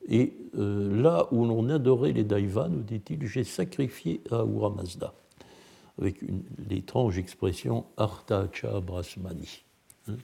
Et 0.08 0.34
là 0.54 1.26
où 1.32 1.44
l'on 1.44 1.68
adorait 1.68 2.12
les 2.12 2.22
daivas, 2.22 2.68
nous 2.68 2.82
dit-il, 2.82 3.26
j'ai 3.26 3.42
sacrifié 3.42 4.20
à 4.30 4.36
Ahura 4.36 4.70
Mazda 4.70 5.12
avec 5.98 6.20
l'étrange 6.68 7.18
expression 7.18 7.86
Artacha 7.96 8.80
Brahmani. 8.80 9.62
Hein. 10.08 10.16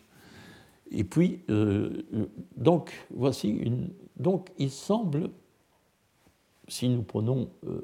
Et 0.91 1.05
puis, 1.05 1.41
euh, 1.49 2.03
donc, 2.57 2.93
voici 3.11 3.49
une. 3.49 3.91
Donc, 4.16 4.51
il 4.59 4.70
semble, 4.70 5.30
si 6.68 6.89
nous 6.89 7.03
prenons. 7.03 7.49
Euh, 7.66 7.80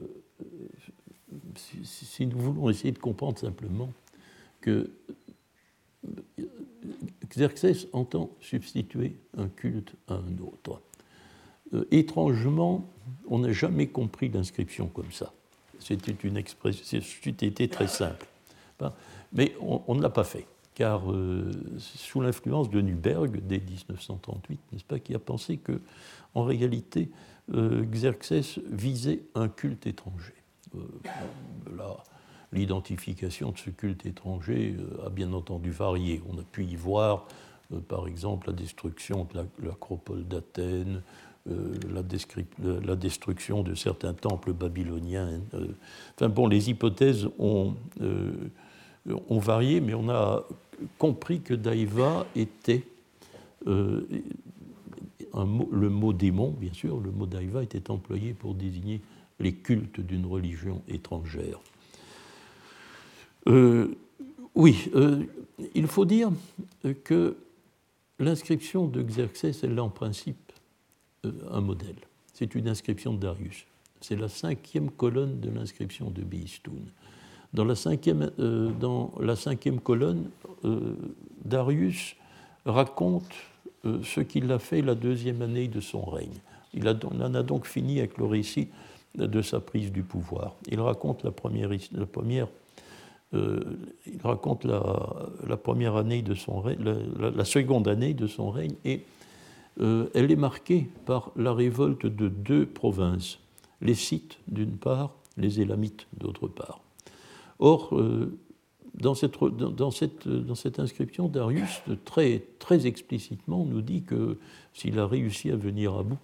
si, 1.55 2.27
nous 2.27 2.39
voulons 2.39 2.71
essayer 2.71 2.93
de 2.93 2.99
comprendre 2.99 3.39
simplement 3.39 3.93
que 4.63 4.91
Xerxès 7.29 7.87
entend 7.93 8.31
substituer 8.41 9.17
un 9.37 9.49
culte 9.49 9.95
à 10.07 10.15
un 10.15 10.39
autre. 10.39 10.81
Euh, 11.75 11.85
étrangement, 11.91 12.89
on 13.29 13.41
n'a 13.41 13.53
jamais 13.53 13.89
compris 13.89 14.29
l'inscription 14.29 14.87
comme 14.87 15.13
ça. 15.13 15.33
C'était 15.79 16.17
une 16.25 16.37
expression, 16.37 16.99
été 17.25 17.69
très 17.69 17.89
simple. 17.89 18.27
Mais 19.33 19.55
on, 19.61 19.95
ne 19.95 20.03
l'a 20.03 20.11
pas 20.11 20.25
fait, 20.25 20.47
car 20.75 21.11
euh, 21.11 21.53
sous 21.79 22.21
l'influence 22.21 22.71
de 22.71 22.81
Nuberg 22.81 23.41
dès 23.47 23.59
1938, 23.59 24.61
n'est-ce 24.73 24.85
pas, 24.85 24.99
qui 24.99 25.15
a 25.15 25.19
pensé 25.19 25.59
que, 25.59 25.81
en 26.35 26.45
réalité, 26.45 27.11
euh, 27.53 27.85
Xerxès 27.85 28.59
visait 28.71 29.23
un 29.35 29.49
culte 29.49 29.87
étranger. 29.87 30.35
L'identification 32.53 33.53
de 33.53 33.59
ce 33.59 33.71
culte 33.71 34.07
étranger 34.07 34.77
a 35.05 35.11
bien 35.11 35.33
entendu 35.33 35.71
varié. 35.71 36.23
On 36.31 36.39
a 36.39 36.43
pu 36.43 36.65
y 36.65 36.77
voir, 36.77 37.27
par 37.89 38.09
exemple, 38.09 38.49
la 38.49 38.53
destruction 38.55 39.27
de 39.33 39.45
l'acropole 39.63 40.27
d'Athènes, 40.27 41.03
la, 41.49 42.03
la, 42.85 42.97
destruction 42.97 43.63
de 43.63 43.75
certains 43.75 44.15
temples 44.15 44.53
babyloniens. 44.53 45.41
Enfin 46.15 46.29
bon, 46.29 46.47
les 46.47 46.71
hypothèses 46.71 47.29
ont, 47.39 47.75
ont 49.09 49.39
varié, 49.39 49.81
mais 49.81 49.95
on 49.95 50.09
a 50.09 50.45
compris 50.99 51.41
que 51.41 51.55
Daïva 51.55 52.27
était 52.37 52.85
euh, 53.67 54.07
le 55.35 55.91
mot 55.91 56.13
démon, 56.13 56.51
bien 56.51 56.73
sûr, 56.73 57.01
le 57.01 57.11
mot 57.11 57.27
Daïva 57.27 57.63
était 57.63 57.91
employé 57.91 58.33
pour 58.33 58.55
désigner 58.55 59.01
les 59.41 59.53
cultes 59.53 60.01
d'une 60.01 60.27
religion 60.27 60.83
étrangère. 60.89 61.61
Euh, 63.47 63.95
oui, 64.55 64.91
euh, 64.95 65.25
il 65.75 65.87
faut 65.87 66.05
dire 66.05 66.31
que 67.05 67.37
l'inscription 68.19 68.87
de 68.89 69.03
Xerxès, 69.03 69.63
elle 69.63 69.79
a 69.79 69.85
en 69.85 69.91
principe 69.91 70.48
un 71.25 71.61
modèle. 71.61 71.97
C'est 72.33 72.55
une 72.55 72.69
inscription 72.69 73.13
de 73.13 73.19
Darius. 73.19 73.65
C'est 74.01 74.17
la 74.17 74.29
cinquième 74.29 74.91
colonne 74.91 75.41
de 75.41 75.51
l'inscription 75.51 76.11
de 76.11 76.23
Beistoun. 76.23 76.87
Dans 77.53 77.65
la 77.65 77.75
cinquième, 77.75 78.31
dans 78.81 79.13
la 79.19 79.35
cinquième 79.35 79.81
colonne, 79.81 80.31
Darius 81.45 82.15
raconte 82.65 83.35
euh, 83.85 84.01
ce 84.03 84.21
qu'il 84.21 84.51
a 84.51 84.59
fait 84.59 84.83
la 84.83 84.95
deuxième 84.95 85.43
année 85.43 85.69
de 85.69 85.81
son 85.81 86.05
règne. 86.05 86.41
Il, 86.75 86.89
en 86.89 87.35
a 87.35 87.43
donc 87.43 87.67
fini 87.67 87.99
avec 87.99 88.19
le 88.19 88.25
récit 88.25 88.69
de 89.17 89.41
sa 89.41 89.61
prise 89.61 89.93
du 89.93 90.03
pouvoir. 90.03 90.55
Il 90.71 90.81
raconte 90.81 91.25
la 91.25 91.31
première, 91.31 91.71
la 91.93 92.07
première, 92.07 92.49
euh, 93.35 93.61
il 94.07 94.21
raconte 94.23 94.65
la, 94.65 95.57
première 95.57 95.97
année 95.97 96.23
de 96.23 96.35
son 96.35 96.61
règne, 96.61 96.79
la, 97.19 97.45
seconde 97.45 97.89
année 97.89 98.15
de 98.15 98.27
son 98.27 98.51
règne, 98.51 98.75
et 98.85 99.03
euh, 99.81 100.09
elle 100.15 100.31
est 100.31 100.37
marquée 100.37 100.89
par 101.07 101.33
la 101.37 101.53
révolte 101.53 102.07
de 102.07 102.29
deux 102.29 102.67
provinces, 102.67 103.39
les 103.81 103.95
Scythes 103.95 104.39
d'une 104.49 104.77
part, 104.77 105.15
les 105.37 105.61
Élamites 105.61 106.07
d'autre 106.17 106.49
part. 106.49 106.81
Or, 107.61 107.93
dans 108.95 109.15
cette, 109.15 109.39
dans, 109.39 109.91
cette, 110.55 110.79
inscription, 110.79 111.29
Darius, 111.29 111.83
très, 112.05 112.87
explicitement, 112.87 113.65
nous 113.65 113.81
dit 113.81 114.03
que 114.03 114.39
s'il 114.75 114.99
a 114.99 115.07
réussi 115.07 115.51
à 115.51 115.57
venir 115.57 115.95
à 115.95 116.03
bout 116.03 116.19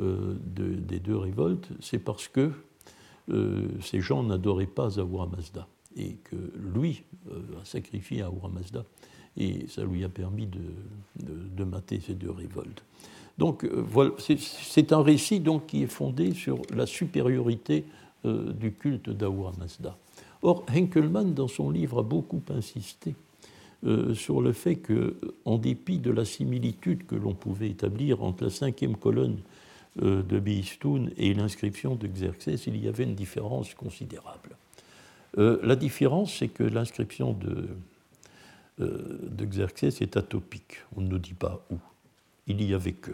euh, 0.00 0.34
des 0.46 1.00
deux 1.00 1.16
révoltes, 1.16 1.68
c'est 1.80 1.98
parce 1.98 2.28
que 2.28 2.52
euh, 3.30 3.68
ces 3.80 4.00
gens 4.00 4.22
n'adoraient 4.22 4.66
pas 4.66 4.98
Ahura 4.98 5.26
Mazda 5.26 5.68
et 5.96 6.16
que 6.24 6.36
lui 6.56 7.04
euh, 7.30 7.60
a 7.60 7.64
sacrifié 7.64 8.22
Ahura 8.22 8.48
Mazda 8.48 8.84
et 9.36 9.66
ça 9.68 9.84
lui 9.84 10.04
a 10.04 10.08
permis 10.08 10.46
de, 10.46 11.64
mater 11.64 12.00
ces 12.04 12.14
deux 12.14 12.30
révoltes. 12.30 12.82
Donc 13.38 13.64
voilà, 13.64 14.10
c'est 14.18 14.92
un 14.92 15.02
récit 15.02 15.40
donc, 15.40 15.66
qui 15.66 15.82
est 15.82 15.86
fondé 15.86 16.34
sur 16.34 16.60
la 16.74 16.86
supériorité 16.86 17.84
du 18.24 18.72
culte 18.72 19.10
d'Ahura 19.10 19.52
Mazda. 19.58 19.96
Or, 20.42 20.64
Henkelmann, 20.68 21.34
dans 21.34 21.48
son 21.48 21.70
livre, 21.70 22.00
a 22.00 22.02
beaucoup 22.02 22.42
insisté 22.50 23.14
euh, 23.84 24.14
sur 24.14 24.40
le 24.40 24.52
fait 24.52 24.76
que, 24.76 25.16
en 25.44 25.58
dépit 25.58 25.98
de 25.98 26.10
la 26.10 26.24
similitude 26.24 27.06
que 27.06 27.14
l'on 27.14 27.34
pouvait 27.34 27.68
établir 27.68 28.22
entre 28.22 28.44
la 28.44 28.50
cinquième 28.50 28.96
colonne 28.96 29.38
euh, 30.02 30.22
de 30.22 30.38
Beistoun 30.40 31.10
et 31.16 31.34
l'inscription 31.34 31.94
de 31.96 32.06
Xerxès, 32.06 32.66
il 32.66 32.76
y 32.76 32.88
avait 32.88 33.04
une 33.04 33.14
différence 33.14 33.74
considérable. 33.74 34.56
Euh, 35.38 35.58
la 35.62 35.76
différence, 35.76 36.34
c'est 36.34 36.48
que 36.48 36.62
l'inscription 36.62 37.32
de, 37.32 37.68
de 38.78 39.44
Xerxès 39.44 40.00
est 40.00 40.16
atopique. 40.16 40.78
On 40.96 41.00
ne 41.02 41.08
nous 41.08 41.18
dit 41.18 41.34
pas 41.34 41.64
où. 41.70 41.78
Il 42.46 42.62
y 42.62 42.74
avait 42.74 42.92
que, 42.92 43.12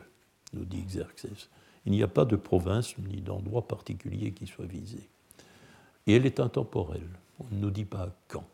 nous 0.52 0.64
dit 0.64 0.82
Xerxès. 0.82 1.48
Il 1.84 1.92
n'y 1.92 2.02
a 2.02 2.08
pas 2.08 2.24
de 2.24 2.36
province 2.36 2.96
ni 2.98 3.20
d'endroit 3.20 3.66
particulier 3.66 4.32
qui 4.32 4.46
soit 4.46 4.66
visé. 4.66 5.08
Et 6.06 6.14
elle 6.14 6.26
est 6.26 6.40
intemporelle. 6.40 7.08
On 7.38 7.54
ne 7.54 7.60
nous 7.60 7.70
dit 7.70 7.84
pas 7.84 8.10
quand. 8.28 8.44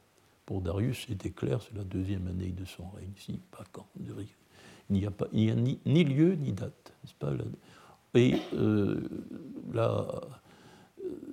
Pour 0.46 0.60
Darius, 0.60 1.06
c'était 1.08 1.30
clair, 1.30 1.62
c'est 1.62 1.76
la 1.76 1.84
deuxième 1.84 2.26
année 2.28 2.50
de 2.50 2.64
son 2.64 2.88
règne. 2.90 3.12
Si, 3.16 3.40
pas 3.50 3.64
quand. 3.72 3.86
Il 3.98 4.04
n'y 4.90 5.06
a, 5.06 5.10
pas, 5.10 5.26
il 5.32 5.50
a 5.50 5.54
ni, 5.54 6.04
lieu 6.04 6.34
ni 6.34 6.52
date. 6.52 6.92
Pas 7.18 7.32
Et 8.14 8.34
euh, 8.52 9.00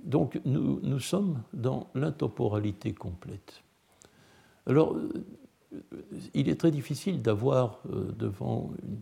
donc 0.04 0.40
nous, 0.46 0.80
nous, 0.82 1.00
sommes 1.00 1.42
dans 1.54 1.90
l'intemporalité 1.94 2.94
complète. 2.94 3.62
Alors, 4.66 4.96
euh, 4.96 5.12
il 6.34 6.50
est 6.50 6.56
très 6.56 6.72
difficile 6.72 7.22
d'avoir 7.22 7.80
euh, 7.90 8.12
devant 8.18 8.72
une 8.84 9.02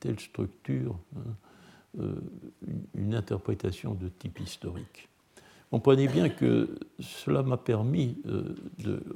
telle, 0.00 0.20
structure 0.20 0.98
hein, 1.16 2.02
une 2.94 3.14
interprétation 3.14 3.94
de 3.94 4.08
type 4.08 4.40
historique. 4.40 5.08
Comprenez 5.70 6.06
bien 6.06 6.28
que 6.28 6.78
cela 7.00 7.42
m'a 7.42 7.56
permis, 7.56 8.16
euh, 8.26 8.54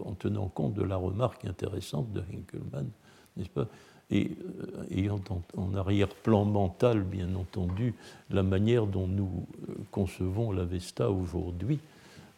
en 0.05 0.15
tenant 0.15 0.49
compte 0.49 0.75
de 0.75 0.83
la 0.83 0.97
remarque 0.97 1.45
intéressante 1.45 2.13
de 2.13 2.21
Henkelmann, 2.21 2.89
n'est-ce 3.37 3.49
pas, 3.49 3.69
et 4.11 4.33
euh, 4.63 4.85
ayant 4.91 5.21
en, 5.57 5.75
arrière-plan 5.75 6.45
mental, 6.45 7.03
bien 7.03 7.37
entendu, 7.37 7.95
la 8.31 8.43
manière 8.43 8.87
dont 8.87 9.07
nous 9.07 9.47
euh, 9.69 9.75
concevons 9.93 10.51
la 10.51 10.65
Vesta 10.65 11.11
aujourd'hui, 11.11 11.79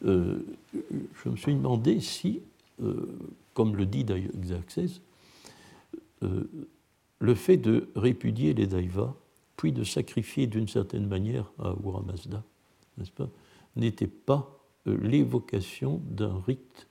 je 0.05 1.28
me 1.28 1.36
suis 1.36 1.55
demandé 1.55 2.01
si, 2.01 2.43
comme 3.54 3.76
le 3.76 3.86
dit 3.86 4.04
Xerxes, 4.04 5.00
le 6.20 7.34
fait 7.34 7.56
de 7.56 7.88
répudier 7.94 8.54
les 8.54 8.66
Daivas, 8.66 9.14
puis 9.56 9.72
de 9.72 9.84
sacrifier 9.84 10.48
d'une 10.48 10.66
certaine 10.66 11.06
manière 11.06 11.52
à 11.60 11.68
Ahura 11.68 12.02
n'était 13.76 14.08
pas 14.08 14.60
euh, 14.88 14.98
l'évocation 15.00 16.00
d'un 16.10 16.42
rite 16.46 16.88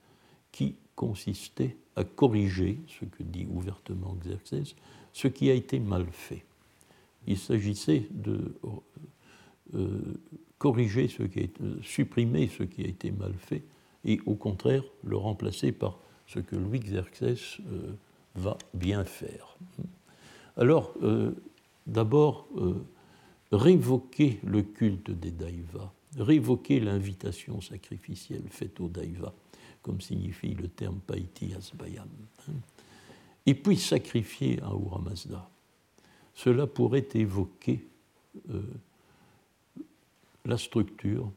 qui 0.54 0.76
consistait 0.96 1.76
à 1.98 2.06
corriger, 2.06 2.80
ce 2.88 3.04
que 3.04 3.24
dit 3.24 3.46
ouvertement 3.50 4.16
Xerxès, 4.16 4.76
ce 5.12 5.28
qui 5.28 5.50
a 5.50 5.54
été 5.54 5.80
mal 5.80 6.06
fait. 6.12 6.46
Il 7.28 7.38
s'agissait 7.38 8.08
de 8.12 8.56
euh, 8.64 8.70
euh, 9.76 10.00
corriger 10.58 11.10
ce 11.10 11.24
qui 11.24 11.42
a 11.42 11.44
supprimer 11.84 12.48
ce 12.48 12.64
qui 12.64 12.84
a 12.84 12.88
été 12.88 13.12
mal 13.12 13.34
fait 13.34 13.64
et 14.06 14.20
au 14.26 14.36
contraire 14.36 14.84
le 15.04 15.18
remplacer 15.18 15.72
par 15.72 16.00
ce 16.28 16.40
que 16.40 16.56
Louis 16.56 16.80
Xerxès 16.80 17.58
va 18.36 18.58
bien 18.74 19.04
faire. 19.04 19.58
Alors, 20.58 20.94
d'abord, 21.86 22.48
révoquer 23.52 24.40
le 24.44 24.62
culte 24.62 25.12
des 25.12 25.32
Daivas 25.32 25.92
révoquer 26.18 26.80
l'invitation 26.80 27.62
sacrificielle 27.62 28.48
faite 28.50 28.80
au 28.80 28.88
Daiva, 28.88 29.34
comme 29.82 30.02
signifie 30.02 30.54
le 30.54 30.68
terme 30.68 31.00
Paiti 31.00 31.54
Asbayam, 31.54 32.08
hein, 32.50 32.54
et 33.46 33.56
puis 33.56 33.78
sacrifier 33.78 34.62
à 34.62 34.72
Uramazda. 34.72 35.50
Cela 36.34 36.68
pourrait 36.68 37.08
évoquer 37.14 37.86
euh, 38.50 38.62
la 40.46 40.58
structure 40.58 41.32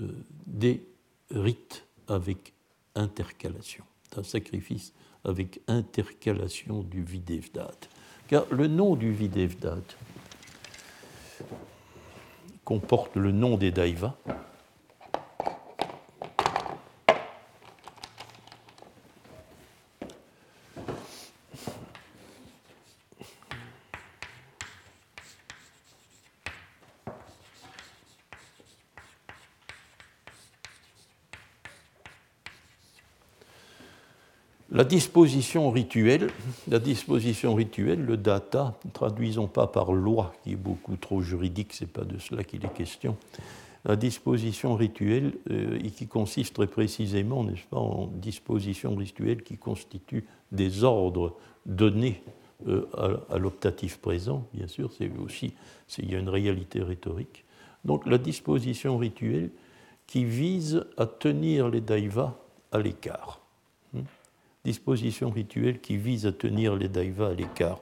euh, 0.00 0.12
des 0.46 0.84
rites 1.30 1.86
avec 2.08 2.52
intercalation, 2.94 3.84
d'un 4.14 4.22
sacrifice 4.22 4.92
avec 5.24 5.60
intercalation 5.68 6.82
du 6.82 7.02
Videvdat. 7.02 7.74
Car 8.28 8.44
le 8.50 8.66
nom 8.66 8.96
du 8.96 9.12
Videvdat, 9.12 9.82
comporte 12.64 13.16
le 13.16 13.32
nom 13.32 13.56
des 13.56 13.70
Daivas. 13.70 14.16
La 34.78 34.84
disposition 34.84 35.72
rituelle, 35.72 36.30
la 36.68 36.78
disposition 36.78 37.56
rituelle, 37.56 38.04
le 38.04 38.16
data, 38.16 38.78
traduisons 38.92 39.48
pas 39.48 39.66
par 39.66 39.90
loi, 39.90 40.32
qui 40.44 40.52
est 40.52 40.56
beaucoup 40.56 40.94
trop 40.94 41.20
juridique, 41.20 41.72
c'est 41.72 41.90
pas 41.92 42.04
de 42.04 42.16
cela 42.18 42.44
qu'il 42.44 42.64
est 42.64 42.72
question. 42.72 43.16
La 43.84 43.96
disposition 43.96 44.76
rituelle, 44.76 45.32
euh, 45.50 45.80
qui 45.80 46.06
consiste 46.06 46.54
très 46.54 46.68
précisément, 46.68 47.42
n'est-ce 47.42 47.66
pas, 47.68 47.76
en 47.76 48.06
disposition 48.06 48.94
rituelle 48.94 49.42
qui 49.42 49.56
constitue 49.56 50.24
des 50.52 50.84
ordres 50.84 51.36
donnés 51.66 52.22
euh, 52.68 52.86
à, 52.96 53.34
à 53.34 53.38
l'optatif 53.38 53.98
présent, 53.98 54.46
bien 54.54 54.68
sûr, 54.68 54.92
c'est 54.96 55.10
aussi, 55.18 55.54
il 55.98 56.12
y 56.12 56.14
a 56.14 56.20
une 56.20 56.28
réalité 56.28 56.82
rhétorique. 56.82 57.44
Donc 57.84 58.06
la 58.06 58.18
disposition 58.18 58.96
rituelle 58.96 59.50
qui 60.06 60.24
vise 60.24 60.86
à 60.96 61.06
tenir 61.06 61.68
les 61.68 61.80
daivas 61.80 62.36
à 62.70 62.78
l'écart. 62.78 63.40
Disposition 64.64 65.30
rituelle 65.30 65.80
qui 65.80 65.96
vise 65.96 66.26
à 66.26 66.32
tenir 66.32 66.76
les 66.76 66.88
daivas 66.88 67.28
à 67.28 67.34
l'écart. 67.34 67.80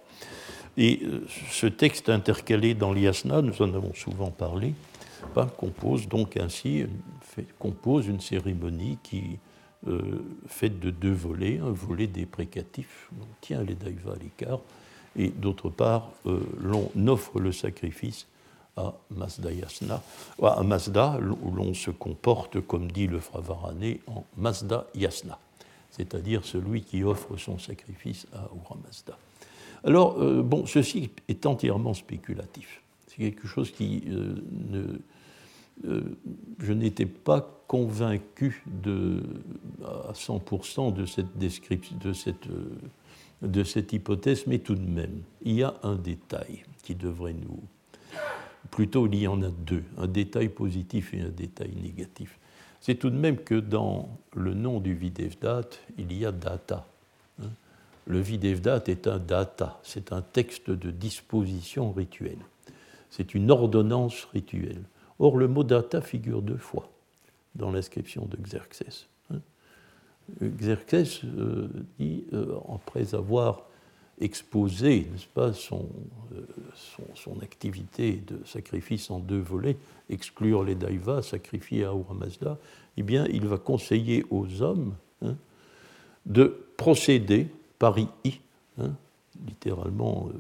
Et 0.77 1.01
euh, 1.05 1.27
ce 1.51 1.67
texte 1.67 2.09
intercalé 2.09 2.75
dans 2.75 2.93
l'Yasna, 2.93 3.43
nous 3.43 3.63
en 3.63 3.73
avons 3.75 3.95
souvent 3.95 4.31
parlé, 4.31 4.75
ben, 5.35 5.47
compose 5.47 6.09
donc 6.09 6.37
ainsi 6.37 6.85
compose 7.59 8.07
une 8.07 8.21
cérémonie 8.21 8.99
qui 9.03 9.39
euh, 9.89 10.01
faite 10.47 10.81
de 10.81 10.91
deux 10.91 11.13
volets, 11.13 11.59
un 11.59 11.71
volet 11.71 12.07
déprécatif, 12.07 13.11
on 13.21 13.27
tient 13.41 13.63
les 13.63 13.75
daivas 13.75 14.13
à 14.13 14.17
l'écart, 14.17 14.61
et 15.17 15.29
d'autre 15.29 15.69
part, 15.69 16.11
euh, 16.27 16.41
l'on 16.59 16.91
offre 17.07 17.39
le 17.41 17.53
sacrifice 17.53 18.27
à 18.77 18.95
Mazda 19.11 19.53
Yasna, 19.53 20.03
à 20.43 20.63
Mazda, 20.63 21.19
où 21.43 21.51
l'on 21.53 21.73
se 21.73 21.91
comporte, 21.91 22.61
comme 22.61 22.91
dit 22.91 23.07
le 23.07 23.21
Fravarane, 23.21 23.97
en 24.07 24.25
Mazda 24.37 24.87
Yasna, 24.95 25.39
c'est-à-dire 25.97 26.45
celui 26.45 26.83
qui 26.83 27.03
offre 27.03 27.37
son 27.37 27.59
sacrifice 27.59 28.27
à 28.33 28.49
Ura 28.55 28.77
Mazda. 28.85 29.19
Alors, 29.85 30.21
euh, 30.21 30.43
bon, 30.43 30.67
ceci 30.67 31.11
est 31.29 31.47
entièrement 31.47 31.95
spéculatif. 31.95 32.83
C'est 33.07 33.17
quelque 33.17 33.47
chose 33.47 33.71
qui 33.71 34.03
ne 34.07 34.99
euh, 35.85 36.17
je 36.59 36.73
n'étais 36.73 37.07
pas 37.07 37.63
convaincu 37.67 38.63
de, 38.67 39.23
à 39.85 40.13
100% 40.13 40.95
de 40.95 41.05
cette, 41.05 41.37
description, 41.37 41.97
de, 42.03 42.13
euh, 42.51 42.69
de 43.43 43.65
cette 43.65 43.93
hypothèse, 43.93 44.47
mais 44.47 44.59
tout 44.59 44.75
de 44.75 44.89
même, 44.89 45.23
il 45.43 45.57
y 45.57 45.63
a 45.63 45.75
un 45.83 45.97
détail 45.97 46.65
qui 46.83 46.95
devrait 46.95 47.35
nous... 47.35 47.61
Plutôt, 48.71 49.07
il 49.07 49.17
y 49.17 49.29
en 49.29 49.43
a 49.43 49.51
deux, 49.51 49.85
un 49.97 50.09
détail 50.09 50.49
positif 50.49 51.15
et 51.15 51.21
un 51.21 51.29
détail 51.29 51.73
négatif. 51.81 52.39
C'est 52.81 52.97
tout 52.97 53.11
de 53.11 53.17
même 53.17 53.39
que 53.39 53.55
dans 53.55 54.09
le 54.35 54.55
nom 54.55 54.81
du 54.81 54.95
Videvdat, 54.95 55.69
il 55.99 56.13
y 56.13 56.25
a 56.25 56.33
data. 56.33 56.87
Hein. 57.43 57.49
Le 58.07 58.21
Videvdat 58.21 58.85
est 58.87 59.07
un 59.07 59.19
data, 59.19 59.81
c'est 59.83 60.13
un 60.13 60.23
texte 60.23 60.71
de 60.71 60.91
disposition 60.91 61.93
rituelle. 61.93 62.39
C'est 63.11 63.35
une 63.35 63.51
ordonnance 63.51 64.25
rituelle. 64.33 64.83
Or, 65.19 65.37
le 65.37 65.49
mot 65.49 65.65
data 65.65 66.01
figure 66.01 66.43
deux 66.43 66.59
fois 66.59 66.91
dans 67.55 67.71
l'inscription 67.71 68.27
de 68.27 68.37
Xerxès. 68.37 69.07
Hein. 69.33 69.39
Xerxès 70.43 71.25
euh, 71.25 71.69
dit, 71.99 72.25
euh, 72.33 72.57
après 72.75 73.15
avoir 73.15 73.66
exposé 74.21 75.09
n'est-ce 75.13 75.27
pas, 75.27 75.53
son, 75.53 75.89
euh, 76.35 76.41
son, 77.15 77.41
activité 77.43 78.23
de 78.27 78.41
sacrifice 78.47 79.11
en 79.11 79.19
deux 79.19 79.41
volets, 79.41 79.77
exclure 80.09 80.65
les 80.65 80.75
daivas, 80.75 81.23
sacrifier 81.23 81.85
à 81.85 81.93
Mazda, 82.15 82.59
eh 82.97 83.03
bien, 83.03 83.27
il 83.27 83.47
va 83.47 83.59
conseiller 83.59 84.25
aux 84.31 84.63
hommes 84.63 84.95
hein, 85.23 85.37
de 86.25 86.57
procéder 86.77 87.49
par 87.79 87.99
I, 87.99 88.41
hein, 88.79 88.93
littéralement 89.47 90.31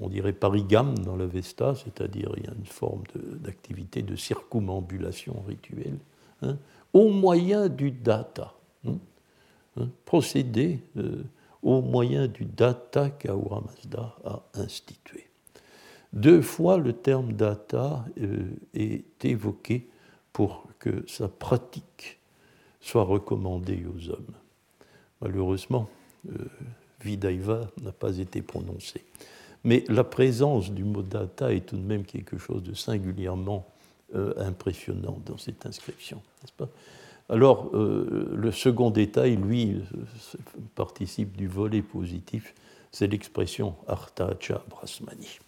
on 0.00 0.08
dirait 0.08 0.32
parigame 0.32 0.98
dans 0.98 1.16
la 1.16 1.26
Vesta, 1.26 1.74
c'est-à-dire 1.74 2.32
il 2.36 2.44
y 2.44 2.46
a 2.46 2.52
une 2.52 2.66
forme 2.66 3.02
d'activité 3.14 4.02
de, 4.02 4.16
circumambulation 4.16 5.42
rituelle, 5.46 5.98
hein, 6.42 6.56
au 6.92 7.10
moyen 7.10 7.68
du 7.68 7.90
data. 7.90 8.54
Procéder 10.04 10.80
euh, 10.96 11.22
au 11.62 11.82
moyen 11.82 12.26
du 12.26 12.44
data 12.44 13.10
qu'Ahura 13.10 13.62
Mazda 13.62 14.16
a 14.24 14.42
institué. 14.54 15.28
Deux 16.12 16.42
fois 16.42 16.78
le 16.78 16.92
terme 16.92 17.32
data 17.32 18.04
euh, 18.20 18.44
est 18.74 19.24
évoqué 19.24 19.88
pour 20.32 20.66
que 20.78 21.04
sa 21.06 21.28
pratique 21.28 22.18
soit 22.80 23.04
recommandée 23.04 23.84
aux 23.86 24.10
hommes. 24.10 24.34
Malheureusement, 25.20 25.88
euh, 26.28 26.46
Vidaiva 27.02 27.70
n'a 27.82 27.92
pas 27.92 28.18
été 28.18 28.42
prononcé. 28.42 29.04
Mais 29.64 29.84
la 29.88 30.04
présence 30.04 30.72
du 30.72 30.84
mot 30.84 31.02
data 31.02 31.52
est 31.52 31.66
tout 31.66 31.76
de 31.76 31.82
même 31.82 32.04
quelque 32.04 32.38
chose 32.38 32.62
de 32.62 32.74
singulièrement 32.74 33.66
euh, 34.14 34.32
impressionnant 34.38 35.20
dans 35.26 35.36
cette 35.36 35.66
inscription, 35.66 36.16
n'est-ce 36.42 36.52
pas? 36.52 36.68
Alors, 37.30 37.70
euh, 37.74 38.28
le 38.34 38.50
second 38.50 38.90
détail, 38.90 39.36
lui, 39.36 39.76
euh, 39.76 40.38
participe 40.74 41.36
du 41.36 41.46
volet 41.46 41.80
positif, 41.80 42.54
c'est 42.90 43.06
l'expression 43.06 43.76
artacha 43.86 44.64
brasmani, 44.68 45.38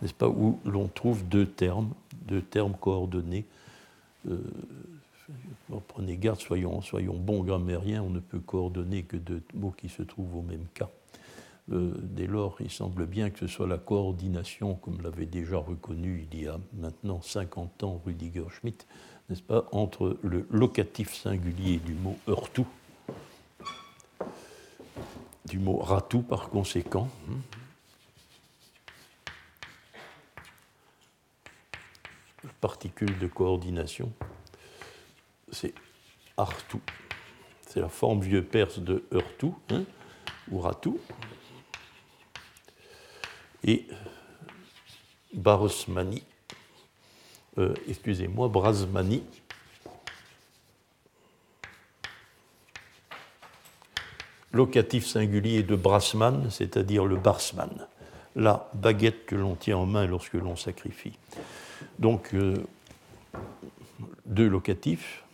n'est-ce 0.00 0.14
pas, 0.14 0.28
où 0.28 0.60
l'on 0.64 0.86
trouve 0.86 1.26
deux 1.28 1.46
termes, 1.46 1.90
deux 2.28 2.42
termes 2.42 2.74
coordonnés. 2.80 3.44
prenez 5.88 6.16
garde, 6.16 6.40
soyons, 6.40 6.80
soyons 6.80 7.14
bons 7.14 7.42
grammairiens, 7.42 8.04
on 8.04 8.10
ne 8.10 8.20
peut 8.20 8.38
coordonner 8.38 9.02
que 9.02 9.16
deux 9.16 9.42
mots 9.54 9.74
qui 9.76 9.88
se 9.88 10.04
trouvent 10.04 10.36
au 10.36 10.42
même 10.42 10.66
cas. 10.74 10.88
Euh, 11.72 11.92
dès 12.00 12.26
lors, 12.26 12.56
il 12.60 12.70
semble 12.70 13.06
bien 13.06 13.30
que 13.30 13.40
ce 13.40 13.46
soit 13.48 13.66
la 13.66 13.78
coordination, 13.78 14.74
comme 14.76 15.02
l'avait 15.02 15.26
déjà 15.26 15.58
reconnu 15.58 16.26
il 16.30 16.42
y 16.42 16.46
a 16.46 16.60
maintenant 16.74 17.20
50 17.20 17.82
ans 17.82 18.00
Rudiger 18.06 18.44
Schmidt, 18.50 18.86
n'est-ce 19.28 19.42
pas, 19.42 19.66
entre 19.72 20.18
le 20.22 20.46
locatif 20.50 21.14
singulier 21.14 21.78
du 21.78 21.94
mot 21.94 22.16
heurtou, 22.28 22.66
du 25.46 25.58
mot 25.58 25.78
ratou 25.78 26.22
par 26.22 26.48
conséquent, 26.48 27.08
hein. 27.30 27.36
particule 32.60 33.18
de 33.18 33.26
coordination, 33.26 34.12
c'est 35.52 35.74
artou. 36.36 36.80
C'est 37.68 37.80
la 37.80 37.88
forme 37.88 38.20
vieux 38.20 38.44
perse 38.44 38.78
de 38.78 39.04
heurtou, 39.12 39.56
hein, 39.70 39.84
ou 40.50 40.60
ratou, 40.60 40.98
et 43.64 43.86
Barosmani, 45.32 46.22
euh, 47.58 47.74
excusez-moi, 47.88 48.48
Brasmani, 48.48 49.22
locatif 54.52 55.06
singulier 55.06 55.62
de 55.62 55.76
Brasman, 55.76 56.50
c'est-à-dire 56.50 57.04
le 57.04 57.16
barsman, 57.16 57.86
la 58.34 58.70
baguette 58.74 59.26
que 59.26 59.34
l'on 59.34 59.54
tient 59.54 59.78
en 59.78 59.86
main 59.86 60.06
lorsque 60.06 60.34
l'on 60.34 60.56
sacrifie. 60.56 61.18
Donc, 61.98 62.34
euh, 62.34 62.54
deux 64.24 64.48
locatifs, 64.48 65.24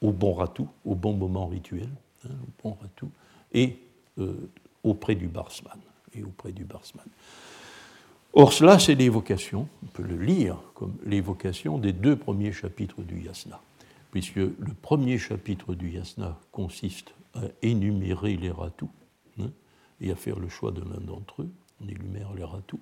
au 0.00 0.12
bon 0.12 0.34
ratou, 0.34 0.68
au 0.84 0.94
bon 0.94 1.12
moment 1.12 1.46
rituel, 1.46 1.88
hein, 2.24 2.30
au 2.42 2.62
bon 2.62 2.76
ratou, 2.80 3.10
et 3.52 3.78
euh, 4.18 4.50
auprès 4.82 5.14
du 5.14 5.28
barsman 5.28 5.78
et 6.14 6.22
auprès 6.22 6.52
du 6.52 6.64
Barsman. 6.64 7.06
Or, 8.34 8.52
cela, 8.54 8.78
c'est 8.78 8.94
l'évocation, 8.94 9.68
on 9.82 9.86
peut 9.88 10.02
le 10.02 10.16
lire 10.16 10.56
comme 10.74 10.96
l'évocation 11.04 11.76
des 11.76 11.92
deux 11.92 12.16
premiers 12.16 12.52
chapitres 12.52 13.02
du 13.02 13.20
Yasna, 13.20 13.60
puisque 14.10 14.36
le 14.36 14.74
premier 14.80 15.18
chapitre 15.18 15.74
du 15.74 15.90
Yasna 15.90 16.38
consiste 16.50 17.12
à 17.34 17.42
énumérer 17.60 18.36
les 18.36 18.50
ratous 18.50 18.90
hein, 19.38 19.50
et 20.00 20.10
à 20.10 20.16
faire 20.16 20.38
le 20.38 20.48
choix 20.48 20.72
de 20.72 20.80
l'un 20.80 21.00
d'entre 21.00 21.42
eux. 21.42 21.50
On 21.82 21.88
énumère 21.88 22.32
les 22.34 22.44
ratous. 22.44 22.80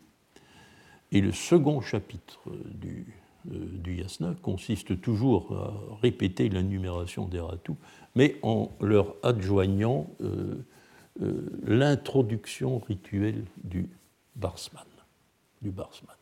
Et 1.10 1.20
le 1.20 1.32
second 1.32 1.80
chapitre 1.80 2.40
du, 2.66 3.06
euh, 3.50 3.92
Yasna 3.92 4.36
consiste 4.42 5.00
toujours 5.00 5.52
à 5.56 5.96
répéter 6.00 6.48
l'énumération 6.48 7.26
des 7.26 7.40
ratous, 7.40 7.76
mais 8.14 8.36
en 8.42 8.70
leur 8.80 9.16
adjoignant 9.24 10.08
euh, 10.20 10.54
euh, 11.22 11.50
l'introduction 11.66 12.78
rituelle 12.78 13.44
du 13.64 13.88
barsman. 14.36 14.84
Du 15.62 15.70
barsman. 15.70 16.16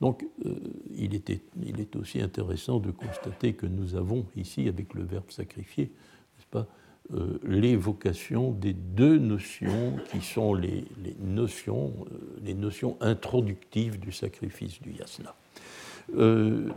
Donc, 0.00 0.26
euh, 0.44 0.54
il, 0.94 1.14
est 1.14 1.96
aussi 1.96 2.20
intéressant 2.20 2.78
de 2.80 2.90
constater 2.90 3.54
que 3.54 3.66
nous 3.66 3.94
avons 3.94 4.26
ici, 4.36 4.68
avec 4.68 4.94
le 4.94 5.04
verbe 5.04 5.30
sacrifier, 5.30 5.84
n'est-ce 5.84 6.46
pas, 6.50 6.66
euh, 7.14 7.38
l'évocation 7.44 8.50
des 8.50 8.72
deux 8.72 9.18
notions 9.18 9.96
qui 10.10 10.20
sont 10.20 10.54
les, 10.54 10.84
notions, 11.20 11.94
les 12.42 12.54
notions 12.54 12.96
introductives 13.00 13.98
du 13.98 14.12
sacrifice 14.12 14.80
du 14.82 14.92
yasna. 14.92 15.34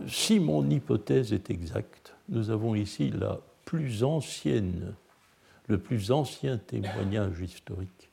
si 0.08 0.40
mon 0.40 0.70
hypothèse 0.70 1.34
est 1.34 1.50
exacte, 1.50 2.14
nous 2.30 2.52
avons 2.52 2.76
ici 2.76 3.10
la 3.10 3.40
plus 3.66 4.04
ancienne 4.04 4.94
le 5.70 5.78
plus 5.78 6.12
ancien 6.12 6.58
témoignage 6.58 7.40
historique 7.40 8.10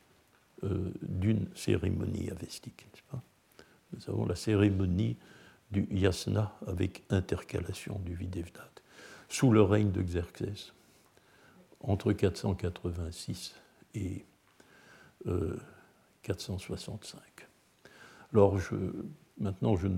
euh, 0.62 0.92
d'une 1.02 1.48
cérémonie 1.54 2.30
avestique. 2.30 2.86
Pas 3.10 3.22
Nous 3.96 4.12
avons 4.12 4.26
la 4.26 4.36
cérémonie 4.36 5.16
du 5.70 5.86
yasna 5.90 6.54
avec 6.66 7.02
intercalation 7.10 7.98
du 8.04 8.14
videvdat, 8.14 8.70
sous 9.28 9.50
le 9.50 9.62
règne 9.62 9.90
de 9.90 10.02
Xerxès, 10.02 10.72
entre 11.80 12.12
486 12.12 13.54
et 13.94 14.24
465. 16.22 17.20
Euh, 17.20 17.88
Alors, 18.32 18.58
je, 18.58 18.74
maintenant, 19.38 19.76
je 19.76 19.88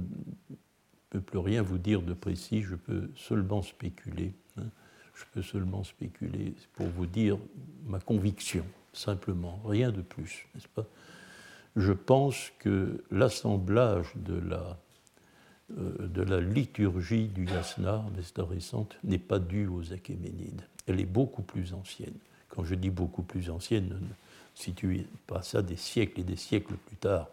peux 1.11 1.20
plus 1.20 1.38
rien 1.38 1.62
vous 1.62 1.78
dire 1.78 2.03
de 2.03 2.14
précis, 2.14 2.62
je 2.62 2.76
peux 2.76 3.11
seulement 3.16 3.62
spéculer. 3.62 4.32
Hein. 4.57 4.66
Je 5.14 5.24
peux 5.32 5.42
seulement 5.42 5.82
spéculer 5.82 6.55
pour 6.74 6.86
vous 6.86 7.07
dire 7.07 7.38
ma 7.86 7.99
conviction, 7.99 8.64
simplement, 8.92 9.61
rien 9.64 9.90
de 9.90 10.01
plus, 10.01 10.46
n'est-ce 10.55 10.68
pas? 10.68 10.86
Je 11.79 11.93
pense 11.93 12.51
que 12.59 13.05
l'assemblage 13.11 14.12
de 14.16 14.39
la, 14.39 14.79
euh, 15.79 16.09
de 16.09 16.22
la 16.22 16.41
liturgie 16.41 17.29
du 17.29 17.47
Yasna, 17.47 18.05
l'Esta 18.16 18.45
récente, 18.45 18.97
n'est 19.05 19.18
pas 19.18 19.39
dû 19.39 19.66
aux 19.66 19.93
Achéménides. 19.93 20.62
Elle 20.87 21.01
est 21.01 21.07
beaucoup 21.07 21.43
plus 21.43 21.72
ancienne. 21.72 22.14
Quand 22.49 22.64
je 22.64 22.74
dis 22.74 22.91
beaucoup 22.91 23.22
plus 23.22 23.49
ancienne, 23.49 23.89
ne 23.89 24.14
situez 24.55 25.07
pas 25.26 25.43
ça 25.43 25.62
des 25.62 25.76
siècles 25.76 26.20
et 26.20 26.24
des 26.24 26.37
siècles 26.37 26.74
plus 26.74 26.97
tard, 26.97 27.29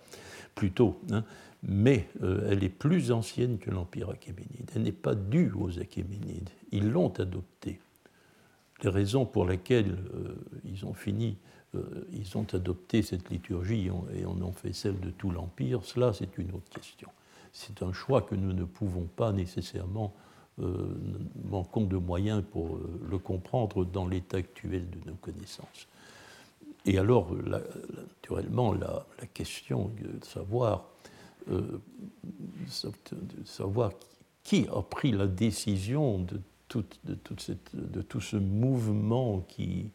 plus 0.54 0.72
tôt. 0.72 1.00
Hein 1.12 1.24
mais 1.68 2.08
euh, 2.22 2.48
elle 2.52 2.64
est 2.64 2.70
plus 2.70 3.12
ancienne 3.12 3.58
que 3.58 3.72
l'Empire 3.72 4.10
achéménide. 4.10 4.70
Elle 4.76 4.84
n'est 4.84 4.91
pas 4.91 5.16
due 5.16 5.52
aux 5.56 5.80
Achéménides. 5.80 6.50
Ils 6.72 6.89
l'ont 6.89 7.10
adoptée. 7.10 7.80
Les 8.84 8.89
raisons 8.89 9.26
pour 9.26 9.46
lesquelles 9.46 9.98
euh, 10.14 10.36
ils 10.66 10.86
ont 10.86 10.93
fini, 10.93 11.38
ils 12.14 12.38
ont 12.38 12.46
adopté 12.54 13.02
cette 13.02 13.30
liturgie 13.30 13.90
et 14.14 14.26
en 14.26 14.42
ont 14.42 14.52
fait 14.52 14.74
celle 14.74 15.00
de 15.00 15.12
tout 15.12 15.32
l'Empire, 15.32 15.84
cela 15.84 16.14
c'est 16.14 16.38
une 16.38 16.50
autre 16.52 16.70
question. 16.70 17.10
C'est 17.54 17.82
un 17.82 17.94
choix 17.94 18.22
que 18.22 18.36
nous 18.36 18.54
ne 18.54 18.66
pouvons 18.66 19.08
pas 19.16 19.32
nécessairement 19.32 20.14
manquons 21.50 21.86
de 21.86 21.98
moyens 21.98 22.44
pour 22.52 22.80
le 23.10 23.18
comprendre 23.18 23.84
dans 23.86 24.08
l'état 24.08 24.38
actuel 24.38 24.90
de 24.90 25.10
nos 25.10 25.16
connaissances. 25.16 25.88
Et 26.86 26.98
alors, 26.98 27.32
naturellement, 27.34 28.74
la, 28.74 29.06
question 29.34 29.92
de 30.00 30.24
savoir 30.24 30.86
euh, 31.52 31.80
savoir 33.44 33.92
qui 34.44 34.68
a 34.74 34.82
pris 34.82 35.12
la 35.12 35.28
décision 35.28 36.20
de 36.20 36.40
tout 36.70 38.22
ce 38.22 38.36
mouvement 38.38 39.42
qui, 39.48 39.90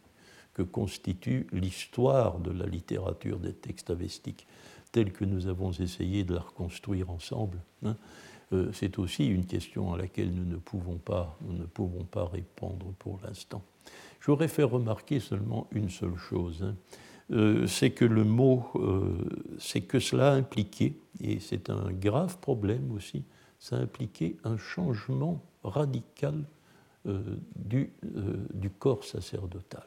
que 0.53 0.61
constitue 0.61 1.47
l'histoire 1.51 2.39
de 2.39 2.51
la 2.51 2.65
littérature 2.65 3.39
des 3.39 3.53
textes 3.53 3.89
avestiques, 3.89 4.47
telle 4.91 5.11
que 5.13 5.25
nous 5.25 5.47
avons 5.47 5.71
essayé 5.71 6.23
de 6.23 6.35
la 6.35 6.41
reconstruire 6.41 7.09
ensemble. 7.09 7.59
Hein. 7.83 7.95
Euh, 8.53 8.69
c'est 8.73 8.99
aussi 8.99 9.25
une 9.25 9.45
question 9.45 9.93
à 9.93 9.97
laquelle 9.97 10.33
nous 10.33 10.45
ne 10.45 10.57
pouvons 10.57 10.97
pas, 10.97 11.37
nous 11.41 11.53
ne 11.53 11.65
pouvons 11.65 12.03
pas 12.03 12.25
répondre 12.25 12.93
pour 12.99 13.19
l'instant. 13.23 13.61
J'aurais 14.19 14.47
fait 14.47 14.63
remarquer 14.63 15.19
seulement 15.19 15.67
une 15.71 15.89
seule 15.89 16.17
chose. 16.17 16.63
Hein. 16.63 16.75
Euh, 17.31 17.65
c'est 17.65 17.91
que 17.91 18.05
le 18.05 18.25
mot, 18.25 18.65
euh, 18.75 19.17
c'est 19.57 19.81
que 19.81 19.99
cela 19.99 20.33
impliquait, 20.33 20.95
et 21.21 21.39
c'est 21.39 21.69
un 21.69 21.91
grave 21.91 22.37
problème 22.39 22.91
aussi, 22.91 23.23
ça 23.57 23.77
impliquait 23.77 24.35
un 24.43 24.57
changement 24.57 25.41
radical 25.63 26.43
du, 27.55 27.91
corps 28.77 29.03
sacerdotal. 29.03 29.85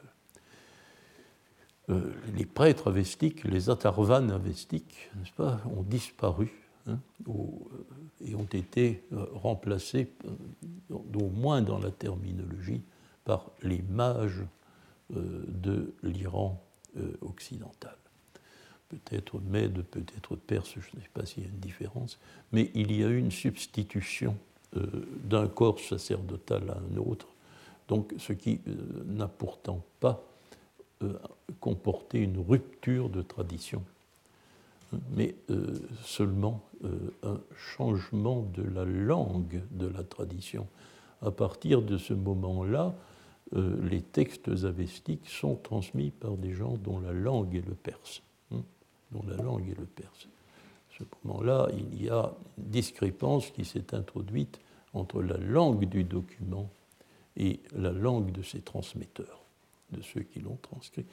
Les 1.87 2.45
prêtres 2.45 2.87
avestiques, 2.87 3.43
les 3.43 3.69
atarvanes 3.69 4.31
avestiques, 4.31 5.09
n'est-ce 5.15 5.33
pas, 5.33 5.61
ont 5.77 5.83
disparu 5.83 6.51
hein, 6.87 6.97
et 8.25 8.33
ont 8.33 8.47
été 8.51 9.03
remplacés, 9.33 10.11
au 10.89 11.29
moins 11.29 11.61
dans 11.61 11.77
la 11.77 11.91
terminologie, 11.91 12.81
par 13.23 13.51
les 13.61 13.83
mages 13.83 14.43
de 15.11 15.93
l'Iran 16.01 16.59
euh, 16.97 17.11
occidentale. 17.21 17.97
Peut-être 18.87 19.41
mède, 19.41 19.81
peut-être 19.81 20.37
perse, 20.37 20.75
je 20.75 20.95
ne 20.95 21.01
sais 21.01 21.09
pas 21.13 21.25
s'il 21.25 21.43
y 21.43 21.45
a 21.45 21.49
une 21.49 21.59
différence, 21.59 22.17
mais 22.53 22.71
il 22.73 22.89
y 22.93 23.03
a 23.03 23.07
eu 23.07 23.17
une 23.17 23.31
substitution 23.31 24.37
euh, 24.77 25.05
d'un 25.25 25.49
corps 25.49 25.81
sacerdotal 25.81 26.69
à 26.69 26.77
un 26.77 26.95
autre, 26.95 27.27
donc 27.89 28.13
ce 28.17 28.31
qui 28.31 28.61
euh, 28.69 29.03
n'a 29.07 29.27
pourtant 29.27 29.83
pas 29.99 30.23
comporté 31.59 32.19
une 32.19 32.39
rupture 32.39 33.09
de 33.09 33.21
tradition, 33.21 33.83
mais 35.11 35.35
seulement 36.03 36.63
un 37.23 37.39
changement 37.55 38.47
de 38.53 38.63
la 38.63 38.85
langue 38.85 39.61
de 39.71 39.87
la 39.87 40.03
tradition. 40.03 40.67
À 41.21 41.31
partir 41.31 41.81
de 41.81 41.97
ce 41.97 42.13
moment-là, 42.13 42.93
euh, 43.53 43.77
les 43.89 44.01
textes 44.01 44.49
avestiques 44.63 45.27
sont 45.29 45.55
transmis 45.55 46.11
par 46.11 46.35
des 46.35 46.53
gens 46.53 46.77
dont 46.77 46.99
la 46.99 47.13
langue 47.13 47.55
est 47.55 47.65
le 47.65 47.75
perse. 47.75 48.21
Hein, 48.51 48.61
dont 49.11 49.23
la 49.27 49.37
langue 49.37 49.69
est 49.69 49.79
le 49.79 49.85
perse. 49.85 50.27
À 50.91 50.97
ce 50.99 51.03
moment-là, 51.23 51.67
il 51.77 52.03
y 52.03 52.09
a 52.09 52.33
une 52.57 52.63
discrépance 52.63 53.51
qui 53.51 53.65
s'est 53.65 53.93
introduite 53.93 54.59
entre 54.93 55.21
la 55.21 55.37
langue 55.37 55.85
du 55.85 56.03
document 56.03 56.69
et 57.37 57.59
la 57.75 57.91
langue 57.91 58.31
de 58.31 58.41
ses 58.41 58.61
transmetteurs, 58.61 59.41
de 59.91 60.01
ceux 60.01 60.21
qui 60.21 60.39
l'ont 60.39 60.57
transcrit. 60.61 61.05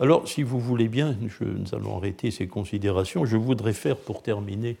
Alors, 0.00 0.28
si 0.28 0.42
vous 0.42 0.60
voulez 0.60 0.88
bien, 0.88 1.16
nous 1.40 1.74
allons 1.74 1.96
arrêter 1.96 2.30
ces 2.30 2.46
considérations. 2.46 3.24
Je 3.24 3.36
voudrais 3.36 3.72
faire, 3.72 3.96
pour 3.96 4.22
terminer, 4.22 4.76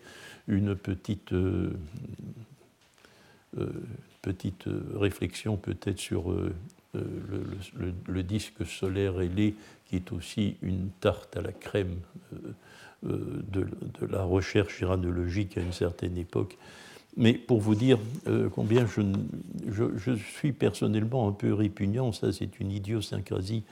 une 0.46 0.74
petite, 0.74 1.32
euh, 1.32 1.72
euh, 3.58 3.68
petite 4.22 4.64
réflexion 4.94 5.56
peut-être 5.56 5.98
sur 5.98 6.30
euh, 6.98 7.02
le, 8.06 8.22
disque 8.22 8.64
solaire 8.66 9.20
ailé, 9.20 9.54
qui 9.86 9.96
est 9.96 10.10
aussi 10.12 10.56
une 10.62 10.88
tarte 11.00 11.36
à 11.36 11.42
la 11.42 11.52
crème 11.52 11.96
euh, 12.32 12.36
euh, 13.06 13.42
de, 13.48 13.66
la 14.06 14.22
recherche 14.22 14.80
iranologique 14.80 15.58
à 15.58 15.60
une 15.60 15.72
certaine 15.72 16.16
époque. 16.16 16.56
Mais 17.18 17.34
pour 17.34 17.60
vous 17.60 17.74
dire 17.74 17.98
combien 18.54 18.86
je, 18.86 19.02
je, 19.96 20.12
suis 20.14 20.52
personnellement 20.52 21.28
un 21.28 21.32
peu 21.32 21.52
répugnant, 21.52 22.12
ça 22.12 22.32
c'est 22.32 22.60
une 22.60 22.70
idiosyncrasie, 22.70 23.64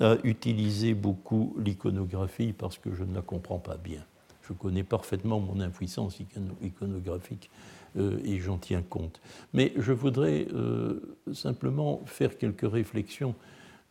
à 0.00 0.16
utiliser 0.24 0.94
beaucoup 0.94 1.56
l'iconographie 1.58 2.52
parce 2.52 2.78
que 2.78 2.94
je 2.94 3.04
ne 3.04 3.14
la 3.14 3.22
comprends 3.22 3.58
pas 3.58 3.76
bien. 3.76 4.04
Je 4.48 4.52
connais 4.52 4.84
parfaitement 4.84 5.40
mon 5.40 5.60
impuissance 5.60 6.18
iconographique 6.62 7.50
euh, 7.96 8.18
et 8.24 8.38
j'en 8.38 8.58
tiens 8.58 8.82
compte. 8.82 9.20
Mais 9.52 9.72
je 9.76 9.92
voudrais 9.92 10.46
euh, 10.54 11.18
simplement 11.32 12.02
faire 12.06 12.38
quelques 12.38 12.70
réflexions 12.70 13.34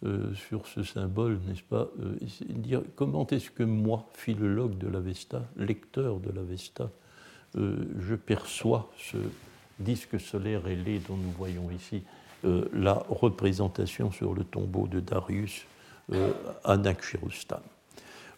euh, 0.06 0.34
sur 0.34 0.68
ce 0.68 0.84
symbole, 0.84 1.40
n'est-ce 1.48 1.64
pas 1.64 1.90
Dire 2.50 2.82
comment 2.96 3.28
est-ce 3.28 3.52
que 3.52 3.64
moi, 3.64 4.08
philologue 4.14 4.78
de 4.78 4.88
l'Avesta, 4.88 5.44
lecteur 5.58 6.20
de 6.20 6.32
l'Avesta, 6.32 6.90
je 7.56 8.16
perçois 8.16 8.92
ce 8.98 9.18
disque 9.80 10.20
solaire 10.20 10.68
ailé 10.68 11.00
dont 11.08 11.18
nous 11.18 11.32
voyons 11.38 11.70
ici 11.72 12.04
la 12.74 12.94
représentation 13.10 14.12
sur 14.12 14.34
le 14.34 14.44
tombeau 14.44 14.88
de 14.88 15.00
Darius 15.00 15.66
à 16.64 16.78
Nakshirustan. 16.78 17.62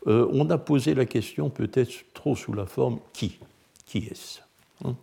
on 0.06 0.50
a 0.50 0.58
posé 0.58 0.96
la 0.96 1.06
question 1.06 1.50
peut-être 1.50 1.94
trop 2.14 2.36
sous 2.36 2.54
la 2.54 2.66
forme 2.66 3.00
qui? 3.14 3.40
Qui 3.86 4.00
est-ce 4.00 4.40
hein? 4.86 4.96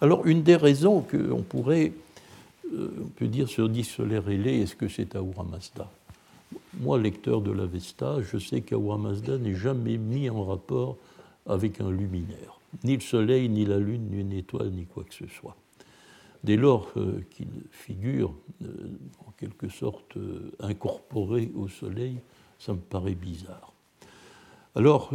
Alors, 0.00 0.26
une 0.26 0.42
des 0.42 0.56
raisons 0.56 1.02
qu'on 1.02 1.42
pourrait, 1.42 1.92
euh, 2.72 2.90
on 3.00 3.08
peut 3.08 3.28
dire 3.28 3.48
sur 3.48 3.68
10 3.68 3.84
solaire 3.84 4.28
ailé, 4.28 4.60
est-ce 4.60 4.74
que 4.74 4.88
c'est 4.88 5.14
Ahura 5.14 5.44
Mazda? 5.44 5.88
Moi, 6.80 6.98
lecteur 6.98 7.40
de 7.40 7.52
l'Avesta, 7.52 8.16
je 8.20 8.38
sais 8.38 8.60
qu'Ahura 8.60 8.98
Mazda 8.98 9.38
n'est 9.38 9.54
jamais 9.54 9.96
mis 9.96 10.28
en 10.28 10.44
rapport 10.44 10.96
avec 11.46 11.80
un 11.80 11.90
luminaire. 11.90 12.58
Ni 12.82 12.94
le 12.94 13.00
soleil, 13.00 13.48
ni 13.48 13.64
la 13.64 13.78
lune, 13.78 14.08
ni 14.10 14.20
une 14.20 14.32
étoile, 14.32 14.70
ni 14.70 14.86
quoi 14.86 15.04
que 15.04 15.14
ce 15.14 15.26
soit. 15.26 15.56
Dès 16.42 16.56
lors 16.56 16.92
euh, 16.96 17.24
qu'il 17.30 17.48
figure 17.70 18.34
euh, 18.62 18.66
en 19.26 19.30
quelque 19.32 19.68
sorte 19.68 20.18
incorporé 20.60 21.50
au 21.54 21.68
soleil, 21.68 22.20
ça 22.58 22.72
me 22.72 22.80
paraît 22.80 23.14
bizarre. 23.14 23.72
Alors, 24.74 25.12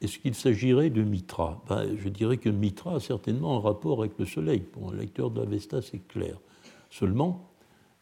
est-ce 0.00 0.18
qu'il 0.18 0.34
s'agirait 0.34 0.90
de 0.90 1.02
Mitra? 1.02 1.62
Ben, 1.68 1.96
Je 1.96 2.08
dirais 2.08 2.36
que 2.36 2.50
Mitra 2.50 2.96
a 2.96 3.00
certainement 3.00 3.56
un 3.56 3.60
rapport 3.60 4.00
avec 4.00 4.18
le 4.18 4.26
Soleil. 4.26 4.60
Pour 4.60 4.92
un 4.92 4.94
lecteur 4.94 5.30
de 5.30 5.40
l'Avesta, 5.40 5.80
c'est 5.80 6.06
clair. 6.06 6.38
Seulement, 6.90 7.50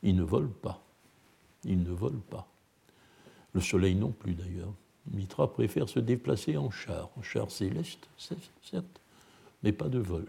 il 0.02 0.16
ne 0.16 0.24
vole 0.24 0.50
pas. 0.50 0.82
Il 1.64 1.82
ne 1.82 1.90
vole 1.90 2.20
pas. 2.30 2.48
Le 3.52 3.60
Soleil 3.60 3.94
non 3.94 4.10
plus 4.10 4.34
d'ailleurs. 4.34 4.74
Mitra 5.10 5.52
préfère 5.52 5.88
se 5.88 6.00
déplacer 6.00 6.56
en 6.56 6.70
char, 6.70 7.10
en 7.16 7.22
char 7.22 7.50
céleste, 7.50 8.08
certes, 8.62 9.00
mais 9.62 9.72
pas 9.72 9.88
de 9.88 9.98
vol. 9.98 10.26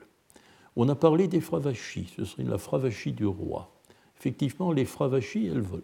On 0.75 0.89
a 0.89 0.95
parlé 0.95 1.27
des 1.27 1.41
fravachis, 1.41 2.13
ce 2.17 2.25
serait 2.25 2.43
la 2.43 2.57
fravachie 2.57 3.13
du 3.13 3.25
roi. 3.25 3.71
Effectivement, 4.17 4.71
les 4.71 4.85
fravachis, 4.85 5.47
elles 5.47 5.61
volent. 5.61 5.83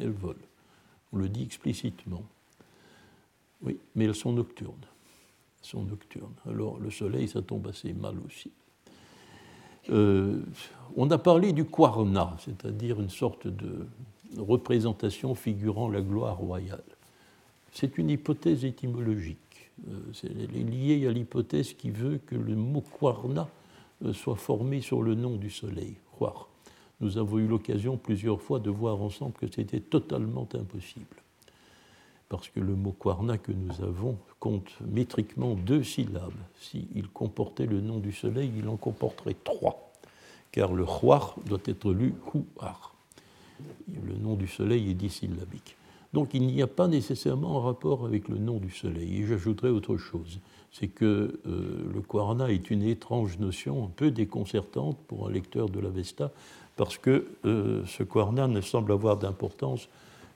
Elles 0.00 0.10
volent. 0.10 0.38
On 1.12 1.18
le 1.18 1.28
dit 1.28 1.42
explicitement. 1.42 2.22
Oui, 3.62 3.78
mais 3.94 4.04
elles 4.04 4.14
sont 4.14 4.32
nocturnes 4.32 4.86
sont 5.64 5.82
nocturnes. 5.82 6.34
Alors 6.48 6.78
le 6.78 6.90
soleil, 6.90 7.28
ça 7.28 7.42
tombe 7.42 7.66
assez 7.66 7.92
mal 7.92 8.16
aussi. 8.26 8.50
Euh, 9.90 10.40
on 10.96 11.10
a 11.10 11.18
parlé 11.18 11.52
du 11.52 11.64
quarna, 11.64 12.36
c'est-à-dire 12.38 13.00
une 13.00 13.10
sorte 13.10 13.46
de 13.46 13.86
représentation 14.38 15.34
figurant 15.34 15.88
la 15.88 16.00
gloire 16.00 16.38
royale. 16.38 16.84
C'est 17.74 17.98
une 17.98 18.08
hypothèse 18.08 18.64
étymologique. 18.64 19.70
Euh, 19.88 19.98
c'est 20.12 20.28
lié 20.28 21.08
à 21.08 21.10
l'hypothèse 21.10 21.74
qui 21.74 21.90
veut 21.90 22.20
que 22.24 22.36
le 22.36 22.54
mot 22.54 22.84
quarna 23.00 23.48
euh, 24.04 24.12
soit 24.12 24.36
formé 24.36 24.80
sur 24.80 25.02
le 25.02 25.16
nom 25.16 25.34
du 25.34 25.50
soleil, 25.50 25.96
Huar. 26.18 26.48
Nous 27.00 27.18
avons 27.18 27.38
eu 27.38 27.48
l'occasion 27.48 27.96
plusieurs 27.96 28.40
fois 28.40 28.60
de 28.60 28.70
voir 28.70 29.02
ensemble 29.02 29.32
que 29.32 29.46
c'était 29.52 29.80
totalement 29.80 30.48
impossible. 30.54 31.16
Parce 32.28 32.48
que 32.48 32.60
le 32.60 32.76
mot 32.76 32.92
Kwarna 32.92 33.38
que 33.38 33.50
nous 33.50 33.82
avons 33.82 34.18
compte 34.38 34.70
métriquement 34.80 35.54
deux 35.54 35.82
syllabes. 35.82 36.32
S'il 36.60 37.08
comportait 37.12 37.66
le 37.66 37.80
nom 37.80 37.98
du 37.98 38.12
soleil, 38.12 38.52
il 38.56 38.68
en 38.68 38.76
comporterait 38.76 39.36
trois. 39.42 39.92
Car 40.52 40.72
le 40.72 40.84
Huar 40.84 41.34
doit 41.44 41.58
être 41.66 41.92
lu 41.92 42.14
Huar. 42.32 42.94
Le 43.88 44.14
nom 44.14 44.34
du 44.36 44.46
soleil 44.46 44.90
est 44.90 44.94
dissyllabique. 44.94 45.76
Donc 46.14 46.32
il 46.32 46.46
n'y 46.46 46.62
a 46.62 46.66
pas 46.66 46.88
nécessairement 46.88 47.58
un 47.58 47.64
rapport 47.64 48.06
avec 48.06 48.28
le 48.28 48.38
nom 48.38 48.56
du 48.56 48.70
soleil. 48.70 49.22
Et 49.22 49.26
j'ajouterai 49.26 49.68
autre 49.68 49.98
chose 49.98 50.40
c'est 50.74 50.88
que 50.88 51.40
euh, 51.46 51.88
le 51.94 52.00
Kwarna 52.00 52.50
est 52.50 52.68
une 52.68 52.82
étrange 52.82 53.38
notion, 53.38 53.84
un 53.84 53.90
peu 53.94 54.10
déconcertante 54.10 54.98
pour 55.06 55.28
un 55.28 55.30
lecteur 55.30 55.68
de 55.68 55.78
l'Avesta, 55.78 56.32
parce 56.74 56.98
que 56.98 57.28
euh, 57.44 57.84
ce 57.86 58.02
Kwarna 58.02 58.48
ne 58.48 58.60
semble 58.60 58.90
avoir 58.90 59.16
d'importance 59.16 59.88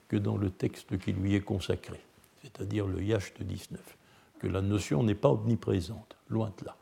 que 0.07 0.15
dans 0.15 0.37
le 0.37 0.49
texte 0.49 0.97
qui 0.97 1.11
lui 1.11 1.35
est 1.35 1.41
consacré, 1.41 1.99
c'est-à-dire 2.41 2.87
le 2.87 3.03
Yacht 3.03 3.43
19, 3.43 3.81
que 4.39 4.47
la 4.47 4.61
notion 4.61 5.03
n'est 5.03 5.13
pas 5.13 5.29
omniprésente, 5.29 6.15
loin 6.29 6.53
de 6.57 6.65
là. 6.65 6.75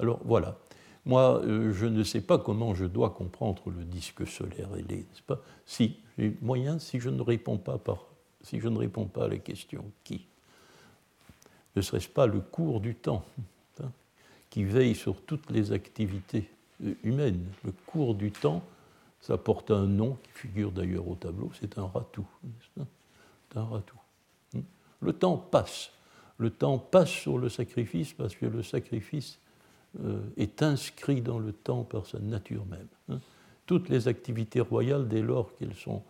Alors 0.00 0.18
voilà, 0.24 0.58
moi 1.06 1.40
euh, 1.44 1.72
je 1.72 1.86
ne 1.86 2.02
sais 2.02 2.22
pas 2.22 2.38
comment 2.38 2.74
je 2.74 2.86
dois 2.86 3.10
comprendre 3.10 3.62
le 3.66 3.84
disque 3.84 4.26
solaire 4.26 4.74
ailé, 4.74 4.96
n'est-ce 4.96 5.22
pas? 5.22 5.40
Si, 5.64 5.98
moyen, 6.40 6.78
si 6.78 7.00
je 7.00 7.10
ne 7.10 7.22
réponds 7.22 7.58
pas 7.58 7.78
par, 7.78 8.06
si 8.42 8.60
je 8.60 8.68
ne 8.68 8.78
réponds 8.78 9.06
pas 9.06 9.24
à 9.24 9.28
la 9.28 9.38
question 9.38 9.84
qui 10.04 10.26
ne 11.76 11.82
serait-ce 11.82 12.08
pas 12.08 12.26
le 12.26 12.40
cours 12.40 12.80
du 12.80 12.94
temps 12.94 13.24
hein, 13.82 13.90
qui 14.50 14.64
veille 14.64 14.94
sur 14.94 15.20
toutes 15.22 15.50
les 15.50 15.72
activités 15.72 16.48
euh, 16.84 16.94
humaines 17.02 17.44
Le 17.64 17.72
cours 17.86 18.14
du 18.14 18.30
temps, 18.30 18.62
ça 19.20 19.36
porte 19.36 19.70
un 19.70 19.86
nom 19.86 20.16
qui 20.22 20.30
figure 20.32 20.70
d'ailleurs 20.70 21.08
au 21.08 21.14
tableau, 21.14 21.50
c'est 21.58 21.78
un 21.78 21.86
ratou. 21.86 22.26
C'est 22.76 23.56
un 23.56 23.64
ratou. 23.64 23.98
Hein. 24.56 24.60
Le 25.00 25.12
temps 25.12 25.36
passe. 25.36 25.90
Le 26.38 26.50
temps 26.50 26.78
passe 26.78 27.10
sur 27.10 27.38
le 27.38 27.48
sacrifice 27.48 28.12
parce 28.12 28.34
que 28.34 28.46
le 28.46 28.62
sacrifice 28.62 29.38
euh, 30.00 30.20
est 30.36 30.62
inscrit 30.62 31.22
dans 31.22 31.38
le 31.38 31.52
temps 31.52 31.84
par 31.84 32.06
sa 32.06 32.18
nature 32.18 32.66
même. 32.66 32.88
Hein. 33.08 33.20
Toutes 33.66 33.88
les 33.88 34.08
activités 34.08 34.60
royales, 34.60 35.08
dès 35.08 35.22
lors 35.22 35.54
qu'elles 35.56 35.74
sont 35.74 36.02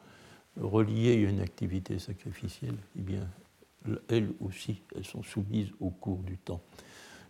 reliées 0.61 1.13
à 1.13 1.31
une 1.31 1.41
activité 1.41 1.99
sacrificielle, 1.99 2.77
eh 2.99 3.03
bien, 3.03 3.29
elles 4.09 4.31
aussi, 4.41 4.81
elles 4.97 5.05
sont 5.05 5.23
soumises 5.23 5.71
au 5.81 5.91
cours 5.91 6.23
du 6.23 6.39
temps. 6.39 6.61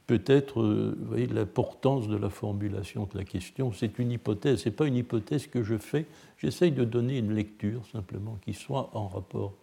Peut-être, 0.07 0.61
euh, 0.61 0.97
vous 0.99 1.07
voyez, 1.07 1.27
l'importance 1.27 2.09
de 2.09 2.17
la 2.17 2.29
formulation 2.29 3.09
de 3.11 3.19
la 3.19 3.25
question, 3.25 3.73
c'est 3.73 3.99
une 3.99 4.13
hypothèse, 4.13 4.61
ce 4.61 4.69
n'est 4.69 4.75
pas 4.75 4.87
une 4.87 4.97
hypothèse 4.97 5.47
que 5.47 5.63
je 5.63 5.79
fais, 5.79 6.05
j'essaye 6.39 6.73
de 6.73 6.85
donner 6.85 7.19
une 7.19 7.33
lecture 7.33 7.87
simplement 7.87 8.39
qui 8.45 8.53
soit 8.53 8.91
en 8.95 9.09
rapport 9.09 9.55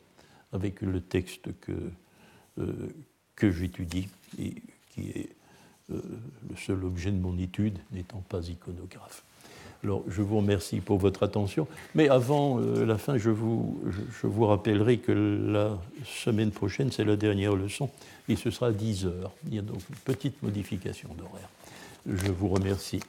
avec 0.51 0.81
le 0.81 0.99
texte 0.99 1.49
que, 1.59 1.91
euh, 2.59 2.89
j'étudie 3.43 4.07
et 4.37 4.53
qui 4.91 5.09
est 5.09 5.29
euh, 5.89 5.99
le 6.47 6.55
seul 6.55 6.83
objet 6.83 7.11
de 7.11 7.17
mon 7.17 7.35
étude 7.39 7.79
n'étant 7.91 8.21
pas 8.21 8.47
iconographe. 8.47 9.23
Alors, 9.83 10.03
je 10.07 10.21
vous 10.21 10.37
remercie 10.37 10.79
pour 10.79 10.99
votre 10.99 11.23
attention. 11.23 11.67
Mais 11.95 12.07
avant 12.07 12.59
euh, 12.59 12.85
la 12.85 12.99
fin, 12.99 13.17
je 13.17 13.31
vous, 13.31 13.81
je, 13.87 14.27
vous, 14.27 14.45
rappellerai 14.45 14.99
que 14.99 15.11
la 15.11 15.79
semaine 16.05 16.51
prochaine, 16.51 16.91
c'est 16.91 17.03
la 17.03 17.15
dernière 17.15 17.55
leçon, 17.55 17.89
et 18.29 18.35
ce 18.35 18.51
sera 18.51 18.71
10 18.71 19.07
heures. 19.07 19.31
Il 19.47 19.55
y 19.55 19.59
a 19.59 19.63
donc 19.63 19.79
une 19.89 19.95
petite 19.95 20.43
modification 20.43 21.09
d'horaire. 21.17 21.49
Je 22.05 22.31
vous 22.31 22.49
remercie. 22.49 22.99